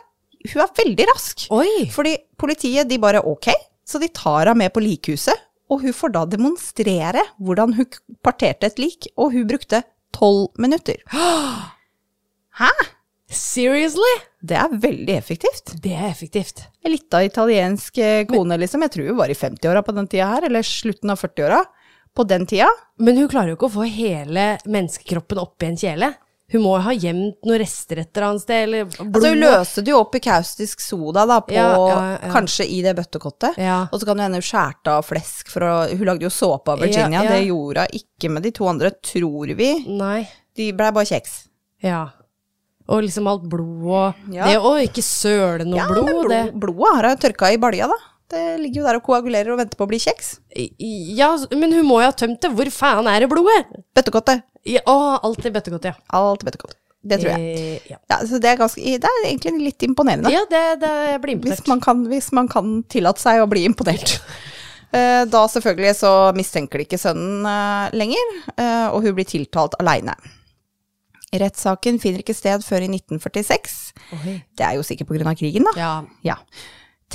hun 0.54 0.64
er 0.64 0.72
veldig 0.80 1.06
rask. 1.12 1.46
Oi! 1.54 1.86
Fordi 1.94 2.16
politiet, 2.40 2.88
de 2.90 2.98
bare 2.98 3.22
ok, 3.22 3.52
så 3.88 4.00
de 4.02 4.10
tar 4.12 4.48
henne 4.48 4.60
med 4.64 4.74
på 4.74 4.84
likhuset, 4.84 5.38
og 5.72 5.84
hun 5.84 5.96
får 5.96 6.14
da 6.16 6.26
demonstrere 6.30 7.24
hvordan 7.42 7.76
hun 7.78 8.00
parterte 8.26 8.70
et 8.70 8.82
lik, 8.82 9.08
og 9.18 9.34
hun 9.36 9.48
brukte 9.50 9.84
tolv 10.14 10.52
minutter. 10.62 11.00
Hæ? 12.60 12.72
Seriously? 13.34 14.14
Det 14.46 14.58
er 14.60 14.74
veldig 14.78 15.16
effektivt. 15.16 15.74
Det 15.82 15.94
er 15.96 16.10
effektivt. 16.12 16.68
En 16.86 16.94
lita 16.94 17.24
italiensk 17.26 17.98
eh, 17.98 18.26
kone, 18.30 18.60
liksom. 18.62 18.84
Jeg 18.86 18.94
tror 18.94 19.10
hun 19.10 19.18
var 19.18 19.32
i 19.32 19.38
50-åra 19.38 19.82
på 19.86 19.96
den 19.98 20.10
tida 20.12 20.28
her, 20.36 20.46
eller 20.46 20.68
slutten 20.68 21.14
av 21.14 21.22
40-åra. 21.24 21.64
På 22.14 22.28
den 22.30 22.46
tida. 22.46 22.68
Men 23.02 23.18
hun 23.18 23.30
klarer 23.32 23.50
jo 23.50 23.58
ikke 23.58 23.72
å 23.72 23.78
få 23.80 23.88
hele 23.90 24.44
menneskekroppen 24.70 25.42
oppi 25.42 25.72
en 25.72 25.80
kjele. 25.82 26.12
Hun 26.54 26.62
må 26.62 26.76
ha 26.86 26.92
gjemt 26.94 27.42
noen 27.48 27.58
rester 27.64 27.98
et 28.04 28.12
eller 28.14 28.28
annet 28.30 28.44
sted, 28.46 28.64
eller 28.68 28.86
blod. 28.86 29.16
Altså, 29.18 29.30
hun 29.34 29.40
løste 29.42 29.82
det 29.84 29.92
jo 29.96 30.00
opp 30.04 30.16
i 30.16 30.22
kaustisk 30.22 30.84
soda, 30.86 31.24
da, 31.26 31.40
på, 31.42 31.56
Ja, 31.58 31.70
ja, 31.90 31.96
ja. 32.22 32.32
kanskje 32.32 32.68
i 32.70 32.82
det 32.86 32.94
bøttekottet. 33.00 33.58
Ja. 33.58 33.80
Og 33.92 34.00
så 34.00 34.06
kan 34.06 34.18
det 34.22 34.28
hende 34.28 34.38
hun 34.38 34.46
skjærte 34.46 34.94
av 35.00 35.08
flesk 35.10 35.50
for 35.50 35.66
å 35.66 35.74
Hun 35.90 36.06
lagde 36.12 36.28
jo 36.28 36.34
såpe 36.34 36.76
av 36.76 36.84
Virginia, 36.86 37.24
Ja, 37.24 37.24
ja. 37.26 37.32
det 37.34 37.48
gjorde 37.50 37.88
hun 37.88 38.00
ikke 38.04 38.30
med 38.36 38.44
de 38.46 38.52
to 38.52 38.68
andre, 38.70 38.92
tror 39.02 39.56
vi. 39.58 39.72
Nei. 39.90 40.28
De 40.56 40.70
blei 40.78 40.92
bare 40.94 41.10
kjeks. 41.10 41.48
Ja. 41.82 42.04
Og 42.88 43.02
liksom 43.06 43.28
alt 43.32 43.44
blod 43.50 43.84
og 43.90 44.34
Ja. 44.36 44.46
Det 44.52 44.58
å 44.60 44.76
ikke 44.84 45.02
søle 45.02 45.66
noe 45.66 45.78
Ja, 45.80 45.88
blod, 45.88 46.06
men 46.06 46.20
blod, 46.22 46.32
det 46.32 46.44
blodet 46.54 46.96
har 46.98 47.08
hun 47.10 47.18
tørka 47.18 47.52
i 47.54 47.58
balja, 47.58 47.88
da. 47.88 47.98
Det 48.34 48.44
ligger 48.64 48.82
jo 48.82 48.86
der 48.90 48.98
og 49.00 49.06
koagulerer 49.06 49.54
og 49.54 49.60
venter 49.62 49.78
på 49.80 49.86
å 49.86 49.92
bli 49.94 50.00
kjeks. 50.02 50.34
Ja, 51.18 51.32
men 51.54 51.74
hun 51.78 51.86
må 51.88 52.00
jo 52.02 52.10
ha 52.10 52.16
tømt 52.18 52.42
det. 52.44 52.50
Hvor 52.58 52.70
faen 52.74 53.10
er 53.12 53.24
det 53.26 53.30
blodet? 53.32 53.68
Bøttekottet. 53.96 54.42
Ja, 54.66 54.82
å, 54.90 54.96
alt 55.28 55.46
i 55.46 55.52
bøttekottet, 55.54 55.92
ja. 55.94 56.00
Alt 56.18 56.42
i 56.46 56.48
bøttekottet. 56.50 56.80
Det 57.04 57.18
tror 57.20 57.34
jeg. 57.34 57.56
Eh, 57.60 57.88
ja. 57.92 57.98
Ja, 58.14 58.18
så 58.24 58.38
det 58.40 58.48
er, 58.54 58.60
ganske, 58.62 58.80
det 58.80 59.10
er 59.10 59.26
egentlig 59.28 59.52
litt 59.60 59.84
imponerende. 59.84 60.32
ja, 60.32 60.46
det, 60.48 60.62
det 60.80 60.92
jeg 61.10 61.20
blir 61.26 61.36
Hvis 61.36 61.58
imponert. 61.60 61.68
man, 61.74 61.82
kan, 61.84 62.06
hvis 62.08 62.30
man 62.32 62.48
kan 62.48 62.70
tillate 62.88 63.20
seg 63.24 63.44
å 63.44 63.50
bli 63.52 63.66
imponert. 63.70 64.18
Eh, 64.94 65.24
Da 65.26 65.40
selvfølgelig 65.50 65.96
så 65.98 66.10
mistenker 66.38 66.78
de 66.78 66.84
ikke 66.86 67.00
sønnen 67.02 67.48
eh, 67.50 67.96
lenger, 67.98 68.28
eh, 68.54 68.92
og 68.94 69.02
hun 69.02 69.16
blir 69.18 69.26
tiltalt 69.26 69.74
aleine. 69.82 70.14
Rettssaken 71.34 71.98
finner 71.98 72.22
ikke 72.22 72.36
sted 72.38 72.62
før 72.62 72.86
i 72.86 72.90
1946. 72.92 73.78
Oi. 74.20 74.36
Det 74.54 74.68
er 74.68 74.76
jo 74.78 74.84
sikkert 74.86 75.10
pga. 75.10 75.34
krigen, 75.40 75.66
da. 75.66 75.74
Ja. 75.82 75.94
Ja. 76.28 76.36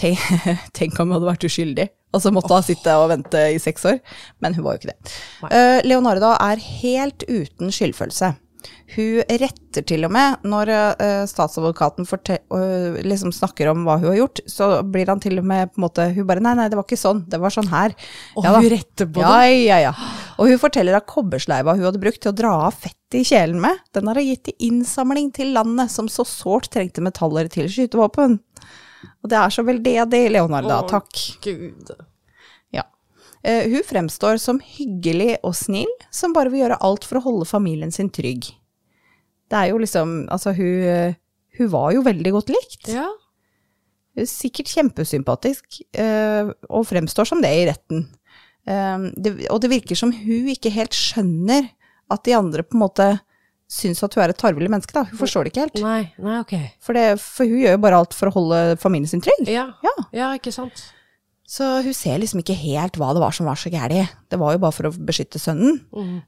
Tenk, 0.78 0.98
om 0.98 1.08
hun 1.08 1.18
hadde 1.18 1.30
vært 1.30 1.46
uskyldig, 1.48 1.88
og 2.14 2.24
så 2.24 2.32
måtte 2.34 2.56
hun 2.56 2.66
sitte 2.66 2.96
og 3.00 3.10
vente 3.12 3.44
i 3.54 3.62
seks 3.62 3.86
år. 3.90 4.02
Men 4.44 4.56
hun 4.56 4.66
var 4.66 4.76
jo 4.76 4.82
ikke 4.82 4.92
det. 4.94 5.16
Uh, 5.44 5.78
Leonardo 5.86 6.34
er 6.36 6.62
helt 6.82 7.26
uten 7.28 7.74
skyldfølelse. 7.74 8.34
Hun 8.96 9.20
retter 9.28 9.84
til 9.86 10.06
og 10.08 10.12
med 10.14 10.46
når 10.48 10.70
uh, 10.72 11.24
statsadvokaten 11.28 12.08
øh, 12.08 12.96
liksom 13.04 13.34
snakker 13.36 13.68
om 13.70 13.84
hva 13.86 13.98
hun 14.00 14.08
har 14.10 14.18
gjort, 14.22 14.40
så 14.48 14.70
blir 14.82 15.10
han 15.12 15.20
til 15.20 15.38
og 15.38 15.46
med 15.46 15.70
på 15.70 15.78
en 15.78 15.84
måte 15.84 16.06
Hun 16.16 16.26
bare 16.26 16.42
Nei, 16.42 16.54
nei, 16.56 16.68
det 16.70 16.78
var 16.78 16.86
ikke 16.88 16.98
sånn. 16.98 17.24
Det 17.28 17.40
var 17.40 17.54
sånn 17.54 17.68
her. 17.70 17.94
Og 18.34 18.48
Ja 18.48 18.54
hun 18.56 18.70
retter 18.72 19.10
på 19.10 19.20
det? 19.20 19.28
Ja, 19.28 19.76
ja, 19.76 19.78
ja. 19.90 19.92
Og 20.38 20.48
hun 20.50 20.62
forteller 20.62 20.96
at 20.96 21.08
kobbersleiva 21.10 21.76
hun 21.76 21.84
hadde 21.84 22.00
brukt 22.02 22.22
til 22.24 22.32
å 22.32 22.38
dra 22.38 22.54
av 22.68 22.78
fettet 22.80 23.20
i 23.20 23.24
kjelen 23.24 23.60
med, 23.62 23.78
den 23.96 24.08
har 24.08 24.18
hun 24.20 24.26
gitt 24.26 24.50
i 24.52 24.56
innsamling 24.68 25.30
til 25.36 25.54
landet 25.56 25.92
som 25.92 26.10
så 26.12 26.26
sårt 26.28 26.68
trengte 26.74 27.04
metaller 27.04 27.48
til 27.52 27.68
skytevåpen. 27.72 28.38
Og 29.24 29.32
det 29.32 29.38
er 29.38 29.54
så 29.54 29.64
veldedig, 29.66 30.22
Leonarda. 30.34 30.80
Å, 30.82 30.88
Takk. 30.90 31.22
Gud. 31.44 31.92
Ja. 32.74 32.84
Uh, 33.42 33.64
hun 33.74 33.86
fremstår 33.86 34.38
som 34.42 34.60
hyggelig 34.62 35.36
og 35.46 35.56
snill, 35.58 35.90
som 36.14 36.34
bare 36.36 36.52
vil 36.52 36.64
gjøre 36.64 36.80
alt 36.86 37.06
for 37.08 37.20
å 37.20 37.24
holde 37.26 37.48
familien 37.50 37.94
sin 37.94 38.12
trygg. 38.14 38.52
Det 39.48 39.56
er 39.56 39.70
jo 39.70 39.80
liksom 39.80 40.26
Altså, 40.28 40.52
hun, 40.52 41.16
hun 41.56 41.72
var 41.72 41.94
jo 41.96 42.04
veldig 42.06 42.34
godt 42.36 42.52
likt. 42.52 42.90
Ja. 42.92 43.08
Er 44.18 44.28
Sikkert 44.28 44.70
kjempesympatisk, 44.74 45.80
uh, 45.98 46.54
og 46.68 46.86
fremstår 46.90 47.28
som 47.30 47.42
det 47.42 47.54
i 47.54 47.66
retten. 47.70 48.06
Uh, 48.68 49.10
det, 49.16 49.34
og 49.48 49.62
det 49.64 49.72
virker 49.72 49.98
som 49.98 50.14
hun 50.14 50.52
ikke 50.52 50.74
helt 50.74 50.96
skjønner 50.96 51.72
at 52.12 52.24
de 52.24 52.36
andre 52.36 52.64
på 52.64 52.76
en 52.76 52.84
måte 52.86 53.08
syns 53.68 54.00
at 54.04 54.14
hun 54.16 54.24
er 54.24 54.32
et 54.32 54.40
tarvelig 54.40 54.70
menneske, 54.72 54.94
da. 54.96 55.04
Hun 55.10 55.20
forstår 55.20 55.46
det 55.46 55.52
ikke 55.52 55.66
helt. 55.66 55.80
Nei, 55.84 56.02
nei, 56.24 56.38
ok. 56.40 56.54
For, 56.84 56.96
det, 56.96 57.18
for 57.20 57.48
hun 57.48 57.60
gjør 57.60 57.76
jo 57.76 57.82
bare 57.84 57.98
alt 58.00 58.16
for 58.16 58.30
å 58.30 58.36
holde 58.38 58.62
familien 58.80 59.10
sin 59.10 59.24
trygg. 59.24 59.44
Ja. 59.52 59.68
Ja. 59.84 59.96
ja, 60.16 60.30
ikke 60.38 60.54
sant. 60.54 60.88
Så 61.48 61.64
hun 61.84 61.94
ser 61.96 62.18
liksom 62.20 62.42
ikke 62.42 62.56
helt 62.60 62.98
hva 63.00 63.14
det 63.16 63.22
var 63.22 63.32
som 63.32 63.48
var 63.48 63.56
så 63.56 63.70
gærent. 63.72 64.16
Det 64.28 64.36
var 64.40 64.52
jo 64.52 64.60
bare 64.60 64.76
for 64.76 64.88
å 64.90 64.92
beskytte 64.92 65.40
sønnen. 65.40 65.78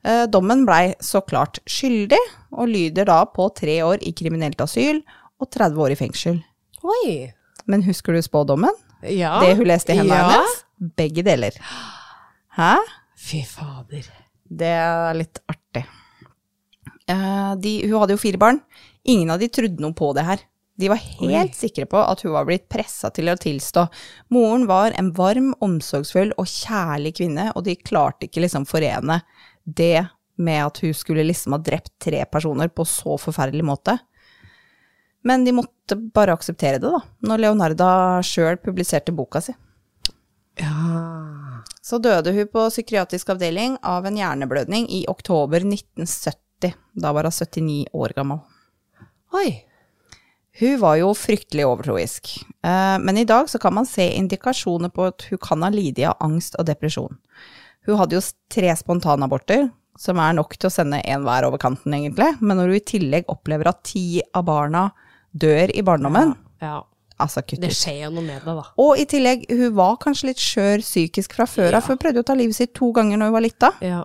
Eh, 0.01 0.25
dommen 0.33 0.65
blei 0.69 0.95
så 1.05 1.21
klart 1.21 1.61
skyldig, 1.69 2.21
og 2.57 2.71
lyder 2.73 3.09
da 3.09 3.19
på 3.29 3.51
tre 3.57 3.81
år 3.85 4.01
i 4.01 4.15
kriminelt 4.17 4.61
asyl 4.65 5.03
og 5.41 5.51
30 5.53 5.85
år 5.85 5.93
i 5.93 5.99
fengsel. 6.01 6.41
Oi. 6.81 7.29
Men 7.69 7.85
husker 7.85 8.17
du 8.17 8.23
spådommen? 8.25 8.73
Ja. 9.05 9.37
Det 9.45 9.59
hun 9.61 9.69
leste 9.69 9.93
i 9.93 10.01
hendene 10.01 10.23
ja. 10.23 10.33
hennes? 10.33 10.59
Begge 10.97 11.25
deler. 11.25 11.57
Hæ? 12.57 12.75
Fy 13.21 13.45
fader. 13.49 14.09
Det 14.49 14.73
er 14.73 15.17
litt 15.21 15.41
artig. 15.53 15.85
Eh, 17.11 17.53
de, 17.63 17.75
hun 17.89 17.99
hadde 18.03 18.17
jo 18.17 18.23
fire 18.23 18.41
barn. 18.41 18.63
Ingen 19.09 19.33
av 19.35 19.43
de 19.43 19.51
trodde 19.53 19.83
noe 19.83 19.97
på 19.97 20.13
det 20.17 20.27
her. 20.29 20.47
De 20.81 20.89
var 20.89 21.01
helt 21.21 21.57
sikre 21.57 21.85
på 21.91 22.01
at 22.01 22.23
hun 22.25 22.33
var 22.33 22.47
blitt 22.49 22.69
pressa 22.73 23.11
til 23.13 23.29
å 23.29 23.37
tilstå. 23.37 23.85
Moren 24.33 24.65
var 24.71 24.95
en 24.97 25.11
varm, 25.17 25.51
omsorgsfull 25.61 26.33
og 26.41 26.49
kjærlig 26.49 27.13
kvinne, 27.19 27.51
og 27.53 27.67
de 27.67 27.77
klarte 27.77 28.29
ikke 28.29 28.47
liksom 28.47 28.65
forene 28.69 29.21
det 29.65 30.07
med 30.41 30.63
at 30.65 30.81
hun 30.81 30.95
skulle 30.97 31.27
liksom 31.27 31.53
ha 31.53 31.61
drept 31.61 31.93
tre 32.01 32.23
personer 32.25 32.73
på 32.73 32.87
så 32.89 33.19
forferdelig 33.21 33.67
måte. 33.67 33.99
Men 35.29 35.45
de 35.45 35.53
måtte 35.53 35.99
bare 36.15 36.33
akseptere 36.33 36.81
det, 36.81 36.89
da, 36.89 37.03
når 37.29 37.45
Leonarda 37.45 37.91
sjøl 38.25 38.57
publiserte 38.63 39.13
boka 39.13 39.43
si. 39.45 39.53
Ja. 40.61 41.61
Så 41.85 42.01
døde 42.01 42.33
hun 42.33 42.49
på 42.49 42.65
psykiatrisk 42.73 43.35
avdeling 43.35 43.77
av 43.85 44.09
en 44.09 44.17
hjerneblødning 44.17 44.89
i 44.89 45.05
oktober 45.13 45.61
1970. 45.61 46.41
Da 46.95 47.13
var 47.17 47.25
hun 47.29 47.33
79 47.33 47.87
år 47.95 48.15
gammel. 48.17 48.41
Oi. 49.33 49.65
Hun 50.61 50.79
var 50.83 50.97
jo 50.99 51.13
fryktelig 51.15 51.65
overtroisk, 51.65 52.33
eh, 52.67 52.97
men 52.99 53.17
i 53.17 53.25
dag 53.25 53.47
så 53.49 53.59
kan 53.63 53.73
man 53.75 53.87
se 53.87 54.09
indikasjoner 54.19 54.91
på 54.93 55.07
at 55.07 55.23
hun 55.31 55.39
kan 55.39 55.63
ha 55.63 55.71
lidd 55.73 56.01
av 56.05 56.17
angst 56.21 56.57
og 56.59 56.67
depresjon. 56.67 57.17
Hun 57.87 57.97
hadde 57.97 58.19
jo 58.19 58.23
tre 58.53 58.75
spontanaborter, 58.77 59.71
som 59.97 60.19
er 60.21 60.35
nok 60.37 60.57
til 60.59 60.69
å 60.69 60.73
sende 60.75 61.01
en 61.07 61.23
hver 61.25 61.47
over 61.47 61.59
kanten, 61.63 61.95
egentlig, 61.95 62.35
men 62.43 62.59
når 62.59 62.75
hun 62.75 62.81
i 62.81 62.85
tillegg 62.93 63.31
opplever 63.33 63.71
at 63.71 63.83
ti 63.85 64.21
av 64.35 64.45
barna 64.51 64.91
dør 65.33 65.71
i 65.73 65.83
barndommen, 65.87 66.35
Ja. 66.61 66.83
altså 67.19 67.43
kutt 67.47 67.61
Det 67.61 67.71
skjer 67.71 68.05
jo 68.05 68.11
noe 68.11 68.23
med 68.27 68.43
det, 68.45 68.55
da. 68.59 68.65
Og 68.77 68.99
i 68.99 69.05
tillegg, 69.07 69.47
hun 69.49 69.75
var 69.75 69.97
kanskje 70.03 70.27
litt 70.33 70.43
skjør 70.43 70.83
psykisk 70.85 71.33
fra 71.39 71.47
før 71.47 71.75
av, 71.79 71.83
for 71.87 71.95
hun 71.95 71.99
prøvde 72.03 72.21
å 72.21 72.27
ta 72.27 72.35
livet 72.35 72.57
sitt 72.57 72.75
to 72.75 72.91
ganger 72.93 73.17
når 73.17 73.27
hun 73.31 73.33
var 73.39 73.41
lita. 73.47 73.73
Ja. 73.81 74.05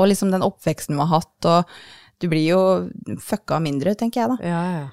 Og 0.00 0.08
liksom 0.08 0.32
den 0.32 0.46
oppveksten 0.46 0.96
vi 0.96 1.04
har 1.04 1.20
hatt, 1.20 1.50
og 1.50 1.76
du 2.20 2.30
blir 2.32 2.46
jo 2.46 2.62
fucka 3.20 3.60
mindre, 3.62 3.94
tenker 3.98 4.24
jeg 4.24 4.32
da. 4.32 4.40
Ja, 4.44 4.64
ja. 4.78 4.88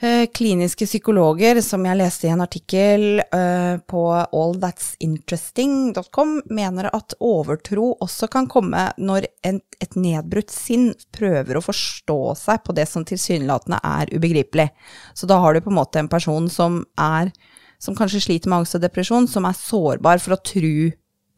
Eh, 0.00 0.26
Kliniske 0.34 0.86
psykologer, 0.86 1.60
som 1.62 1.86
jeg 1.86 1.96
leste 1.96 2.26
i 2.26 2.30
en 2.34 2.40
artikkel 2.42 3.20
uh, 3.22 3.78
på 3.86 4.12
allthat'sinteresting.com, 4.12 6.42
mener 6.50 6.88
at 6.90 7.14
overtro 7.22 7.96
også 8.02 8.26
kan 8.32 8.46
komme 8.50 8.92
når 8.98 9.26
en, 9.46 9.60
et 9.78 9.94
nedbrutt 9.94 10.50
sinn 10.50 10.94
prøver 11.14 11.56
å 11.56 11.62
forstå 11.62 12.34
seg 12.42 12.64
på 12.66 12.72
det 12.74 12.86
som 12.90 13.04
tilsynelatende 13.06 13.78
er 13.86 14.10
ubegripelig. 14.10 14.68
Så 15.14 15.26
da 15.30 15.38
har 15.40 15.54
du 15.54 15.60
på 15.62 15.70
en 15.70 15.78
måte 15.78 15.98
en 16.02 16.10
person 16.10 16.50
som 16.50 16.82
er, 17.00 17.30
som 17.78 17.94
kanskje 17.96 18.20
sliter 18.26 18.48
med 18.50 18.58
angst 18.64 18.74
og 18.74 18.82
depresjon, 18.84 19.28
som 19.30 19.44
er 19.46 19.54
sårbar 19.56 20.18
for 20.20 20.34
å 20.34 20.42
tro 20.42 20.90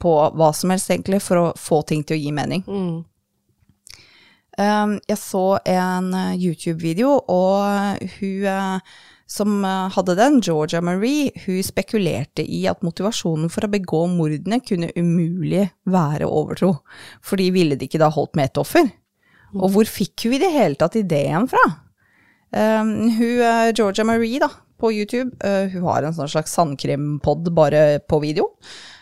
på 0.03 0.15
hva 0.37 0.53
som 0.55 0.73
helst 0.73 0.91
egentlig, 0.93 1.23
for 1.25 1.41
å 1.41 1.53
få 1.59 1.83
ting 1.89 2.05
til 2.07 2.19
å 2.19 2.21
gi 2.21 2.33
mening. 2.35 2.65
Mm. 2.67 3.05
Um, 4.57 4.95
jeg 5.05 5.21
så 5.21 5.59
en 5.69 6.15
eh, 6.17 6.37
YouTube-video, 6.41 7.19
og 7.29 8.07
hun 8.17 8.47
eh, 8.49 8.95
som 9.29 9.59
eh, 9.69 9.91
hadde 9.93 10.15
den, 10.17 10.39
Georgia 10.41 10.81
Marie, 10.81 11.29
hun 11.45 11.59
spekulerte 11.67 12.41
i 12.41 12.63
at 12.71 12.81
motivasjonen 12.87 13.53
for 13.53 13.67
å 13.67 13.73
begå 13.75 14.07
mordene 14.09 14.63
kunne 14.65 14.95
umulig 14.97 15.67
være 15.85 16.29
overtro, 16.31 16.79
fordi 17.21 17.51
ville 17.53 17.77
det 17.77 17.91
ikke 17.91 18.01
da 18.01 18.09
holdt 18.15 18.39
med 18.39 18.49
ett 18.49 18.63
offer? 18.63 18.89
Og 19.57 19.69
hvor 19.75 19.89
fikk 19.89 20.25
hun 20.25 20.39
i 20.39 20.41
det 20.41 20.53
hele 20.53 20.81
tatt 20.81 20.97
ideen 20.99 21.47
fra? 21.49 21.63
Um, 22.57 23.11
hun, 23.13 23.45
Georgia 23.77 24.05
Marie 24.09 24.41
da, 24.41 24.49
på 24.81 24.91
YouTube, 24.93 25.37
uh, 25.45 25.69
hun 25.73 25.85
har 25.85 26.05
en 26.05 26.17
sånn 26.17 26.33
slags 26.33 26.57
sandkrempod 26.57 27.53
bare 27.57 28.01
på 28.09 28.21
video. 28.25 28.49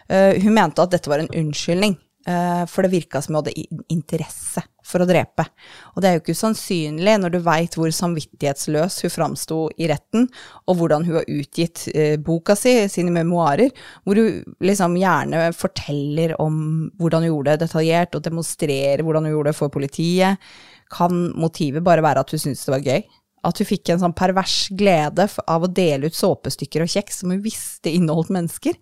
Eh, 0.09 0.43
hun 0.43 0.57
mente 0.57 0.83
at 0.83 0.93
dette 0.95 1.11
var 1.11 1.23
en 1.23 1.33
unnskyldning 1.33 1.97
eh, 2.29 2.65
for 2.71 2.85
det 2.85 2.93
virka 2.93 3.23
som 3.23 3.35
hun 3.35 3.43
hadde 3.43 3.67
interesse 3.93 4.63
for 4.85 5.01
å 5.01 5.09
drepe. 5.09 5.47
Og 5.95 6.03
det 6.03 6.09
er 6.09 6.17
jo 6.17 6.23
ikke 6.23 6.37
usannsynlig 6.37 7.17
når 7.21 7.35
du 7.35 7.39
veit 7.45 7.77
hvor 7.79 7.93
samvittighetsløs 7.95 9.01
hun 9.05 9.15
framsto 9.15 9.59
i 9.81 9.89
retten, 9.91 10.29
og 10.69 10.79
hvordan 10.81 11.07
hun 11.09 11.21
har 11.21 11.33
utgitt 11.33 11.87
eh, 11.95 12.17
boka 12.21 12.57
si, 12.59 12.77
sine 12.93 13.15
memoarer, 13.15 13.73
hvor 14.05 14.21
hun 14.21 14.57
liksom 14.65 14.99
gjerne 15.01 15.49
forteller 15.57 16.37
om 16.43 16.61
hvordan 17.01 17.25
hun 17.25 17.33
gjorde 17.33 17.57
det 17.57 17.67
detaljert, 17.67 18.17
og 18.17 18.29
demonstrerer 18.29 19.05
hvordan 19.05 19.29
hun 19.29 19.37
gjorde 19.39 19.53
det 19.53 19.61
for 19.61 19.73
politiet. 19.75 20.55
Kan 20.95 21.31
motivet 21.41 21.85
bare 21.85 22.05
være 22.05 22.25
at 22.25 22.35
hun 22.35 22.43
syntes 22.43 22.67
det 22.67 22.77
var 22.77 22.89
gøy? 22.93 23.05
At 23.45 23.61
hun 23.61 23.69
fikk 23.69 23.93
en 23.93 24.01
sånn 24.01 24.17
pervers 24.17 24.71
glede 24.73 25.27
av 25.51 25.67
å 25.67 25.71
dele 25.71 26.09
ut 26.09 26.17
såpestykker 26.17 26.85
og 26.85 26.93
kjeks 26.95 27.21
som 27.21 27.35
hun 27.35 27.43
visste 27.45 27.93
inneholdt 27.93 28.33
mennesker. 28.33 28.77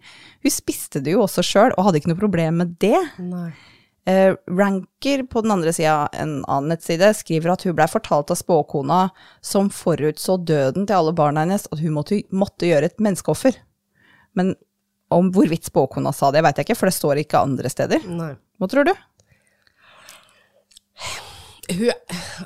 Hun 0.45 0.55
spiste 0.55 1.03
det 1.03 1.17
jo 1.17 1.25
også 1.25 1.45
sjøl, 1.47 1.75
og 1.75 1.89
hadde 1.89 2.03
ikke 2.03 2.13
noe 2.13 2.23
problem 2.23 2.61
med 2.63 2.77
det. 2.83 2.99
Eh, 4.07 4.35
Ranker 4.51 5.23
på 5.31 5.43
den 5.45 5.55
andre 5.55 5.73
sida, 5.75 6.09
en 6.13 6.41
annen 6.51 6.73
nettside, 6.73 7.13
skriver 7.15 7.53
at 7.53 7.67
hun 7.67 7.77
blei 7.79 7.87
fortalt 7.91 8.33
av 8.35 8.39
spåkona 8.41 9.03
som 9.45 9.71
forutså 9.71 10.41
døden 10.43 10.89
til 10.89 10.99
alle 10.99 11.15
barna 11.15 11.45
hennes, 11.45 11.69
at 11.71 11.83
hun 11.83 11.95
måtte, 11.99 12.23
måtte 12.35 12.67
gjøre 12.67 12.91
et 12.91 13.03
menneskeoffer. 13.03 13.59
Men 14.39 14.55
om 15.13 15.29
hvorvidt 15.35 15.69
spåkona 15.69 16.13
sa 16.17 16.33
det, 16.33 16.43
veit 16.43 16.59
jeg 16.59 16.67
ikke, 16.67 16.79
for 16.81 16.91
det 16.91 16.97
står 16.97 17.23
ikke 17.23 17.45
andre 17.45 17.71
steder. 17.71 18.07
Nei. 18.11 18.33
Hva 18.59 18.69
tror 18.71 18.87
du? 18.87 18.93
Hun, 21.71 21.91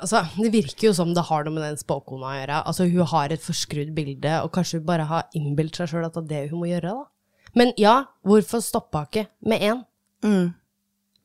altså, 0.02 0.20
det 0.36 0.50
virker 0.52 0.90
jo 0.90 0.92
som 0.96 1.14
det 1.16 1.22
har 1.24 1.46
noe 1.46 1.54
med 1.56 1.64
den 1.64 1.78
spåkona 1.80 2.28
å 2.28 2.36
gjøre. 2.36 2.58
Altså, 2.68 2.84
hun 2.92 3.06
har 3.14 3.32
et 3.32 3.40
forskrudd 3.40 3.94
bilde, 3.96 4.34
og 4.44 4.50
kanskje 4.52 4.82
hun 4.82 4.86
bare 4.90 5.06
har 5.08 5.24
innbilt 5.38 5.78
seg 5.78 5.88
sjøl 5.88 6.04
at 6.04 6.18
det 6.18 6.24
er 6.26 6.28
det 6.34 6.50
hun 6.52 6.60
må 6.60 6.68
gjøre, 6.68 6.92
da. 6.92 7.06
Men 7.56 7.72
ja, 7.80 7.94
hvorfor 8.28 8.60
stoppa 8.60 9.06
ikke 9.08 9.26
med 9.48 9.62
én? 9.64 9.80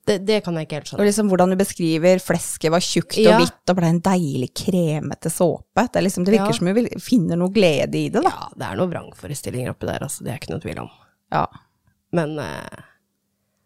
Det, 0.08 0.16
det 0.26 0.38
kan 0.46 0.56
jeg 0.58 0.66
ikke 0.66 0.78
helt 0.80 0.88
skjønne. 0.90 1.04
Og 1.04 1.08
liksom 1.10 1.28
hvordan 1.30 1.52
du 1.54 1.58
beskriver 1.60 2.22
flesket 2.24 2.72
var 2.74 2.82
tjukt 2.82 3.18
Ja. 3.22 3.36
og 3.36 3.44
hvitt 3.44 3.70
og 3.74 3.78
ble 3.78 3.90
en 3.92 4.00
deilig 4.02 4.50
kremete 4.58 5.30
såpe. 5.30 5.84
Det, 5.92 6.00
er 6.00 6.06
liksom, 6.08 6.24
det 6.26 6.34
virker 6.38 6.56
Ja. 6.56 6.58
som 6.58 6.72
hun 6.72 6.88
finner 7.04 7.38
noe 7.38 7.52
glede 7.54 8.00
i 8.00 8.08
det, 8.10 8.24
da. 8.24 8.32
Ja, 8.32 8.48
det 8.56 8.70
er 8.72 8.80
noen 8.80 8.94
vrangforestillinger 8.96 9.76
oppi 9.76 9.86
der, 9.92 10.08
altså. 10.08 10.24
Det 10.26 10.32
er 10.34 10.40
ikke 10.42 10.54
noe 10.56 10.64
tvil 10.64 10.80
om. 10.86 10.90
Ja. 11.36 11.44
Men 12.18 12.40
eh, 12.40 12.88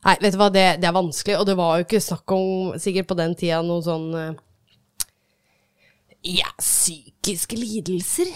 Nei, 0.05 0.15
vet 0.21 0.35
du 0.35 0.37
hva, 0.37 0.51
det, 0.53 0.65
det 0.81 0.85
er 0.89 0.93
vanskelig, 0.95 1.35
og 1.39 1.45
det 1.49 1.55
var 1.57 1.79
jo 1.79 1.85
ikke 1.87 2.01
snakk 2.03 2.31
om, 2.35 2.75
sikkert 2.81 3.07
på 3.09 3.17
den 3.17 3.33
tida, 3.39 3.61
noe 3.65 3.81
sånn 3.85 4.07
eh, 4.19 4.33
Ja, 6.25 6.49
psykiske 6.61 7.57
lidelser. 7.57 8.29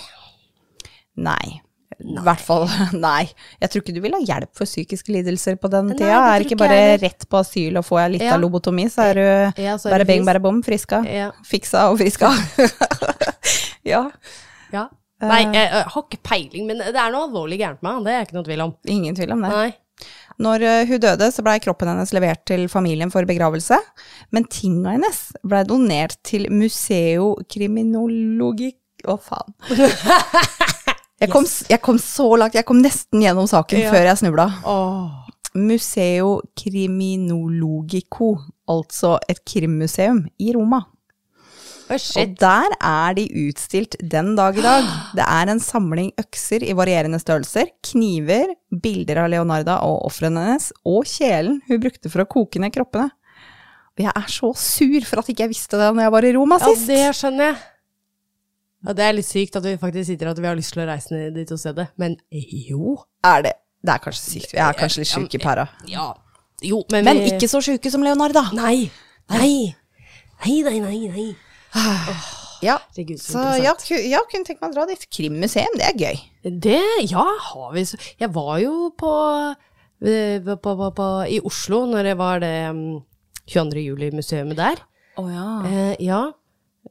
Nei. 1.20 1.59
I 1.99 2.22
hvert 2.24 2.39
fall 2.45 2.63
nei. 2.95 3.26
Jeg 3.59 3.72
tror 3.74 3.82
ikke 3.84 3.95
du 3.97 4.01
vil 4.05 4.13
ha 4.15 4.22
hjelp 4.24 4.51
for 4.55 4.70
psykiske 4.70 5.11
lidelser 5.11 5.57
på 5.59 5.67
den 5.74 5.89
Nei, 5.91 5.97
tida. 5.99 6.13
det 6.13 6.36
er 6.38 6.45
ikke 6.45 6.57
bare 6.61 6.78
jeg 6.80 7.01
rett 7.03 7.26
på 7.28 7.41
asyl 7.41 7.80
og 7.82 7.86
får 7.88 7.99
jeg 8.03 8.13
litt 8.15 8.24
Ja. 8.28 8.36
av 8.38 8.43
lobotomi, 8.45 8.86
så 8.93 9.07
er 9.09 9.20
du 9.20 9.26
Ja, 9.65 9.74
så 9.82 9.89
er 9.89 9.97
bare 9.97 10.07
beng, 10.07 10.24
bare 10.30 10.39
bom, 10.43 10.61
friska. 10.63 11.01
Ja. 11.09 11.32
Fiksa 11.49 11.89
og 11.91 11.97
friska. 11.99 12.30
ja. 13.91 14.05
Ja. 14.74 14.86
Nei, 15.20 15.41
jeg, 15.51 15.65
jeg 15.67 15.84
har 15.91 16.03
ikke 16.05 16.22
peiling, 16.24 16.70
men 16.70 16.80
det 16.80 16.95
er 16.95 17.11
noe 17.11 17.26
alvorlig 17.28 17.57
gærent 17.59 17.82
med 17.84 17.91
han, 17.97 18.05
det 18.07 18.13
er 18.15 18.22
ikke 18.28 18.38
noe 18.38 18.47
tvil 18.47 18.61
om. 18.63 18.76
Ingen 18.88 19.17
tvil 19.17 19.34
om 19.36 19.41
det. 19.43 19.49
Nei. 19.51 19.70
Når 20.39 20.63
eh, 20.63 20.87
hun 20.87 21.01
døde, 21.03 21.27
så 21.35 21.43
blei 21.43 21.57
kroppen 21.63 21.89
hennes 21.91 22.13
levert 22.15 22.45
til 22.47 22.67
familien 22.71 23.11
for 23.11 23.27
begravelse, 23.27 23.75
men 24.31 24.45
tinga 24.47 24.93
hennes 24.95 25.19
blei 25.43 25.65
donert 25.67 26.15
til 26.27 26.47
Museo 26.53 27.33
Criminologi... 27.51 28.73
Å, 29.07 29.15
faen. 29.23 29.53
Jeg 31.19 31.27
kom, 31.33 31.43
jeg 31.67 31.81
kom 31.83 31.97
så 31.99 32.25
langt, 32.39 32.53
jeg 32.55 32.63
kom 32.63 32.77
nesten 32.79 33.19
gjennom 33.19 33.43
saken 33.51 33.81
Ja. 33.81 33.89
før 33.91 34.05
jeg 34.07 34.19
snubla. 34.21 34.45
Museo 35.59 36.37
Criminologico, 36.55 38.29
altså 38.71 39.17
et 39.27 39.41
krimmuseum 39.43 40.21
i 40.39 40.53
Roma. 40.55 40.79
Og 41.89 42.33
der 42.39 42.75
er 42.79 43.13
de 43.17 43.23
utstilt 43.47 43.95
den 43.99 44.35
dag 44.37 44.57
i 44.57 44.61
dag. 44.65 44.89
Det 45.17 45.25
er 45.25 45.51
en 45.53 45.59
samling 45.63 46.11
økser 46.21 46.63
i 46.63 46.75
varierende 46.77 47.19
størrelser, 47.21 47.71
kniver, 47.91 48.53
bilder 48.69 49.23
av 49.23 49.31
Leonarda 49.33 49.79
og 49.87 50.05
ofrene 50.09 50.43
hennes, 50.45 50.69
og 50.85 51.07
kjelen 51.09 51.61
hun 51.67 51.81
brukte 51.81 52.11
for 52.13 52.21
å 52.23 52.29
koke 52.29 52.61
ned 52.61 52.73
kroppene. 52.75 53.09
Og 53.97 54.05
jeg 54.05 54.13
er 54.15 54.29
så 54.31 54.53
sur 54.55 55.01
for 55.09 55.19
at 55.23 55.27
ikke 55.33 55.43
jeg 55.47 55.51
visste 55.51 55.79
det 55.81 55.89
når 55.91 56.05
jeg 56.05 56.13
var 56.15 56.27
i 56.29 56.33
Roma 56.37 56.59
sist. 56.61 56.85
Ja, 56.87 57.09
det 57.09 57.17
skjønner 57.17 57.49
jeg. 57.49 57.57
Ja, 58.87 58.93
det 58.95 59.03
er 59.09 59.15
litt 59.17 59.27
sykt 59.27 59.57
at 59.59 59.65
vi 59.67 59.73
faktisk 59.81 60.07
sitter 60.13 60.29
at 60.31 60.37
vi 60.39 60.47
har 60.47 60.55
lyst 60.55 60.71
til 60.71 60.85
å 60.85 60.87
reise 60.87 61.11
ned 61.11 61.33
dit 61.35 61.49
og 61.51 61.59
se 61.59 61.73
det, 61.75 61.89
men 61.99 62.15
jo. 62.31 62.93
Er 63.27 63.43
det 63.43 63.57
Det 63.83 63.91
er 63.95 63.99
kanskje 64.03 64.23
sykt. 64.37 64.53
Jeg 64.55 64.63
er 64.63 64.77
kanskje 64.79 65.01
litt 65.03 65.11
sjuk 65.11 65.35
i 65.35 65.39
pæra. 65.43 65.65
Ja. 65.87 66.13
Jo, 66.63 66.81
men, 66.91 67.05
Men 67.07 67.17
vi- 67.23 67.33
ikke 67.33 67.47
så 67.51 67.59
sjuke 67.63 67.91
som 67.91 68.03
Leonarda. 68.03 68.45
Nei. 68.55 68.89
Nei. 69.31 69.75
Nei, 70.45 70.55
nei, 70.63 70.79
nei. 70.79 70.97
nei. 71.11 71.27
Ja, 72.61 72.76
Herregud, 72.91 73.20
så 73.24 73.39
så 73.39 73.43
ja, 73.63 73.74
ja, 74.09 74.20
kunne 74.28 74.43
tenkt 74.47 74.59
meg 74.61 74.74
å 74.74 74.76
dra 74.76 74.86
dit. 74.89 75.05
Krimmuseum, 75.15 75.78
det 75.80 75.86
er 75.93 76.01
gøy. 76.01 76.17
Det, 76.65 76.80
ja, 77.07 77.24
har 77.53 77.70
vi 77.76 77.86
så 77.88 77.99
Jeg 78.20 78.34
var 78.36 78.57
jo 78.59 78.89
på, 78.99 79.11
eh, 80.03 80.41
på, 80.43 80.57
på, 80.63 80.89
på 80.97 81.07
i 81.32 81.39
Oslo 81.47 81.86
når 81.88 82.09
det 82.09 82.17
var 82.20 82.43
det 82.43 82.51
um, 82.74 82.82
22. 83.47 83.86
juli-museet 83.86 84.51
der. 84.59 84.82
Å 85.20 85.26
ja. 85.32 85.47
Eh, 85.70 85.95
ja. 86.03 86.20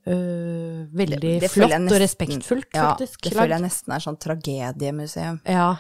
Eh, 0.09 0.89
veldig 0.97 1.21
Det- 1.21 1.41
det 1.45 1.51
flott 1.53 1.69
nesten, 1.75 1.93
og 1.93 2.01
respektfullt, 2.01 2.41
respektfullt, 2.41 2.75
Ja, 2.75 2.89
faktisk. 2.95 3.21
det 3.23 3.33
føler 3.37 3.57
jeg 3.59 3.67
nesten 3.69 3.93
er 3.95 4.01
sånn 4.07 4.19
tragediemuseum. 4.25 5.41
Ja. 5.45 5.77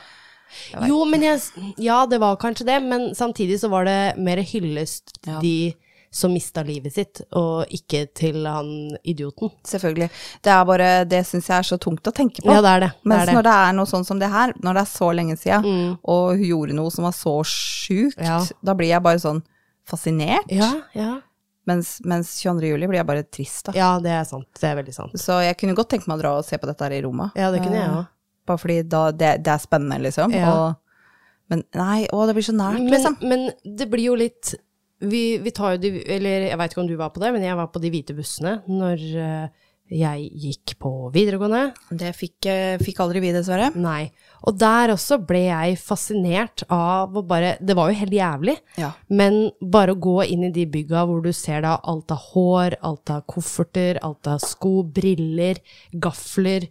Jo, 0.88 1.04
men 1.04 1.20
jeg, 1.22 1.40
ja, 1.76 2.04
det 2.08 2.18
var 2.20 2.36
kanskje 2.40 2.64
det, 2.66 2.82
men 2.82 3.10
samtidig 3.14 3.58
så 3.60 3.68
var 3.72 3.84
det 3.84 4.16
mer 4.18 4.36
hyllest 4.42 5.16
Ja. 5.26 5.40
de 5.40 5.74
som 6.10 6.32
mista 6.32 6.62
livet 6.64 6.94
sitt, 6.94 7.20
og 7.36 7.66
ikke 7.74 8.06
til 8.16 8.46
han 8.48 8.68
idioten. 9.04 9.50
Selvfølgelig. 9.68 10.08
Det 10.42 10.52
er 10.54 10.64
bare, 10.64 10.88
det 11.04 11.20
syns 11.28 11.50
jeg 11.50 11.58
er 11.58 11.66
så 11.68 11.78
tungt 11.78 12.08
å 12.08 12.12
tenke 12.16 12.40
på. 12.42 12.48
Ja, 12.48 12.62
det 12.64 12.70
er 12.76 12.80
det. 12.86 12.90
det, 12.96 13.08
Mens 13.12 13.28
er 13.28 13.36
når 13.36 13.46
det 13.48 13.54
er 13.60 13.76
noe 13.76 13.90
sånn 13.90 14.06
som 14.08 14.18
det 14.22 14.30
her, 14.32 14.54
når 14.64 14.78
det 14.78 14.84
er 14.86 14.90
så 14.94 15.10
lenge 15.12 15.36
siden, 15.36 15.96
og 16.08 16.30
hun 16.38 16.44
gjorde 16.48 16.76
noe 16.78 16.90
som 16.94 17.04
var 17.04 17.16
så 17.18 17.34
sjukt, 17.44 18.16
Ja. 18.24 18.40
da 18.64 18.74
blir 18.78 18.88
jeg 18.94 19.02
bare 19.04 19.20
sånn 19.20 19.42
fascinert. 19.88 20.48
Ja, 20.52 20.72
ja. 20.96 21.20
Mens, 21.68 21.98
mens 22.08 22.30
22. 22.40 22.64
juli 22.70 22.86
blir 22.88 23.02
jeg 23.02 23.06
bare 23.10 23.22
trist, 23.28 23.66
da. 23.68 23.72
ja, 23.76 23.88
det 24.00 24.08
er 24.16 24.24
sant. 24.24 24.48
Det 24.56 24.64
er 24.70 24.76
veldig 24.80 24.94
sant. 24.96 25.12
Så 25.20 25.36
jeg 25.44 25.56
kunne 25.60 25.74
godt 25.76 25.90
tenke 25.92 26.08
meg 26.08 26.16
å 26.16 26.22
dra 26.22 26.30
og 26.38 26.46
se 26.48 26.56
på 26.56 26.64
dette 26.70 26.86
her 26.86 26.94
i 26.96 27.02
Roma. 27.04 27.26
Ja, 27.36 27.50
det 27.52 27.60
kunne 27.60 27.76
jeg 27.76 27.90
også. 27.90 27.98
òg. 28.06 28.14
Bare 28.48 28.62
fordi 28.62 28.76
da, 28.88 29.02
det, 29.12 29.32
det 29.44 29.52
er 29.52 29.60
spennende, 29.60 29.98
liksom. 30.06 30.32
Ja. 30.32 30.48
Og, 30.54 31.10
men 31.52 31.62
nei, 31.76 32.06
å, 32.16 32.22
det 32.28 32.34
blir 32.38 32.46
så 32.48 32.54
nært, 32.56 32.80
Men, 32.80 32.88
liksom. 32.94 33.18
men 33.28 33.76
det 33.76 33.88
blir 33.92 34.06
jo 34.08 34.16
litt 34.16 34.54
vi, 35.00 35.38
vi 35.38 35.50
tar 35.54 35.76
jo 35.76 35.82
de 35.84 35.90
Eller 36.10 36.48
jeg 36.48 36.58
veit 36.58 36.72
ikke 36.74 36.80
om 36.82 36.88
du 36.90 36.96
var 36.98 37.10
på 37.14 37.20
det, 37.22 37.32
men 37.34 37.42
jeg 37.46 37.56
var 37.58 37.68
på 37.70 37.80
de 37.82 37.90
hvite 37.94 38.14
bussene 38.18 38.58
når 38.66 39.04
eh, 39.22 39.48
jeg 39.88 40.26
gikk 40.36 40.74
på 40.82 40.90
videregående. 41.14 41.70
Det 41.96 42.10
fikk, 42.12 42.44
eh, 42.50 42.74
fikk 42.82 42.98
aldri 43.00 43.22
vi, 43.24 43.30
dessverre. 43.32 43.70
Nei. 43.80 44.10
Og 44.44 44.58
der 44.60 44.92
også 44.92 45.16
ble 45.24 45.46
jeg 45.46 45.78
fascinert 45.80 46.64
av 46.68 47.16
å 47.16 47.22
bare 47.24 47.54
Det 47.64 47.72
var 47.78 47.88
jo 47.88 47.96
helt 48.02 48.12
jævlig. 48.18 48.58
Ja. 48.76 48.90
Men 49.08 49.38
bare 49.62 49.94
å 49.94 50.00
gå 50.02 50.18
inn 50.26 50.44
i 50.44 50.52
de 50.52 50.66
bygga 50.68 51.06
hvor 51.08 51.22
du 51.24 51.30
ser 51.32 51.62
da 51.64 51.78
alt 51.88 52.12
av 52.12 52.20
hår, 52.34 52.76
alt 52.84 53.14
av 53.14 53.24
kofferter, 53.32 54.02
alt 54.04 54.28
av 54.28 54.42
sko, 54.44 54.82
briller, 54.84 55.62
gafler. 55.96 56.68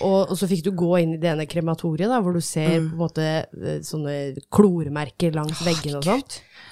Og, 0.00 0.30
og 0.32 0.34
så 0.40 0.48
fikk 0.50 0.64
du 0.66 0.72
gå 0.74 0.96
inn 1.04 1.12
i 1.14 1.20
det 1.22 1.28
ene 1.30 1.44
krematoriet, 1.46 2.08
da, 2.10 2.16
hvor 2.24 2.34
du 2.34 2.40
ser 2.42 2.80
Mm. 2.80 2.88
på 2.88 2.96
en 2.96 3.02
måte 3.04 3.26
eh, 3.44 3.76
sånne 3.86 4.14
kloremerker 4.50 5.36
langs 5.36 5.60
veggene 5.62 6.00
og 6.00 6.08
sånn. 6.08 6.24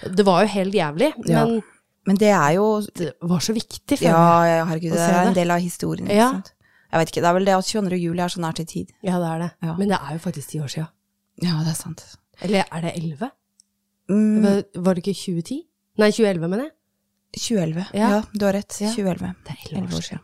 Det 0.03 0.25
var 0.27 0.43
jo 0.43 0.49
helt 0.49 0.75
jævlig, 0.75 1.13
Ja. 1.29 1.45
men 1.47 1.63
Men 2.07 2.17
det 2.19 2.29
er 2.35 2.51
jo 2.57 2.81
det 2.99 3.13
var 3.23 3.39
så 3.39 3.53
viktig. 3.55 3.99
for 3.99 4.05
Ja, 4.05 4.41
meg. 4.41 4.49
ja, 4.59 4.65
herregud, 4.67 4.91
det 4.93 5.01
er 5.01 5.29
en 5.29 5.35
del 5.35 5.51
av 5.51 5.61
historien. 5.61 6.07
Ikke 6.09 6.17
Ja. 6.17 6.31
sant? 6.33 6.53
Jeg 6.93 6.99
vet 7.01 7.09
ikke, 7.09 7.21
det 7.23 7.29
er 7.29 7.33
vel 7.35 7.45
det 7.45 7.55
at 7.55 7.65
22. 7.65 7.97
juli 8.03 8.21
er 8.21 8.29
så 8.29 8.41
nært 8.41 8.59
i 8.61 8.65
tid. 8.65 8.87
ja, 9.05 9.19
det 9.19 9.29
er 9.29 9.39
det. 9.39 9.51
Ja. 9.63 9.75
Men 9.79 9.89
det 9.89 9.99
er 10.03 10.13
jo 10.13 10.19
faktisk 10.19 10.49
ti 10.49 10.59
år 10.61 10.69
sia. 10.69 10.87
Ja, 11.43 11.59
det 11.63 11.69
er 11.69 11.75
sant. 11.75 12.17
Eller 12.43 12.65
er 12.73 12.81
det 12.81 12.93
elleve? 12.97 13.31
Mm, 14.11 14.43
Var, 14.75 14.95
det 14.95 15.07
ikke 15.07 15.15
2010? 15.15 15.63
Nei, 15.99 16.11
2011, 16.11 16.49
mener 16.51 16.65
jeg. 16.65 16.73
2011. 17.39 17.87
Ja. 17.95 18.09
Ja. 18.11 18.23
du 18.39 18.45
har 18.45 18.53
rett. 18.53 18.81
Ja. 18.81 18.89
2011. 18.91 19.35
Det 19.47 19.51
er 19.53 19.77
11 19.79 19.87
år 19.95 19.97
år 19.97 20.03
siden. 20.03 20.21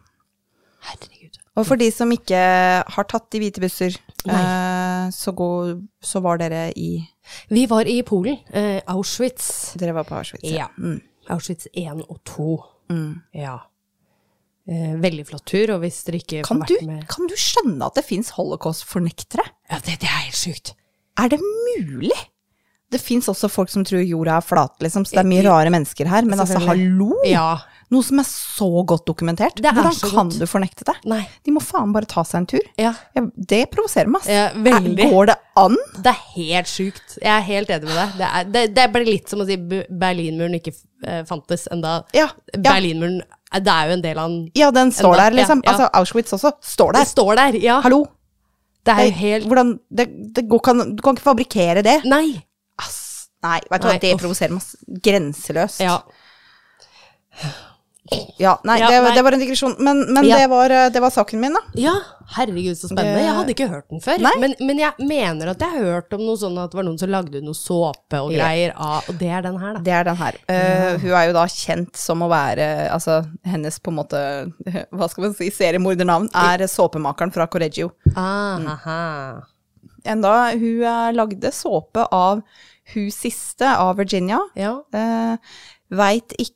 Herregud. 0.88 1.38
Og 1.58 1.66
for 1.66 1.80
de 1.80 1.88
som 1.90 2.12
ikke 2.14 2.38
har 2.86 3.06
tatt 3.10 3.26
de 3.34 3.40
hvite 3.42 3.62
busser, 3.62 3.96
eh, 4.30 5.08
så, 5.14 5.32
gå, 5.34 5.48
så 6.04 6.22
var 6.22 6.38
dere 6.38 6.68
i 6.78 6.90
Vi 7.50 7.64
var 7.70 7.88
i 7.90 7.98
Polen. 8.06 8.38
Eh, 8.54 8.78
Auschwitz. 8.88 9.74
Dere 9.80 9.96
var 9.96 10.06
på 10.08 10.14
Auschwitz? 10.20 10.46
Ja. 10.54 10.68
Mm, 10.78 11.00
Auschwitz 11.34 11.66
1 11.74 12.04
og 12.08 12.20
2. 12.24 12.52
mm. 12.94 13.10
Ja. 13.34 13.56
Eh, 14.68 14.94
veldig 15.00 15.24
flott 15.30 15.46
tur, 15.48 15.70
og 15.74 15.78
hvis 15.80 16.02
dere 16.04 16.18
ikke 16.20 16.42
Kan, 16.44 16.60
du, 16.68 16.74
med 16.84 17.06
kan 17.08 17.24
du 17.30 17.32
skjønne 17.40 17.86
at 17.86 17.96
det 17.96 18.04
fins 18.04 18.34
holocaust-fornektere? 18.36 19.46
Ja, 19.70 19.78
det, 19.80 19.94
det 20.02 20.10
er 20.10 20.26
helt 20.26 20.36
sjukt. 20.36 20.74
Er 21.18 21.30
det 21.32 21.38
mulig? 21.40 22.18
Det 22.90 23.00
fins 23.02 23.26
også 23.28 23.50
folk 23.52 23.68
som 23.72 23.82
tror 23.84 24.00
jorda 24.00 24.38
er 24.38 24.44
flat, 24.46 24.76
liksom, 24.80 25.04
så 25.04 25.18
det 25.18 25.24
er 25.24 25.28
mye 25.28 25.42
rare 25.44 25.72
mennesker 25.74 26.08
her. 26.08 26.24
Men 26.24 26.40
altså, 26.40 26.60
hallo! 26.64 27.10
Ja. 27.28 27.58
Noe 27.88 28.04
som 28.04 28.18
er 28.20 28.26
så 28.28 28.66
godt 28.84 29.06
dokumentert. 29.08 29.56
Det 29.56 29.64
er 29.64 29.72
Hvordan 29.76 29.94
kan 30.02 30.28
godt. 30.28 30.38
du 30.40 30.46
fornekte 30.48 30.84
det? 30.84 30.94
Nei. 31.08 31.22
De 31.44 31.52
må 31.56 31.60
faen 31.64 31.92
bare 31.94 32.04
ta 32.08 32.20
seg 32.28 32.42
en 32.42 32.46
tur. 32.50 32.66
Ja. 32.76 32.90
Det 33.48 33.62
provoserer 33.72 34.10
meg, 34.12 34.20
ass. 34.20 34.28
Ja, 34.28 34.50
Går 35.08 35.30
det 35.30 35.36
an? 35.56 35.76
Det 35.96 36.12
er 36.12 36.18
helt 36.34 36.68
sjukt. 36.68 37.16
Jeg 37.22 37.32
er 37.32 37.46
helt 37.46 37.72
enig 37.72 37.88
med 37.88 37.96
deg. 37.96 38.12
Det, 38.20 38.28
er, 38.28 38.50
det, 38.56 38.64
det 38.76 38.84
blir 38.92 39.08
litt 39.08 39.32
som 39.32 39.40
å 39.40 39.46
si 39.48 39.56
Berlinmuren 39.88 40.58
ikke 40.60 40.74
eh, 41.04 41.22
fantes 41.28 41.64
enda. 41.72 42.02
Ja. 42.16 42.26
Berlinmuren, 42.52 43.22
eh, 43.24 43.62
det 43.64 43.72
er 43.72 43.88
jo 43.88 43.96
en 43.96 44.04
del 44.04 44.20
av 44.20 44.28
den. 44.34 44.42
Ja, 44.60 44.68
den 44.76 44.92
står 44.92 45.14
Enda, 45.14 45.22
der, 45.30 45.38
liksom. 45.40 45.64
Altså, 45.72 45.88
Auschwitz 46.02 46.36
også 46.36 46.52
står 46.60 46.92
Det 46.92 47.00
der. 47.06 47.12
står 47.14 47.32
der, 47.40 47.58
ja. 47.64 47.78
Hallo! 47.84 48.02
Det 48.84 48.92
er 48.94 49.00
Det, 49.00 49.08
jo 49.08 49.16
helt 49.22 49.48
hvordan, 49.48 49.72
det, 49.92 50.06
det 50.36 50.44
går, 50.48 50.60
kan, 50.64 50.84
du 50.96 51.00
kan 51.04 51.16
ikke 51.16 51.24
fabrikkere 51.30 51.82
det. 51.84 51.98
Nei. 52.08 52.38
Nei, 53.42 53.60
vet 53.70 53.82
du 53.82 53.86
hva, 53.88 53.98
det 54.02 54.14
provoserer 54.18 54.56
meg 54.56 55.02
grenseløst. 55.04 55.80
Ja. 55.84 56.00
Ja, 58.40 58.54
nei, 58.64 58.78
Ja, 58.80 58.88
det, 58.88 59.00
nei. 59.04 59.10
det 59.18 59.22
var 59.22 59.34
en 59.36 59.40
digresjon. 59.42 59.74
Men, 59.84 59.98
men 60.14 60.24
Ja. 60.24 60.36
det, 60.40 60.46
var, 60.48 60.70
eh, 60.72 60.88
det 60.88 61.00
var 61.04 61.10
saken 61.12 61.40
min, 61.42 61.52
da. 61.52 61.60
ja. 61.76 61.92
Herregud, 62.28 62.76
så 62.76 62.88
spennende. 62.90 63.20
Jeg 63.24 63.32
hadde 63.36 63.52
ikke 63.54 63.66
hørt 63.70 63.86
den 63.88 64.00
før. 64.04 64.20
Men, 64.40 64.54
men 64.60 64.78
jeg 64.80 64.92
mener 65.00 65.48
at 65.48 65.62
jeg 65.64 65.70
har 65.72 65.84
hørt 65.94 66.12
om 66.12 66.20
noe 66.26 66.36
sånn 66.36 66.58
at 66.60 66.70
det 66.72 66.76
var 66.76 66.84
noen 66.84 66.98
som 67.00 67.08
lagde 67.08 67.40
noe 67.40 67.56
såpe 67.56 68.20
og 68.20 68.34
greier 68.34 68.74
av 68.76 69.06
Og 69.08 69.16
det 69.20 69.30
er 69.32 69.46
den 69.46 69.56
her, 69.62 69.72
da. 69.78 69.80
Det 69.86 69.94
er 69.96 70.04
den 70.10 70.18
her. 70.20 70.36
Eh, 70.52 70.98
hun 71.00 71.14
er 71.16 71.24
jo 71.30 71.32
da 71.38 71.46
kjent 71.48 71.96
som 71.96 72.20
å 72.20 72.28
være 72.28 72.66
Altså, 72.92 73.22
hennes 73.48 73.78
på 73.80 73.88
en 73.94 73.96
måte 74.02 74.20
Hva 74.92 75.08
skal 75.08 75.24
man 75.24 75.34
si? 75.40 75.48
Seriemordernavn 75.56 76.28
er 76.36 76.66
såpemakeren 76.68 77.32
fra 77.32 77.46
Correggio. 77.48 77.92
Ah, 78.14 78.58
Mm. 78.58 79.42
Enda 80.04 80.50
hun 80.52 80.82
eh, 80.82 81.08
lagde 81.16 81.50
såpe 81.52 82.04
av 82.14 82.42
hun 82.94 83.10
siste 83.12 83.68
av 83.76 83.96
Virginia. 83.98 84.38
Ja. 84.56 84.76
Eh, 84.92 85.36
Veit 85.88 86.34
ikke 86.38 86.54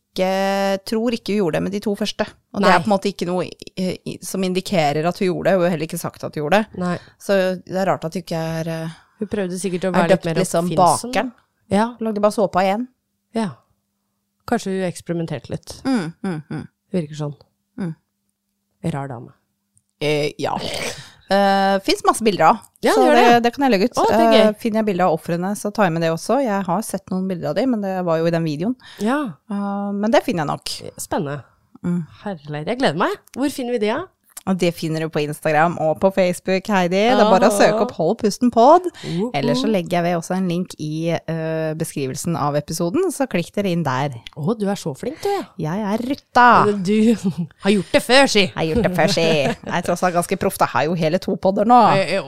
Tror 0.85 1.15
ikke 1.17 1.33
hun 1.33 1.39
gjorde 1.39 1.57
det 1.57 1.63
med 1.65 1.73
de 1.73 1.79
to 1.81 1.95
første. 1.97 2.27
Og 2.53 2.61
det 2.61 2.69
er 2.69 2.83
på 2.83 2.91
en 2.91 2.93
måte 2.93 3.09
ikke 3.09 3.25
noe 3.25 3.47
i, 3.49 4.19
som 4.21 4.43
indikerer 4.45 5.07
at 5.09 5.17
hun 5.23 5.31
gjorde 5.31 5.49
det. 5.49 5.55
Hun 5.57 5.65
har 5.65 5.71
heller 5.73 5.87
ikke 5.89 6.01
sagt 6.03 6.25
at 6.27 6.35
hun 6.37 6.43
gjorde 6.43 6.59
det. 6.61 6.81
Nei. 6.83 6.99
Så 7.17 7.39
det 7.65 7.79
er 7.81 7.89
rart 7.89 8.05
at 8.05 8.13
hun 8.19 8.21
ikke 8.21 8.43
er, 8.61 8.69
eh, 8.69 8.99
Hun 9.23 9.31
prøvde 9.33 9.57
sikkert 9.59 9.87
å 9.89 9.93
være 9.95 10.13
litt 10.13 10.25
mer 10.29 10.35
liksom 10.43 10.69
oppfinnsom. 10.69 11.13
bakeren. 11.15 11.33
Ja. 11.73 11.87
Lagde 12.05 12.21
bare 12.21 12.37
såpa 12.37 12.61
igjen. 12.67 12.89
ja. 13.33 13.49
Kanskje 14.45 14.73
hun 14.75 14.85
eksperimenterte 14.91 15.49
litt. 15.55 15.73
Mm, 15.87 16.13
mm, 16.27 16.39
mm. 16.51 16.63
Virker 16.93 17.15
sånn. 17.15 17.35
Mm. 17.79 17.95
Rar 18.93 19.09
dame. 19.09 19.33
Eh, 20.03 20.33
ja. 20.43 20.59
Uh, 21.33 21.77
Fins 21.87 22.03
masse 22.05 22.25
bilder 22.25 22.51
av, 22.51 22.63
Ja, 22.85 22.93
så 22.97 23.07
det 23.09 23.25
det, 23.47 23.53
kan 23.55 23.65
jeg 23.67 23.73
legge 23.75 23.89
ut. 23.89 24.01
Å. 24.03 24.07
Eh, 24.13 24.51
finner 24.61 24.83
jeg 24.83 24.91
bilde 24.91 25.07
av 25.07 25.17
ofrene, 25.17 25.55
så 25.59 25.73
tar 25.75 25.89
jeg 25.89 25.95
med 25.97 26.05
det 26.05 26.13
også. 26.13 26.41
Jeg 26.45 26.67
har 26.67 26.85
sett 26.87 27.09
noen 27.13 27.29
bilder 27.31 27.53
av 27.53 27.57
dem, 27.59 27.73
men 27.75 27.85
det 27.85 27.95
var 28.07 28.21
jo 28.21 28.29
i 28.29 28.35
den 28.35 28.45
videoen. 28.47 28.77
Ja. 29.03 29.21
Uh, 29.51 29.91
men 29.97 30.13
det 30.13 30.25
finner 30.27 30.45
jeg 30.45 30.53
nok. 30.53 30.75
Spennende. 31.01 31.41
Mm. 31.83 32.03
Herlig. 32.23 32.67
Jeg 32.69 32.79
gleder 32.79 33.01
meg. 33.01 33.15
Hvor 33.35 33.55
finner 33.55 33.75
vi 33.75 33.83
det, 33.83 33.95
da? 33.97 34.05
Og 34.51 34.59
det 34.59 34.73
finner 34.75 35.05
du 35.05 35.11
på 35.13 35.23
Instagram 35.23 35.77
og 35.83 36.01
på 36.03 36.11
Facebook, 36.17 36.67
Heidi. 36.73 36.99
Det 36.99 37.15
er 37.15 37.31
bare 37.31 37.51
å 37.51 37.55
søke 37.55 37.85
opp 37.85 37.95
Hold 37.99 38.19
pusten 38.25 38.51
pod. 38.55 38.89
Eller 39.37 39.59
så 39.59 39.71
legger 39.71 40.01
jeg 40.01 40.07
ved 40.09 40.19
også 40.19 40.37
en 40.39 40.49
link 40.51 40.75
i 40.83 41.13
uh, 41.15 41.73
beskrivelsen 41.79 42.39
av 42.39 42.59
episoden, 42.59 43.07
så 43.15 43.29
klikk 43.31 43.53
dere 43.55 43.71
inn 43.73 43.85
der. 43.87 44.17
Å, 44.35 44.57
du 44.59 44.67
er 44.67 44.81
så 44.81 44.95
flink, 44.99 45.21
du. 45.23 45.31
Jeg 45.63 45.87
er 45.93 46.07
rutta. 46.11 46.49
Du 46.83 46.97
har 47.67 47.77
gjort 47.77 47.99
det 47.99 48.03
før, 48.05 48.31
si. 48.31 48.47
Jeg 48.49 48.57
har 48.59 48.71
gjort 48.73 48.89
det 48.89 48.95
før, 48.99 49.15
si. 49.15 49.29
Jeg 49.45 49.77
er 49.79 49.87
tross 49.87 50.07
alt 50.07 50.19
ganske 50.19 50.41
proff. 50.43 50.59
Jeg 50.63 50.75
har 50.75 50.89
jo 50.89 50.97
hele 50.99 51.23
to 51.23 51.37
podder 51.43 51.69
nå. 51.69 51.83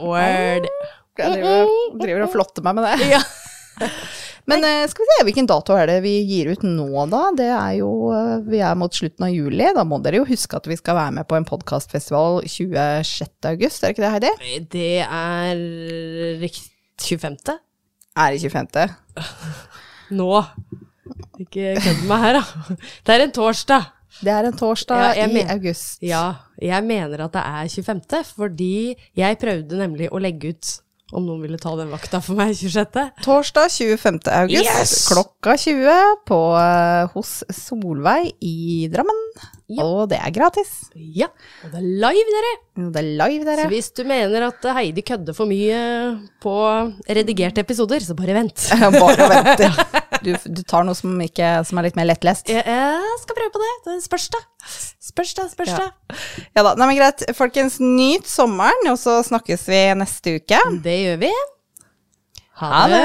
Word. 0.05 0.71
Jeg 1.15 1.31
driver, 1.39 1.75
driver 2.01 2.25
og 2.27 2.33
flotter 2.33 2.65
meg 2.67 2.79
med 2.79 2.89
det. 2.91 3.11
Ja. 3.17 3.25
Men 4.51 4.61
uh, 4.61 4.85
skal 4.91 5.05
vi 5.05 5.09
se, 5.11 5.25
hvilken 5.29 5.49
dato 5.49 5.77
er 5.79 5.89
det 5.89 5.99
vi 6.05 6.15
gir 6.29 6.51
ut 6.53 6.65
nå, 6.67 6.89
da? 7.13 7.23
Det 7.37 7.49
er 7.49 7.79
jo 7.79 7.91
uh, 8.13 8.43
Vi 8.45 8.61
er 8.61 8.77
mot 8.79 8.93
slutten 8.93 9.27
av 9.27 9.33
juli. 9.33 9.71
Da 9.77 9.87
må 9.89 10.01
dere 10.05 10.21
jo 10.21 10.29
huske 10.29 10.59
at 10.59 10.69
vi 10.69 10.77
skal 10.81 10.99
være 10.99 11.17
med 11.19 11.29
på 11.31 11.39
en 11.39 11.49
podkastfestival 11.49 12.43
26. 12.45 13.33
august, 13.55 13.83
er 13.83 13.91
det 13.91 13.97
ikke 13.97 14.05
det, 14.05 14.13
Heidi? 14.15 14.63
Det 14.77 14.93
er 15.07 15.65
rikt 16.45 17.09
25. 17.09 17.57
Er 18.15 18.37
det 18.37 18.53
25.? 18.53 18.95
Nå. 20.21 20.31
Ikke 21.41 21.75
kødd 21.81 22.01
med 22.05 22.09
meg 22.13 22.25
her, 22.25 22.39
da. 22.39 22.79
Det 23.05 23.15
er 23.15 23.25
en 23.25 23.35
torsdag. 23.35 23.91
Det 24.25 24.31
er 24.31 24.47
en 24.47 24.57
torsdag 24.57 25.19
Ja, 25.19 25.27
i 25.27 25.43
august. 25.51 25.99
Ja, 26.05 26.25
jeg 26.63 26.87
mener 26.87 27.25
at 27.27 27.35
det 27.35 27.43
er 27.43 27.69
25., 27.69 28.23
fordi 28.37 28.95
jeg 29.19 29.39
prøvde 29.41 29.81
nemlig 29.81 30.11
å 30.13 30.21
legge 30.23 30.55
ut 30.55 30.71
om 31.13 31.27
noen 31.27 31.43
ville 31.45 31.59
ta 31.61 31.75
den 31.77 31.91
vakta 31.93 32.19
for 32.25 32.39
meg 32.39 32.55
26. 32.57 33.03
Torsdag 33.23 33.69
25. 33.71 34.21
august 34.33 34.65
Yes! 34.65 34.95
klokka 35.11 35.57
20 35.61 35.99
på, 36.27 36.39
eh, 36.59 37.11
hos 37.13 37.33
Solveig 37.53 38.33
i 38.41 38.89
Drammen. 38.93 39.21
Ja. 39.69 39.85
Og 39.85 40.09
det 40.11 40.19
er 40.21 40.33
gratis. 40.35 40.71
Ja, 40.95 41.29
og 41.65 41.71
det 41.73 41.79
er 41.81 41.87
live, 42.05 42.33
dere. 42.37 42.55
Det 42.93 43.01
er 43.01 43.11
live, 43.21 43.45
dere. 43.47 43.63
Så 43.65 43.73
hvis 43.73 43.91
du 43.97 44.03
mener 44.09 44.49
at 44.49 44.67
Heidi 44.77 45.05
kødder 45.07 45.37
for 45.37 45.49
mye 45.49 45.79
på 46.45 46.57
redigerte 47.09 47.61
episoder, 47.65 48.01
så 48.05 48.17
bare 48.19 48.37
vent. 48.37 48.67
Bare 49.01 49.29
vent. 49.33 49.65
ja. 49.65 49.73
Du, 50.25 50.33
du 50.57 50.63
tar 50.67 50.87
noe 50.89 50.97
som, 50.99 51.13
ikke, 51.25 51.51
som 51.69 51.79
er 51.81 51.89
litt 51.89 51.97
mer 51.99 52.09
lettlest. 52.09 52.49
Jeg, 52.53 52.65
jeg 52.67 53.19
skal 53.23 53.37
prøve 53.39 53.53
på 53.55 53.63
det. 53.63 53.73
Det 53.89 53.97
spørs, 54.07 54.29
da. 54.35 54.41
Spørs, 55.05 55.35
da. 55.39 55.49
Spørs, 55.53 55.73
Ja. 55.75 55.83
da. 55.85 56.17
Ja 56.57 56.65
da, 56.67 56.75
nei, 56.81 56.89
men 56.93 56.99
greit. 56.99 57.27
Folkens, 57.37 57.77
nyt 57.83 58.27
sommeren, 58.31 58.89
og 58.91 58.97
så 59.01 59.19
snakkes 59.27 59.67
vi 59.69 59.83
neste 60.01 60.39
uke. 60.41 60.61
Det 60.85 60.97
gjør 61.03 61.21
vi. 61.27 61.33
Ha 62.63 62.85
det! 62.93 63.05